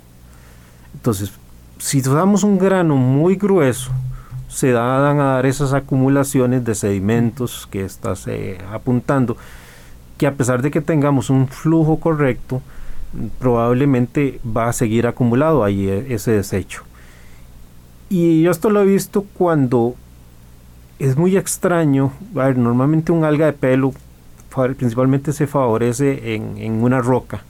Entonces, 0.92 1.30
si 1.78 2.00
usamos 2.00 2.42
un 2.42 2.58
grano 2.58 2.96
muy 2.96 3.36
grueso, 3.36 3.92
se 4.48 4.72
dan 4.72 5.20
a 5.20 5.34
dar 5.34 5.46
esas 5.46 5.72
acumulaciones 5.72 6.64
de 6.64 6.74
sedimentos 6.74 7.68
que 7.70 7.84
estás 7.84 8.26
apuntando, 8.72 9.36
que 10.16 10.26
a 10.26 10.34
pesar 10.34 10.60
de 10.60 10.72
que 10.72 10.80
tengamos 10.80 11.30
un 11.30 11.46
flujo 11.46 12.00
correcto, 12.00 12.60
probablemente 13.38 14.40
va 14.44 14.68
a 14.68 14.72
seguir 14.72 15.06
acumulado 15.06 15.62
ahí 15.62 15.88
e, 15.88 16.12
ese 16.12 16.32
desecho. 16.32 16.82
Y 18.10 18.42
yo 18.42 18.50
esto 18.50 18.68
lo 18.70 18.82
he 18.82 18.86
visto 18.86 19.26
cuando 19.34 19.94
es 20.98 21.16
muy 21.16 21.36
extraño, 21.36 22.12
a 22.34 22.46
ver, 22.46 22.58
normalmente 22.58 23.12
un 23.12 23.24
alga 23.24 23.46
de 23.46 23.52
pelo 23.52 23.92
principalmente 24.76 25.32
se 25.32 25.46
favorece 25.46 26.34
en, 26.34 26.58
en 26.58 26.82
una 26.82 27.00
roca 27.00 27.42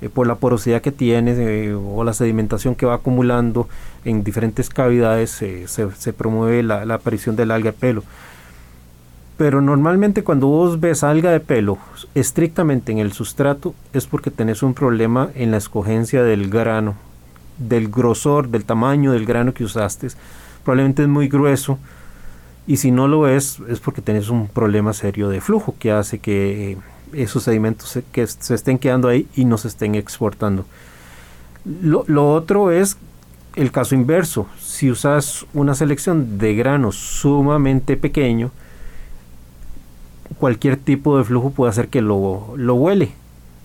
eh, 0.00 0.08
por 0.08 0.28
la 0.28 0.36
porosidad 0.36 0.80
que 0.80 0.92
tiene 0.92 1.32
eh, 1.36 1.74
o 1.74 2.04
la 2.04 2.12
sedimentación 2.12 2.76
que 2.76 2.86
va 2.86 2.94
acumulando 2.94 3.68
en 4.04 4.22
diferentes 4.22 4.70
cavidades 4.70 5.42
eh, 5.42 5.66
se, 5.66 6.12
promueve 6.12 6.62
la, 6.62 6.82
aparición 6.94 7.34
del 7.34 7.50
alga 7.50 7.72
de 7.72 7.78
pelo. 7.78 8.04
Pero 9.36 9.60
normalmente 9.60 10.22
cuando 10.22 10.46
vos 10.46 10.78
ves 10.78 11.02
alga 11.02 11.32
de 11.32 11.40
pelo 11.40 11.78
estrictamente 12.14 12.92
en 12.92 12.98
el 12.98 13.12
sustrato 13.12 13.74
es 13.92 14.06
porque 14.06 14.30
tenés 14.30 14.62
un 14.62 14.74
problema 14.74 15.30
en 15.34 15.50
la 15.50 15.56
escogencia 15.56 16.22
del 16.22 16.48
grano, 16.48 16.94
del 17.58 17.88
grosor, 17.88 18.48
del 18.48 18.64
tamaño 18.64 19.12
del 19.12 19.26
grano 19.26 19.52
que 19.52 19.64
usaste. 19.64 20.08
Probablemente 20.64 21.02
es 21.02 21.08
muy 21.08 21.28
grueso 21.28 21.78
y 22.68 22.76
si 22.76 22.90
no 22.90 23.08
lo 23.08 23.26
es 23.26 23.60
es 23.66 23.80
porque 23.80 24.02
tenés 24.02 24.28
un 24.28 24.46
problema 24.46 24.92
serio 24.92 25.30
de 25.30 25.40
flujo 25.40 25.74
que 25.78 25.90
hace 25.90 26.18
que 26.18 26.76
esos 27.14 27.42
sedimentos 27.42 27.98
que 28.12 28.26
se 28.26 28.54
estén 28.54 28.78
quedando 28.78 29.08
ahí 29.08 29.26
y 29.34 29.46
no 29.46 29.56
se 29.56 29.68
estén 29.68 29.94
exportando. 29.94 30.66
Lo, 31.64 32.04
otro 32.30 32.70
es 32.70 32.98
el 33.56 33.72
caso 33.72 33.94
inverso. 33.94 34.46
Si 34.60 34.90
usas 34.90 35.46
una 35.54 35.74
selección 35.74 36.36
de 36.36 36.54
granos 36.54 36.96
sumamente 36.96 37.96
pequeño, 37.96 38.50
cualquier 40.38 40.76
tipo 40.76 41.16
de 41.16 41.24
flujo 41.24 41.48
puede 41.48 41.70
hacer 41.70 41.88
que 41.88 42.02
lo, 42.02 42.52
lo 42.54 42.74
huele. 42.74 43.12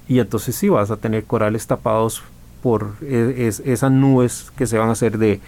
Y 0.07 0.19
entonces 0.19 0.55
sí 0.55 0.69
vas 0.69 0.91
a 0.91 0.97
tener 0.97 1.25
corales 1.25 1.67
tapados 1.67 2.23
por 2.61 2.93
e, 3.01 3.51
esas 3.65 3.91
nubes 3.91 4.49
que 4.55 4.65
se 4.65 4.77
van 4.77 4.87
a 4.87 4.93
hacer 4.93 5.17
de, 5.17 5.41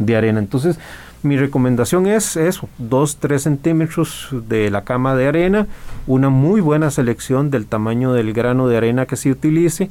de 0.00 0.16
arena. 0.16 0.40
Entonces, 0.40 0.78
mi 1.22 1.36
recomendación 1.36 2.06
es 2.06 2.36
eso, 2.36 2.68
2-3 2.82 3.38
centímetros 3.38 4.28
de 4.48 4.70
la 4.70 4.84
cama 4.84 5.14
de 5.14 5.28
arena, 5.28 5.66
una 6.06 6.30
muy 6.30 6.62
buena 6.62 6.90
selección 6.90 7.50
del 7.50 7.66
tamaño 7.66 8.14
del 8.14 8.32
grano 8.32 8.68
de 8.68 8.78
arena 8.78 9.06
que 9.06 9.16
se 9.16 9.30
utilice 9.30 9.90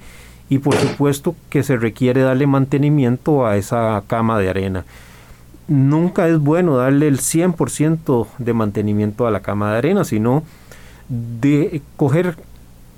y 0.49 0.57
por 0.57 0.75
supuesto 0.75 1.35
que 1.49 1.61
se 1.61 1.77
requiere 1.77 2.21
darle 2.21 2.47
mantenimiento 2.47 3.45
a 3.45 3.57
esa 3.57 4.01
cama 4.07 4.39
de 4.39 4.49
arena. 4.49 4.85
Nunca 5.67 6.27
es 6.27 6.39
bueno 6.39 6.77
darle 6.77 7.07
el 7.07 7.19
100% 7.19 8.27
de 8.39 8.53
mantenimiento 8.53 9.27
a 9.27 9.31
la 9.31 9.41
cama 9.41 9.71
de 9.71 9.77
arena, 9.77 10.03
sino 10.03 10.43
de 11.09 11.83
coger 11.95 12.37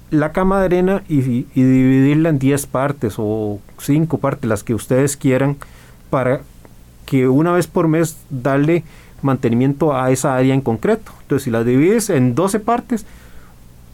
la 0.10 0.32
cama 0.32 0.60
de 0.60 0.66
arena 0.66 1.04
y, 1.10 1.18
y 1.20 1.64
dividirla 1.64 2.30
en 2.30 2.40
10 2.40 2.66
partes 2.68 3.16
o 3.18 3.60
5 3.78 4.18
partes, 4.20 4.50
las 4.50 4.64
que 4.64 4.74
ustedes 4.74 5.18
quieran, 5.18 5.58
para 6.10 6.42
que 7.12 7.28
una 7.28 7.52
vez 7.52 7.68
por 7.68 7.90
mes 7.90 8.16
darle 8.30 8.86
mantenimiento 9.22 9.94
a 9.94 10.12
esa 10.12 10.34
área 10.34 10.54
en 10.54 10.62
concreto. 10.62 11.12
Entonces, 11.24 11.44
si 11.44 11.52
la 11.52 11.66
divides 11.66 12.10
en 12.10 12.36
12 12.36 12.62
partes, 12.62 13.06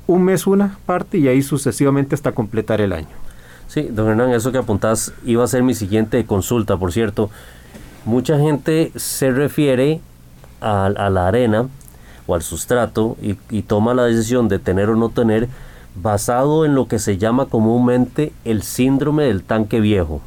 un 0.06 0.22
mes 0.22 0.46
una 0.46 0.78
parte 0.86 1.18
y 1.18 1.28
ahí 1.28 1.42
sucesivamente 1.42 2.14
hasta 2.14 2.34
completar 2.34 2.80
el 2.80 2.94
año. 2.94 3.08
Sí, 3.68 3.90
don 3.90 4.08
Hernán, 4.08 4.34
eso 4.34 4.52
que 4.52 4.60
apuntás 4.60 5.14
iba 5.26 5.44
a 5.44 5.48
ser 5.48 5.64
mi 5.64 5.74
siguiente 5.74 6.24
consulta, 6.28 6.78
por 6.78 6.92
cierto. 6.94 7.32
Mucha 8.06 8.38
gente 8.38 8.92
se 8.96 9.32
refiere 9.32 10.00
a, 10.62 10.88
la 11.10 11.28
arena 11.28 11.70
o 12.28 12.36
al 12.36 12.44
sustrato 12.44 13.18
y, 13.20 13.64
toma 13.64 13.96
la 13.96 14.04
decisión 14.04 14.48
de 14.48 14.60
tener 14.60 14.92
o 14.92 14.96
no 14.96 15.10
tener 15.10 15.50
basado 15.96 16.66
en 16.66 16.76
lo 16.76 16.88
que 16.88 17.00
se 17.00 17.18
llama 17.18 17.48
comúnmente 17.48 18.32
el 18.46 18.62
síndrome 18.62 19.24
del 19.24 19.42
tanque 19.42 19.80
viejo 19.80 20.22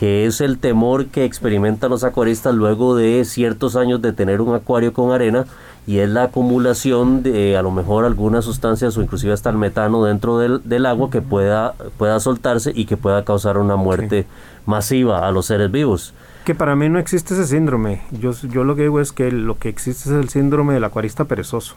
que 0.00 0.24
es 0.24 0.40
el 0.40 0.56
temor 0.56 1.08
que 1.08 1.26
experimentan 1.26 1.90
los 1.90 2.04
acuaristas 2.04 2.54
luego 2.54 2.96
de 2.96 3.22
ciertos 3.26 3.76
años 3.76 4.00
de 4.00 4.14
tener 4.14 4.40
un 4.40 4.54
acuario 4.54 4.94
con 4.94 5.12
arena 5.12 5.44
y 5.86 5.98
es 5.98 6.08
la 6.08 6.22
acumulación 6.22 7.22
de 7.22 7.58
a 7.58 7.60
lo 7.60 7.70
mejor 7.70 8.06
algunas 8.06 8.46
sustancias 8.46 8.96
o 8.96 9.02
inclusive 9.02 9.34
hasta 9.34 9.50
el 9.50 9.58
metano 9.58 10.02
dentro 10.02 10.38
del, 10.38 10.86
agua 10.86 11.10
que 11.10 11.20
pueda, 11.20 11.74
pueda 11.98 12.18
soltarse 12.18 12.72
y 12.74 12.86
que 12.86 12.96
pueda 12.96 13.26
causar 13.26 13.58
una 13.58 13.76
muerte 13.76 14.26
masiva 14.64 15.28
a 15.28 15.32
los 15.32 15.44
seres 15.44 15.70
vivos. 15.70 16.14
Que 16.46 16.54
para 16.54 16.74
mí 16.76 16.88
no 16.88 16.98
existe 16.98 17.34
ese 17.34 17.46
síndrome. 17.46 18.00
Yo, 18.10 18.32
yo 18.32 18.64
lo 18.64 18.76
que 18.76 18.84
digo 18.84 19.02
es 19.02 19.12
que 19.12 19.30
lo 19.30 19.58
que 19.58 19.68
existe 19.68 20.08
es 20.08 20.16
el 20.16 20.30
síndrome 20.30 20.72
del 20.72 20.84
acuarista 20.84 21.26
perezoso 21.26 21.76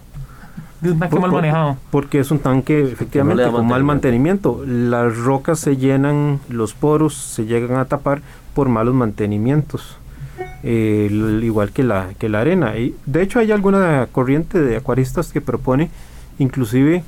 un 0.92 1.00
tanque 1.00 1.20
mal 1.20 1.32
manejado. 1.32 1.78
Porque 1.92 2.20
es 2.20 2.32
un 2.32 2.40
tanque 2.40 2.84
efectivamente 2.84 3.50
con 3.50 3.68
mal 3.68 3.84
mantenimiento. 3.84 4.64
Las 4.66 5.18
rocas 5.18 5.60
se 5.60 5.78
llenan, 5.78 6.40
los 6.50 6.74
poros 6.74 7.14
se 7.16 7.46
llegan 7.46 7.78
a 7.78 7.86
tapar 7.86 8.22
por 8.54 8.70
malos 8.70 8.94
mantenimientos. 8.94 9.98
Eh, 10.64 11.10
igual 11.42 11.72
que 11.72 11.84
la, 11.84 12.10
que 12.18 12.30
la 12.30 12.42
arena. 12.42 12.78
Y 12.78 12.96
de 13.06 13.22
hecho 13.22 13.40
hay 13.40 13.52
alguna 13.52 14.08
corriente 14.12 14.62
de 14.62 14.78
acuaristas 14.78 15.32
que 15.32 15.42
propone 15.42 15.90
inclusive 16.40 17.04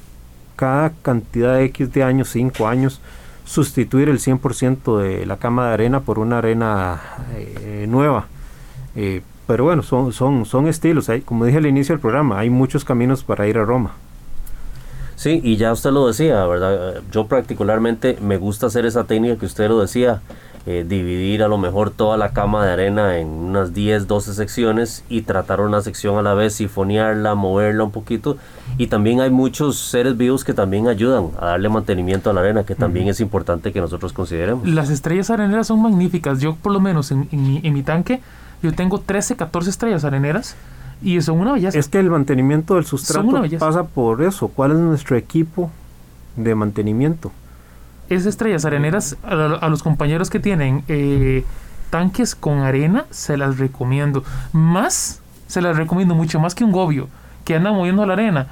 cada 0.56 0.92
cantidad 1.02 1.56
de 1.56 1.66
X 1.66 1.92
de 1.94 2.04
años, 2.04 2.30
5 2.30 2.68
años, 2.68 3.02
sustituir 3.46 4.10
el 4.10 4.20
100% 4.20 5.00
de 5.00 5.26
la 5.26 5.38
cama 5.38 5.68
de 5.68 5.74
arena 5.74 6.00
por 6.02 6.20
una 6.20 6.40
arena 6.40 7.02
eh, 7.36 7.86
nueva. 7.88 8.28
Eh, 8.96 9.22
pero 9.48 9.64
bueno, 9.64 9.84
son, 9.84 10.14
son, 10.14 10.46
son 10.46 10.68
estilos. 10.68 11.10
Hay, 11.10 11.22
como 11.22 11.46
dije 11.46 11.58
al 11.58 11.66
inicio 11.66 11.93
del 11.93 12.02
programa, 12.02 12.39
hay 12.39 12.50
muchos 12.50 12.84
caminos 12.86 13.24
para 13.24 13.48
ir 13.48 13.58
a 13.58 13.66
Roma. 13.66 13.91
Sí, 15.16 15.39
y 15.43 15.56
ya 15.56 15.72
usted 15.72 15.91
lo 15.91 16.08
decía, 16.08 16.46
¿verdad? 16.46 17.02
Yo 17.12 17.28
particularmente 17.28 18.18
me 18.22 18.38
gusta 18.38 18.68
hacer 18.68 18.86
esa 18.86 19.06
técnica 19.06 19.38
que 19.38 19.46
usted 19.46 19.70
lo 19.70 19.80
decía, 19.80 20.22
eh, 20.66 20.84
dividir 20.88 21.43
a 21.43 21.48
lo 21.48 21.58
mejor 21.58 21.89
toda 21.91 22.18
la 22.18 22.32
cama 22.32 22.66
de 22.66 22.74
arena 22.74 23.20
en 23.20 23.28
unas 23.28 23.74
10, 23.74 24.08
12 24.08 24.34
secciones 24.34 25.06
y 25.08 25.22
tratar 25.22 25.62
una 25.62 25.82
sección 25.82 26.18
a 26.18 26.22
la 26.22 26.34
vez, 26.34 26.56
sifonearla, 26.56 27.36
moverla 27.36 27.86
un 27.86 27.91
poquito. 27.91 28.38
Y 28.78 28.88
también 28.88 29.22
hay 29.22 29.30
muchos 29.30 29.78
seres 29.78 30.18
vivos 30.18 30.43
que 30.43 30.54
también 30.54 30.88
ayudan 30.88 31.30
a 31.39 31.46
darle 31.46 31.70
mantenimiento 31.70 32.30
a 32.30 32.34
la 32.34 32.41
arena, 32.41 32.64
que 32.66 32.76
también 32.76 33.08
es 33.08 33.22
importante 33.22 33.72
que 33.72 33.80
nosotros 33.80 34.12
consideremos. 34.12 34.68
Las 34.68 34.89
estrellas 34.89 35.30
areneras 35.30 35.68
son 35.68 35.82
magníficas. 35.82 36.41
Yo 36.41 36.56
por 36.56 36.74
lo 36.74 36.82
menos 36.82 37.12
en, 37.12 37.30
en 37.32 37.74
mi 37.74 37.84
tanque 37.84 38.22
yo 38.62 38.74
tengo 38.74 38.99
13, 38.99 39.36
14 39.36 39.70
estrellas 39.70 40.03
areneras 40.03 40.56
y 41.01 41.22
son 41.22 41.39
una 41.39 41.53
belleza. 41.53 41.78
Es 41.78 41.88
que 41.88 41.99
el 41.99 42.10
mantenimiento 42.10 42.76
del 42.76 42.86
sustrato 42.86 43.43
pasa 43.60 43.84
por 43.84 44.22
eso. 44.24 44.47
¿Cuál 44.47 44.72
es 44.72 44.78
nuestro 44.78 45.16
equipo 45.16 45.70
de 46.36 46.56
mantenimiento? 46.56 47.32
Esas 48.10 48.28
estrellas 48.28 48.66
areneras, 48.66 49.18
a, 49.24 49.68
los 49.70 49.82
compañeros 49.82 50.30
que 50.30 50.39
tienen 50.39 50.84
eh, 50.88 51.43
tanques 51.89 52.36
con 52.36 52.60
arena, 52.60 53.06
se 53.10 53.36
las 53.38 53.58
recomiendo. 53.58 54.24
Más, 54.51 55.22
se 55.47 55.62
las 55.62 55.78
recomiendo 55.78 56.16
mucho 56.16 56.39
más 56.39 56.56
que 56.56 56.64
un 56.64 56.72
gobio 56.72 57.08
que 57.43 57.56
anda 57.56 57.72
moviendo 57.72 58.06
la 58.06 58.14
arena. 58.14 58.47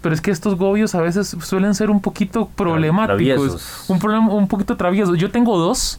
Pero 0.00 0.14
es 0.14 0.20
que 0.20 0.30
estos 0.30 0.56
gobios 0.56 0.94
a 0.94 1.00
veces 1.00 1.36
suelen 1.40 1.74
ser 1.74 1.90
un 1.90 2.00
poquito 2.00 2.48
problemáticos. 2.54 3.86
Un, 3.88 3.98
problema, 3.98 4.32
un 4.32 4.46
poquito 4.46 4.76
traviesos. 4.76 5.18
Yo 5.18 5.30
tengo 5.30 5.58
dos 5.58 5.98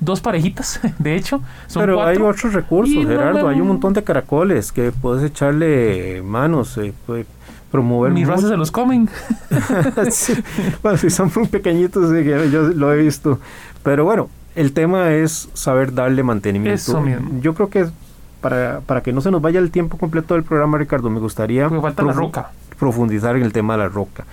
dos 0.00 0.20
parejitas, 0.20 0.80
de 0.98 1.16
hecho. 1.16 1.40
Pero 1.74 2.02
hay 2.02 2.16
otros 2.16 2.52
recursos, 2.52 3.06
Gerardo. 3.06 3.48
Hay 3.48 3.60
un 3.60 3.68
montón 3.68 3.92
de 3.92 4.02
caracoles 4.02 4.72
que 4.72 4.92
puedes 4.92 5.22
echarle 5.24 6.22
manos, 6.22 6.78
eh, 6.78 6.92
promover. 7.70 8.12
Mis 8.12 8.26
razas 8.26 8.50
se 8.50 8.56
los 8.56 8.70
comen. 8.70 9.08
Bueno, 10.82 10.98
si 10.98 11.10
son 11.10 11.30
muy 11.34 11.46
pequeñitos, 11.46 12.10
yo 12.50 12.62
lo 12.62 12.92
he 12.92 12.96
visto. 12.96 13.38
Pero 13.82 14.04
bueno, 14.04 14.28
el 14.54 14.72
tema 14.72 15.12
es 15.12 15.48
saber 15.54 15.94
darle 15.94 16.22
mantenimiento. 16.22 17.04
Yo 17.40 17.54
creo 17.54 17.68
que 17.68 17.86
para, 18.40 18.80
para 18.80 19.02
que 19.02 19.12
no 19.12 19.20
se 19.20 19.30
nos 19.30 19.42
vaya 19.42 19.58
el 19.60 19.70
tiempo 19.70 19.98
completo 19.98 20.34
del 20.34 20.44
programa, 20.44 20.78
Ricardo, 20.78 21.10
me 21.10 21.20
gustaría 21.20 21.68
profundizar 22.78 23.36
en 23.36 23.42
el 23.42 23.52
tema 23.52 23.74
de 23.74 23.78
la 23.80 23.88
roca. 23.88 24.24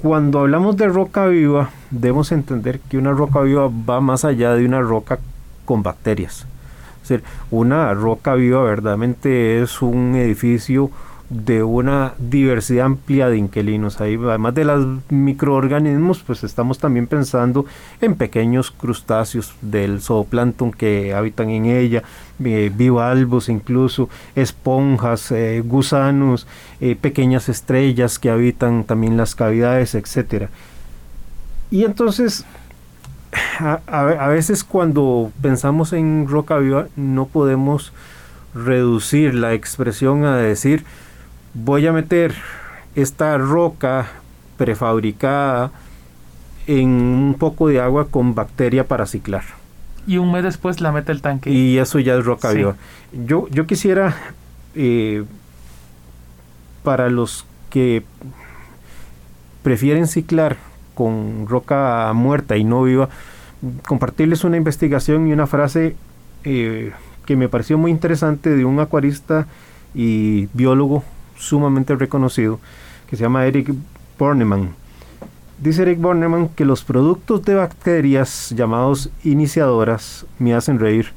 Cuando 0.00 0.40
hablamos 0.40 0.76
de 0.76 0.88
roca 0.88 1.26
viva, 1.26 1.70
debemos 1.90 2.32
entender 2.32 2.80
que 2.80 2.98
una 2.98 3.12
roca 3.12 3.40
viva 3.40 3.68
va 3.68 4.00
más 4.00 4.24
allá 4.24 4.54
de 4.54 4.64
una 4.64 4.80
roca 4.80 5.18
con 5.64 5.82
bacterias. 5.82 6.46
Es 7.08 7.20
una 7.50 7.92
roca 7.94 8.34
viva 8.34 8.62
verdaderamente 8.62 9.62
es 9.62 9.82
un 9.82 10.14
edificio 10.14 10.90
de 11.32 11.62
una 11.62 12.12
diversidad 12.18 12.86
amplia 12.86 13.28
de 13.28 13.38
inquilinos. 13.38 14.00
Ahí, 14.00 14.18
además 14.22 14.54
de 14.54 14.64
los 14.64 14.98
microorganismos, 15.08 16.22
pues 16.22 16.44
estamos 16.44 16.78
también 16.78 17.06
pensando 17.06 17.64
en 18.00 18.14
pequeños 18.16 18.70
crustáceos 18.70 19.54
del 19.62 20.00
zooplancton 20.02 20.72
que 20.72 21.14
habitan 21.14 21.48
en 21.48 21.66
ella, 21.66 22.02
eh, 22.44 22.70
bivalvos 22.74 23.48
incluso, 23.48 24.10
esponjas, 24.34 25.30
eh, 25.32 25.62
gusanos, 25.64 26.46
eh, 26.80 26.96
pequeñas 27.00 27.48
estrellas 27.48 28.18
que 28.18 28.28
habitan 28.28 28.84
también 28.84 29.16
las 29.16 29.34
cavidades, 29.34 29.94
etcétera. 29.94 30.50
Y 31.70 31.84
entonces, 31.84 32.44
a, 33.58 33.80
a 33.86 34.28
veces 34.28 34.64
cuando 34.64 35.32
pensamos 35.40 35.94
en 35.94 36.26
roca 36.28 36.58
viva, 36.58 36.88
no 36.96 37.24
podemos 37.26 37.94
reducir 38.54 39.34
la 39.34 39.54
expresión 39.54 40.26
a 40.26 40.36
decir, 40.36 40.84
voy 41.54 41.86
a 41.86 41.92
meter 41.92 42.34
esta 42.94 43.38
roca 43.38 44.06
prefabricada 44.56 45.70
en 46.66 46.88
un 46.88 47.36
poco 47.38 47.68
de 47.68 47.80
agua 47.80 48.08
con 48.08 48.34
bacteria 48.34 48.86
para 48.86 49.06
ciclar. 49.06 49.42
Y 50.06 50.18
un 50.18 50.32
mes 50.32 50.42
después 50.42 50.80
la 50.80 50.92
mete 50.92 51.12
el 51.12 51.22
tanque. 51.22 51.50
Y 51.50 51.78
eso 51.78 51.98
ya 51.98 52.14
es 52.14 52.24
roca 52.24 52.50
viva. 52.52 52.76
Yo, 53.12 53.48
yo 53.50 53.66
quisiera, 53.66 54.16
eh, 54.74 55.24
para 56.82 57.08
los 57.08 57.46
que 57.70 58.02
prefieren 59.62 60.06
ciclar 60.06 60.56
con 60.94 61.46
roca 61.48 62.12
muerta 62.14 62.56
y 62.56 62.64
no 62.64 62.82
viva, 62.82 63.08
compartirles 63.86 64.44
una 64.44 64.56
investigación 64.56 65.28
y 65.28 65.32
una 65.32 65.46
frase 65.46 65.96
eh, 66.44 66.92
que 67.26 67.36
me 67.36 67.48
pareció 67.48 67.78
muy 67.78 67.90
interesante 67.90 68.50
de 68.50 68.64
un 68.64 68.80
acuarista 68.80 69.46
y 69.94 70.48
biólogo 70.52 71.04
sumamente 71.42 71.96
reconocido 71.96 72.60
que 73.08 73.16
se 73.16 73.22
llama 73.22 73.46
Eric 73.46 73.74
Bornemann. 74.18 74.70
Dice 75.58 75.82
Eric 75.82 76.00
Bornemann 76.00 76.48
que 76.48 76.64
los 76.64 76.82
productos 76.82 77.44
de 77.44 77.54
bacterias 77.54 78.50
llamados 78.56 79.10
iniciadoras 79.24 80.26
me 80.38 80.54
hacen 80.54 80.78
reír. 80.78 81.12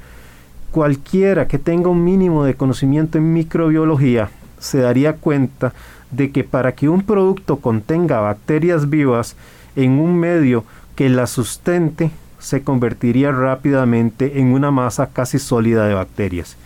Cualquiera 0.71 1.47
que 1.47 1.57
tenga 1.57 1.89
un 1.89 2.03
mínimo 2.03 2.43
de 2.43 2.55
conocimiento 2.55 3.17
en 3.17 3.34
microbiología 3.34 4.30
se 4.59 4.80
daría 4.80 5.13
cuenta 5.13 5.73
de 6.11 6.32
que 6.32 6.43
para 6.43 6.73
que 6.73 6.89
un 6.89 7.01
producto 7.01 7.57
contenga 7.57 8.19
bacterias 8.19 8.89
vivas 8.89 9.36
en 9.76 9.99
un 9.99 10.17
medio 10.17 10.63
que 10.95 11.09
la 11.09 11.28
sustente, 11.28 12.11
se 12.39 12.63
convertiría 12.63 13.32
rápidamente 13.32 14.39
en 14.39 14.53
una 14.53 14.71
masa 14.71 15.07
casi 15.07 15.39
sólida 15.39 15.88
de 15.88 15.93
bacterias. 15.93 16.57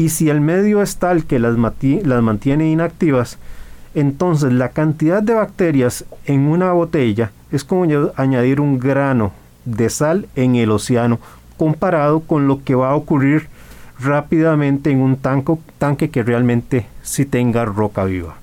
Y 0.00 0.08
si 0.08 0.30
el 0.30 0.40
medio 0.40 0.80
es 0.80 0.96
tal 0.96 1.24
que 1.26 1.38
las, 1.38 1.58
las 1.58 2.22
mantiene 2.22 2.70
inactivas, 2.70 3.36
entonces 3.94 4.50
la 4.50 4.70
cantidad 4.70 5.22
de 5.22 5.34
bacterias 5.34 6.06
en 6.24 6.48
una 6.48 6.72
botella 6.72 7.32
es 7.52 7.64
como 7.64 7.84
añadir 8.16 8.62
un 8.62 8.78
grano 8.78 9.32
de 9.66 9.90
sal 9.90 10.26
en 10.36 10.56
el 10.56 10.70
océano, 10.70 11.18
comparado 11.58 12.20
con 12.20 12.48
lo 12.48 12.64
que 12.64 12.74
va 12.74 12.92
a 12.92 12.94
ocurrir 12.94 13.48
rápidamente 14.00 14.90
en 14.90 15.02
un 15.02 15.18
tanque 15.18 16.08
que 16.08 16.22
realmente 16.22 16.86
sí 17.02 17.26
tenga 17.26 17.66
roca 17.66 18.04
viva. 18.04 18.36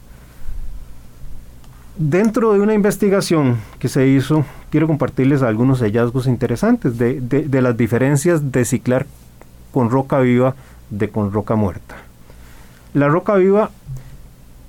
Dentro 1.97 2.53
de 2.53 2.59
una 2.59 2.75
investigación 2.75 3.57
que 3.79 3.89
se 3.89 4.07
hizo, 4.07 4.45
quiero 4.69 4.85
compartirles 4.85 5.41
algunos 5.41 5.79
hallazgos 5.79 6.27
interesantes 6.27 6.99
de, 6.99 7.19
de 7.19 7.61
las 7.63 7.75
diferencias 7.75 8.51
de 8.51 8.63
ciclar 8.63 9.07
con 9.71 9.89
roca 9.89 10.19
viva 10.19 10.53
de 10.89 11.09
con 11.09 11.31
roca 11.31 11.55
muerta. 11.55 11.95
La 12.93 13.07
roca 13.07 13.35
viva 13.35 13.71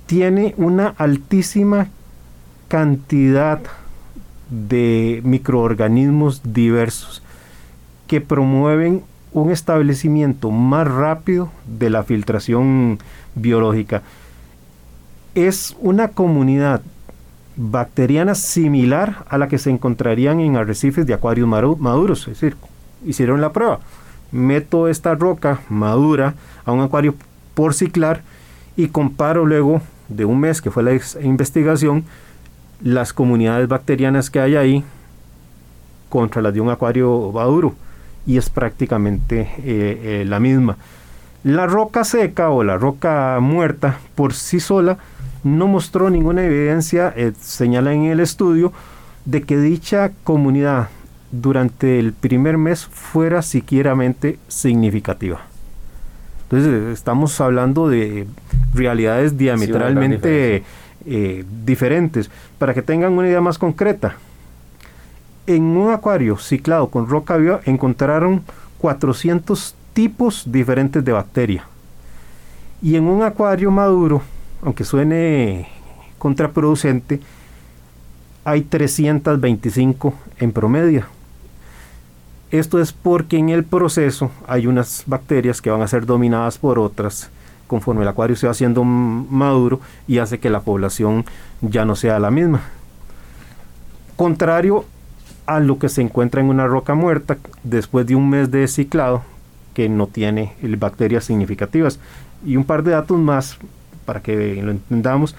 tiene 0.05 0.53
una 0.57 0.93
altísima 0.97 1.87
cantidad 2.67 3.59
de 4.49 5.21
microorganismos 5.23 6.41
diversos 6.43 7.21
que 8.07 8.21
promueven 8.21 9.03
un 9.31 9.51
establecimiento 9.51 10.49
más 10.49 10.87
rápido 10.87 11.51
de 11.67 11.89
la 11.89 12.03
filtración 12.03 12.99
biológica. 13.35 14.01
Es 15.35 15.75
una 15.79 16.09
comunidad 16.09 16.81
bacteriana 17.55 18.35
similar 18.35 19.25
a 19.29 19.37
la 19.37 19.47
que 19.47 19.59
se 19.59 19.69
encontrarían 19.69 20.39
en 20.39 20.55
arrecifes 20.55 21.05
de 21.05 21.13
acuarios 21.13 21.47
maduros, 21.47 22.21
es 22.21 22.39
decir, 22.39 22.55
hicieron 23.05 23.41
la 23.41 23.53
prueba. 23.53 23.79
Meto 24.31 24.87
esta 24.87 25.15
roca 25.15 25.59
madura 25.69 26.35
a 26.65 26.71
un 26.71 26.81
acuario 26.81 27.15
por 27.53 27.73
ciclar 27.73 28.21
y 28.75 28.87
comparo 28.87 29.45
luego 29.45 29.81
de 30.07 30.25
un 30.25 30.39
mes 30.39 30.61
que 30.61 30.71
fue 30.71 30.83
la 30.83 30.99
investigación 31.21 32.03
las 32.81 33.13
comunidades 33.13 33.67
bacterianas 33.67 34.29
que 34.29 34.39
hay 34.39 34.55
ahí 34.55 34.83
contra 36.09 36.41
las 36.41 36.53
de 36.53 36.61
un 36.61 36.69
acuario 36.69 37.31
maduro 37.33 37.75
y 38.25 38.37
es 38.37 38.49
prácticamente 38.49 39.41
eh, 39.59 40.21
eh, 40.21 40.25
la 40.27 40.39
misma. 40.39 40.77
La 41.43 41.67
roca 41.67 42.03
seca 42.03 42.49
o 42.49 42.63
la 42.63 42.77
roca 42.77 43.39
muerta 43.41 43.99
por 44.15 44.33
sí 44.33 44.59
sola 44.59 44.97
no 45.43 45.67
mostró 45.67 46.09
ninguna 46.09 46.43
evidencia, 46.43 47.13
eh, 47.15 47.31
señala 47.39 47.93
en 47.93 48.05
el 48.05 48.19
estudio, 48.19 48.73
de 49.25 49.43
que 49.43 49.57
dicha 49.57 50.11
comunidad 50.23 50.89
durante 51.31 51.99
el 51.99 52.13
primer 52.13 52.57
mes 52.57 52.85
fuera 52.85 53.41
siquiera 53.41 53.95
significativa. 54.47 55.41
Entonces 56.43 56.93
estamos 56.97 57.39
hablando 57.39 57.87
de 57.87 58.25
realidades 58.73 59.37
diametralmente 59.37 60.63
diferentes. 61.63 62.31
Para 62.57 62.73
que 62.73 62.81
tengan 62.81 63.13
una 63.13 63.27
idea 63.27 63.41
más 63.41 63.57
concreta, 63.57 64.15
en 65.45 65.63
un 65.63 65.91
acuario 65.91 66.37
ciclado 66.37 66.87
con 66.89 67.07
roca 67.07 67.37
viva 67.37 67.61
encontraron 67.65 68.43
400 68.79 69.75
tipos 69.93 70.43
diferentes 70.51 71.03
de 71.05 71.11
bacteria. 71.11 71.63
Y 72.81 72.95
en 72.95 73.03
un 73.05 73.23
acuario 73.23 73.69
maduro, 73.71 74.21
aunque 74.63 74.83
suene 74.83 75.67
contraproducente, 76.17 77.19
hay 78.43 78.61
325 78.61 80.13
en 80.39 80.51
promedio. 80.51 81.18
Esto 82.51 82.79
es 82.79 82.93
porque 82.93 83.37
en 83.37 83.49
el 83.49 83.63
proceso 83.63 84.31
hay 84.47 84.67
unas 84.67 85.03
bacterias 85.05 85.61
que 85.61 85.69
van 85.69 85.81
a 85.81 85.87
ser 85.87 86.05
dominadas 86.05 86.57
por 86.57 86.79
otras 86.79 87.29
conforme 87.69 88.01
el 88.01 88.07
acuario 88.07 88.35
se 88.35 88.47
va 88.47 88.51
haciendo 88.51 88.83
maduro 88.83 89.79
y 90.07 90.17
hace 90.17 90.39
que 90.39 90.49
la 90.49 90.61
población 90.61 91.23
ya 91.61 91.85
no 91.85 91.95
sea 91.95 92.19
la 92.19 92.31
misma. 92.31 92.61
Contrario 94.17 94.85
a 95.45 95.59
lo 95.59 95.79
que 95.79 95.87
se 95.87 96.01
encuentra 96.01 96.41
en 96.41 96.49
una 96.49 96.67
roca 96.67 96.95
muerta 96.95 97.37
después 97.63 98.05
de 98.07 98.15
un 98.15 98.29
mes 98.29 98.51
de 98.51 98.67
ciclado 98.67 99.21
que 99.73 99.87
no 99.87 100.07
tiene 100.07 100.55
bacterias 100.77 101.25
significativas. 101.25 101.99
Y 102.43 102.57
un 102.57 102.65
par 102.65 102.83
de 102.83 102.91
datos 102.91 103.19
más 103.19 103.57
para 104.03 104.21
que 104.21 104.61
lo 104.61 104.71
entendamos. 104.71 105.35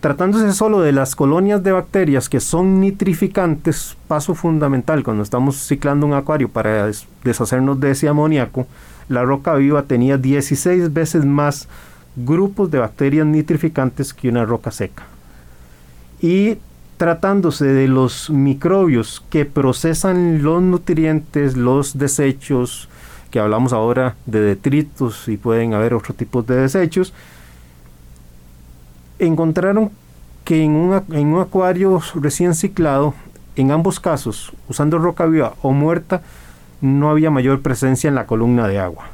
Tratándose 0.00 0.52
solo 0.52 0.80
de 0.80 0.92
las 0.92 1.14
colonias 1.14 1.62
de 1.62 1.72
bacterias 1.72 2.30
que 2.30 2.40
son 2.40 2.80
nitrificantes, 2.80 3.98
paso 4.08 4.34
fundamental 4.34 5.02
cuando 5.02 5.22
estamos 5.22 5.56
ciclando 5.56 6.06
un 6.06 6.14
acuario 6.14 6.48
para 6.48 6.90
deshacernos 7.22 7.78
de 7.80 7.90
ese 7.90 8.08
amoníaco, 8.08 8.66
la 9.10 9.24
roca 9.24 9.54
viva 9.56 9.82
tenía 9.82 10.16
16 10.16 10.94
veces 10.94 11.26
más 11.26 11.68
grupos 12.16 12.70
de 12.70 12.78
bacterias 12.78 13.26
nitrificantes 13.26 14.14
que 14.14 14.30
una 14.30 14.46
roca 14.46 14.70
seca. 14.70 15.02
Y 16.22 16.56
tratándose 16.96 17.66
de 17.66 17.86
los 17.86 18.30
microbios 18.30 19.22
que 19.28 19.44
procesan 19.44 20.42
los 20.42 20.62
nutrientes, 20.62 21.58
los 21.58 21.98
desechos, 21.98 22.88
que 23.30 23.38
hablamos 23.38 23.74
ahora 23.74 24.16
de 24.26 24.40
detritos 24.40 25.28
y 25.28 25.36
pueden 25.36 25.74
haber 25.74 25.92
otros 25.92 26.16
tipos 26.16 26.46
de 26.46 26.56
desechos, 26.56 27.12
encontraron 29.20 29.90
que 30.44 30.64
en, 30.64 30.72
un 30.72 31.40
acuario 31.40 32.00
recién 32.14 32.54
ciclado, 32.54 33.14
en 33.56 33.70
ambos 33.70 34.00
casos, 34.00 34.52
usando 34.68 34.98
roca 34.98 35.26
viva 35.26 35.54
o 35.62 35.72
muerta, 35.72 36.22
no 36.80 37.10
había 37.10 37.30
mayor 37.30 37.60
presencia 37.60 38.08
en 38.08 38.14
la 38.14 38.26
columna 38.26 38.66
de 38.66 38.78
agua. 38.78 39.04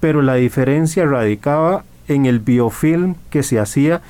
Pero 0.00 0.22
la 0.22 0.34
diferencia 0.34 1.04
radicaba 1.04 1.84
en 2.08 2.26
el 2.26 2.40
biofilm 2.40 3.16
que 3.30 3.42
se 3.42 3.60
hacía 3.60 4.00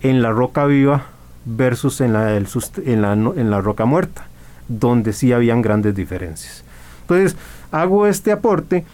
en 0.00 0.22
la 0.22 0.32
roca 0.32 0.66
viva 0.66 1.04
versus 1.44 2.00
en 2.00 2.12
la, 2.12 2.36
en 2.36 3.50
la, 3.50 3.60
roca 3.60 3.84
muerta, 3.84 4.26
donde 4.68 5.12
sí 5.12 5.32
habían 5.32 5.62
grandes 5.62 5.94
diferencias. 5.94 6.64
Entonces, 7.02 7.36
hago 7.70 8.06
este 8.06 8.32
aporte 8.32 8.84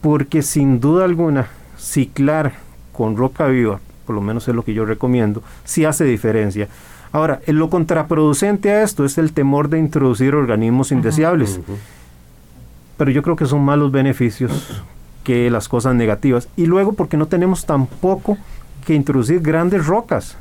porque 0.00 0.42
sin 0.42 0.80
duda 0.80 1.04
alguna, 1.04 1.48
ciclar 1.78 2.52
con 2.92 3.16
roca 3.16 3.46
viva, 3.46 3.80
por 4.06 4.14
lo 4.14 4.22
menos 4.22 4.48
es 4.48 4.54
lo 4.54 4.62
que 4.62 4.74
yo 4.74 4.84
recomiendo, 4.84 5.42
sí 5.64 5.84
hace 5.84 6.04
diferencia. 6.04 6.68
Ahora, 7.12 7.40
en 7.46 7.58
lo 7.58 7.70
contraproducente 7.70 8.70
a 8.70 8.82
esto 8.82 9.04
es 9.04 9.18
el 9.18 9.32
temor 9.32 9.68
de 9.68 9.78
introducir 9.78 10.34
organismos 10.34 10.92
indeseables. 10.92 11.60
Pero 12.96 13.10
yo 13.10 13.22
creo 13.22 13.36
que 13.36 13.46
son 13.46 13.64
más 13.64 13.78
los 13.78 13.90
beneficios 13.92 14.82
que 15.24 15.50
las 15.50 15.68
cosas 15.68 15.94
negativas. 15.94 16.48
Y 16.56 16.66
luego 16.66 16.92
porque 16.92 17.16
no 17.16 17.26
tenemos 17.26 17.66
tampoco 17.66 18.38
que 18.86 18.94
introducir 18.94 19.40
grandes 19.40 19.86
rocas. 19.86 20.36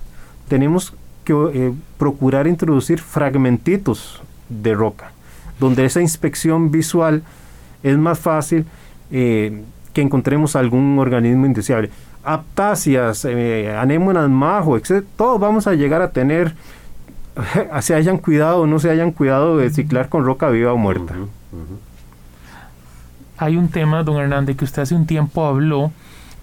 Tenemos 0.47 0.93
que 1.23 1.33
eh, 1.53 1.73
procurar 1.97 2.47
introducir 2.47 2.99
fragmentitos 2.99 4.21
de 4.47 4.73
roca, 4.75 5.11
donde 5.59 5.85
esa 5.85 6.01
inspección 6.01 6.71
visual 6.71 7.23
es 7.83 7.97
más 7.97 8.19
fácil 8.19 8.65
eh, 9.11 9.63
que 9.93 10.01
encontremos 10.01 10.55
algún 10.55 10.99
organismo 10.99 11.45
indeseable. 11.45 11.89
Aptáceas, 12.25 13.25
eh, 13.25 13.75
anémonas 13.77 14.29
majo, 14.29 14.77
etc. 14.77 15.03
Todos 15.15 15.39
vamos 15.39 15.67
a 15.67 15.73
llegar 15.73 16.01
a 16.01 16.11
tener, 16.11 16.55
se 17.81 17.95
hayan 17.95 18.17
cuidado 18.17 18.61
o 18.61 18.67
no 18.67 18.79
se 18.79 18.89
hayan 18.89 19.11
cuidado 19.11 19.57
de 19.57 19.69
ciclar 19.69 20.09
con 20.09 20.25
roca 20.25 20.49
viva 20.49 20.73
o 20.73 20.77
muerta. 20.77 21.13
Hay 23.37 23.57
un 23.57 23.67
tema, 23.67 24.03
don 24.03 24.17
Hernández, 24.17 24.57
que 24.57 24.65
usted 24.65 24.81
hace 24.81 24.95
un 24.95 25.05
tiempo 25.05 25.45
habló 25.45 25.91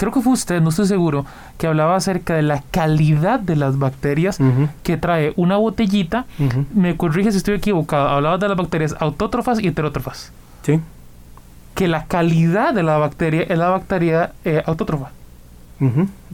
creo 0.03 0.13
que 0.13 0.21
fue 0.21 0.33
usted, 0.33 0.61
no 0.61 0.71
estoy 0.71 0.87
seguro, 0.87 1.25
que 1.59 1.69
hablaba 1.69 1.95
acerca 1.95 2.35
de 2.35 2.43
la 2.43 2.61
calidad 2.73 3.39
de 3.39 3.55
las 3.55 3.79
bacterias 3.79 4.37
que 4.83 4.97
trae 4.97 5.33
una 5.37 5.57
botellita. 5.59 6.27
Me 6.75 6.97
corrige 6.97 7.31
si 7.31 7.37
estoy 7.39 7.55
equivocado. 7.55 8.09
Hablaba 8.09 8.37
de 8.37 8.49
las 8.49 8.57
bacterias 8.57 8.97
autótrofas 8.99 9.61
y 9.61 9.69
heterótrofas. 9.69 10.33
Sí. 10.63 10.81
Que 11.77 11.87
la 11.87 12.07
calidad 12.07 12.75
de 12.75 12.83
la 12.83 12.99
bacteria 12.99 13.43
es 13.43 13.57
la 13.57 13.69
bacteria 13.69 14.33
eh, 14.45 14.61
autótrofa. 14.67 15.13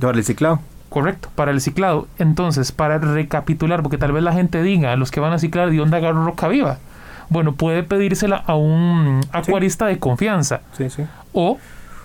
Para 0.00 0.18
el 0.18 0.24
ciclado. 0.24 0.60
Correcto, 0.88 1.28
para 1.34 1.50
el 1.50 1.60
ciclado. 1.60 2.08
Entonces, 2.18 2.72
para 2.72 2.98
recapitular, 2.98 3.82
porque 3.82 3.98
tal 3.98 4.12
vez 4.12 4.22
la 4.22 4.32
gente 4.32 4.62
diga, 4.62 4.96
los 4.96 5.10
que 5.10 5.20
van 5.20 5.32
a 5.32 5.38
ciclar, 5.38 5.70
¿de 5.70 5.76
dónde 5.76 5.96
agarro 5.96 6.24
roca 6.24 6.48
viva? 6.48 6.78
Bueno, 7.28 7.54
puede 7.54 7.82
pedírsela 7.82 8.36
a 8.36 8.54
un 8.54 9.20
acuarista 9.32 9.86
de 9.86 9.98
confianza. 9.98 10.62
Sí, 10.72 10.88
sí. 10.88 11.04
O 11.32 11.58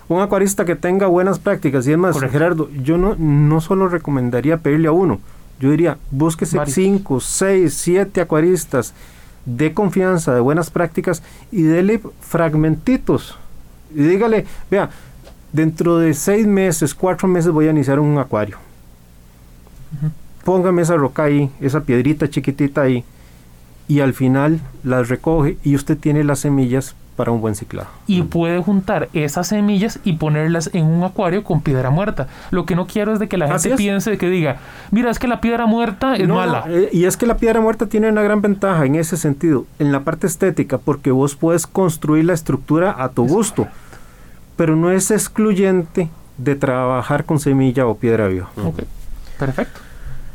un 0.08 0.20
acuarista 0.20 0.64
que 0.64 0.76
tenga 0.76 1.06
buenas 1.06 1.38
prácticas. 1.38 1.86
Y 1.86 1.92
es 1.92 1.98
más, 1.98 2.18
Gerardo, 2.20 2.68
yo 2.70 2.98
no, 2.98 3.14
no 3.16 3.60
solo 3.60 3.88
recomendaría 3.88 4.58
pedirle 4.58 4.88
a 4.88 4.92
uno, 4.92 5.18
yo 5.60 5.70
diría, 5.70 5.98
búsquese 6.10 6.58
cinco, 6.66 7.20
seis, 7.20 7.74
siete 7.74 8.20
acuaristas 8.20 8.92
de 9.46 9.72
confianza, 9.72 10.34
de 10.34 10.40
buenas 10.40 10.70
prácticas 10.70 11.22
y 11.52 11.62
dele 11.62 12.00
fragmentitos. 12.20 13.38
Y 13.94 14.02
dígale, 14.02 14.46
vea, 14.70 14.90
dentro 15.54 15.98
de 15.98 16.12
seis 16.14 16.46
meses, 16.46 16.94
cuatro 16.94 17.28
meses 17.28 17.52
voy 17.52 17.68
a 17.68 17.70
iniciar 17.70 18.00
un 18.00 18.18
acuario. 18.18 18.58
Póngame 20.44 20.82
esa 20.82 20.96
roca 20.96 21.22
ahí, 21.22 21.48
esa 21.60 21.80
piedrita 21.82 22.28
chiquitita 22.28 22.82
ahí, 22.82 23.04
y 23.86 24.00
al 24.00 24.14
final 24.14 24.60
las 24.82 25.08
recoge 25.08 25.56
y 25.62 25.76
usted 25.76 25.96
tiene 25.96 26.24
las 26.24 26.40
semillas 26.40 26.96
para 27.14 27.30
un 27.30 27.40
buen 27.40 27.54
ciclado. 27.54 27.88
Y 28.08 28.22
puede 28.22 28.60
juntar 28.60 29.08
esas 29.12 29.46
semillas 29.46 30.00
y 30.02 30.14
ponerlas 30.14 30.70
en 30.72 30.86
un 30.86 31.04
acuario 31.04 31.44
con 31.44 31.60
piedra 31.60 31.90
muerta. 31.90 32.26
Lo 32.50 32.66
que 32.66 32.74
no 32.74 32.88
quiero 32.88 33.12
es 33.12 33.20
de 33.20 33.28
que 33.28 33.38
la 33.38 33.46
gente 33.46 33.76
piense 33.76 34.18
que 34.18 34.28
diga, 34.28 34.56
mira, 34.90 35.10
es 35.10 35.20
que 35.20 35.28
la 35.28 35.40
piedra 35.40 35.66
muerta 35.66 36.16
es 36.16 36.28
mala. 36.28 36.64
Eh, 36.68 36.88
y 36.92 37.04
es 37.04 37.16
que 37.16 37.26
la 37.26 37.36
piedra 37.36 37.60
muerta 37.60 37.86
tiene 37.86 38.08
una 38.08 38.22
gran 38.22 38.42
ventaja 38.42 38.84
en 38.84 38.96
ese 38.96 39.16
sentido, 39.16 39.66
en 39.78 39.92
la 39.92 40.00
parte 40.00 40.26
estética, 40.26 40.78
porque 40.78 41.12
vos 41.12 41.36
puedes 41.36 41.68
construir 41.68 42.24
la 42.24 42.32
estructura 42.32 42.96
a 42.98 43.10
tu 43.10 43.26
gusto, 43.28 43.68
pero 44.56 44.76
no 44.76 44.90
es 44.90 45.10
excluyente 45.10 46.10
de 46.38 46.54
trabajar 46.56 47.24
con 47.24 47.38
semilla 47.38 47.86
o 47.86 47.96
piedra 47.96 48.28
viva. 48.28 48.50
Ok, 48.64 48.82
perfecto. 49.38 49.80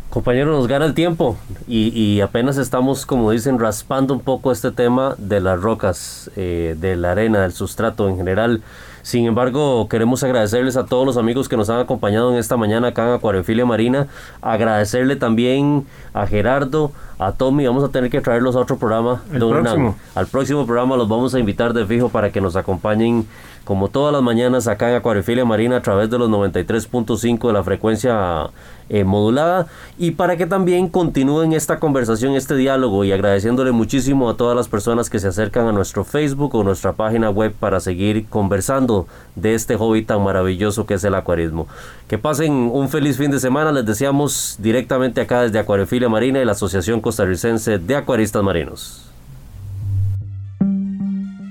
Compañero, 0.09 0.51
nos 0.51 0.67
gana 0.67 0.85
el 0.85 0.95
tiempo 0.95 1.37
y, 1.67 2.19
apenas 2.21 2.57
estamos, 2.57 3.05
como 3.05 3.29
dicen, 3.29 3.59
raspando 3.59 4.15
un 4.15 4.21
poco 4.21 4.51
este 4.51 4.71
tema 4.71 5.13
de 5.19 5.39
las 5.39 5.61
rocas, 5.61 6.31
eh, 6.35 6.75
de 6.79 6.95
la 6.95 7.11
arena, 7.11 7.41
del 7.41 7.53
sustrato 7.53 8.09
en 8.09 8.17
general. 8.17 8.63
Sin 9.03 9.25
embargo, 9.25 9.87
queremos 9.87 10.23
agradecerles 10.23 10.77
a 10.77 10.85
todos 10.87 11.05
los 11.05 11.17
amigos 11.17 11.47
que 11.47 11.57
nos 11.57 11.69
han 11.69 11.79
acompañado 11.79 12.31
en 12.31 12.39
esta 12.39 12.57
mañana 12.57 12.87
acá 12.87 13.07
en 13.07 13.13
Acuariofilia 13.13 13.65
Marina. 13.65 14.07
Agradecerle 14.41 15.15
también 15.15 15.85
a 16.13 16.25
Gerardo, 16.25 16.91
a 17.19 17.31
Tommy. 17.31 17.67
Vamos 17.67 17.83
a 17.83 17.89
tener 17.89 18.09
que 18.09 18.19
traerlos 18.19 18.55
a 18.55 18.59
otro 18.59 18.77
programa. 18.77 19.21
Al 20.15 20.27
próximo 20.27 20.65
programa 20.65 20.97
los 20.97 21.07
vamos 21.07 21.35
a 21.35 21.39
invitar 21.39 21.73
de 21.73 21.85
fijo 21.85 22.09
para 22.09 22.31
que 22.31 22.41
nos 22.41 22.55
acompañen 22.55 23.27
como 23.69 23.87
todas 23.87 24.11
las 24.11 24.23
mañanas 24.23 24.67
acá 24.67 24.89
en 24.89 24.95
Acuariofilia 24.95 25.45
Marina 25.45 25.77
a 25.77 25.81
través 25.83 26.09
de 26.09 26.17
los 26.17 26.27
93.5 26.27 27.45
de 27.45 27.53
la 27.53 27.63
frecuencia 27.63 28.49
eh, 28.89 29.03
modulada 29.03 29.67
y 29.99 30.09
para 30.09 30.37
que 30.37 30.47
también 30.47 30.87
continúen 30.87 31.53
esta 31.53 31.79
conversación, 31.79 32.33
este 32.33 32.55
diálogo 32.55 33.03
y 33.03 33.11
agradeciéndole 33.11 33.71
muchísimo 33.71 34.27
a 34.27 34.37
todas 34.37 34.55
las 34.55 34.67
personas 34.67 35.11
que 35.11 35.19
se 35.19 35.27
acercan 35.27 35.67
a 35.67 35.71
nuestro 35.71 36.03
Facebook 36.03 36.55
o 36.55 36.63
nuestra 36.63 36.93
página 36.93 37.29
web 37.29 37.53
para 37.59 37.79
seguir 37.79 38.25
conversando 38.27 39.05
de 39.35 39.53
este 39.53 39.75
hobby 39.75 40.01
tan 40.01 40.23
maravilloso 40.23 40.87
que 40.87 40.95
es 40.95 41.03
el 41.03 41.13
acuarismo. 41.13 41.67
Que 42.07 42.17
pasen 42.17 42.71
un 42.73 42.89
feliz 42.89 43.17
fin 43.17 43.29
de 43.29 43.39
semana, 43.39 43.71
les 43.71 43.85
deseamos 43.85 44.55
directamente 44.57 45.21
acá 45.21 45.43
desde 45.43 45.59
Acuariofilia 45.59 46.09
Marina 46.09 46.41
y 46.41 46.45
la 46.45 46.53
Asociación 46.53 47.01
Costarricense 47.01 47.77
de 47.77 47.95
Acuaristas 47.95 48.41
Marinos. 48.41 49.08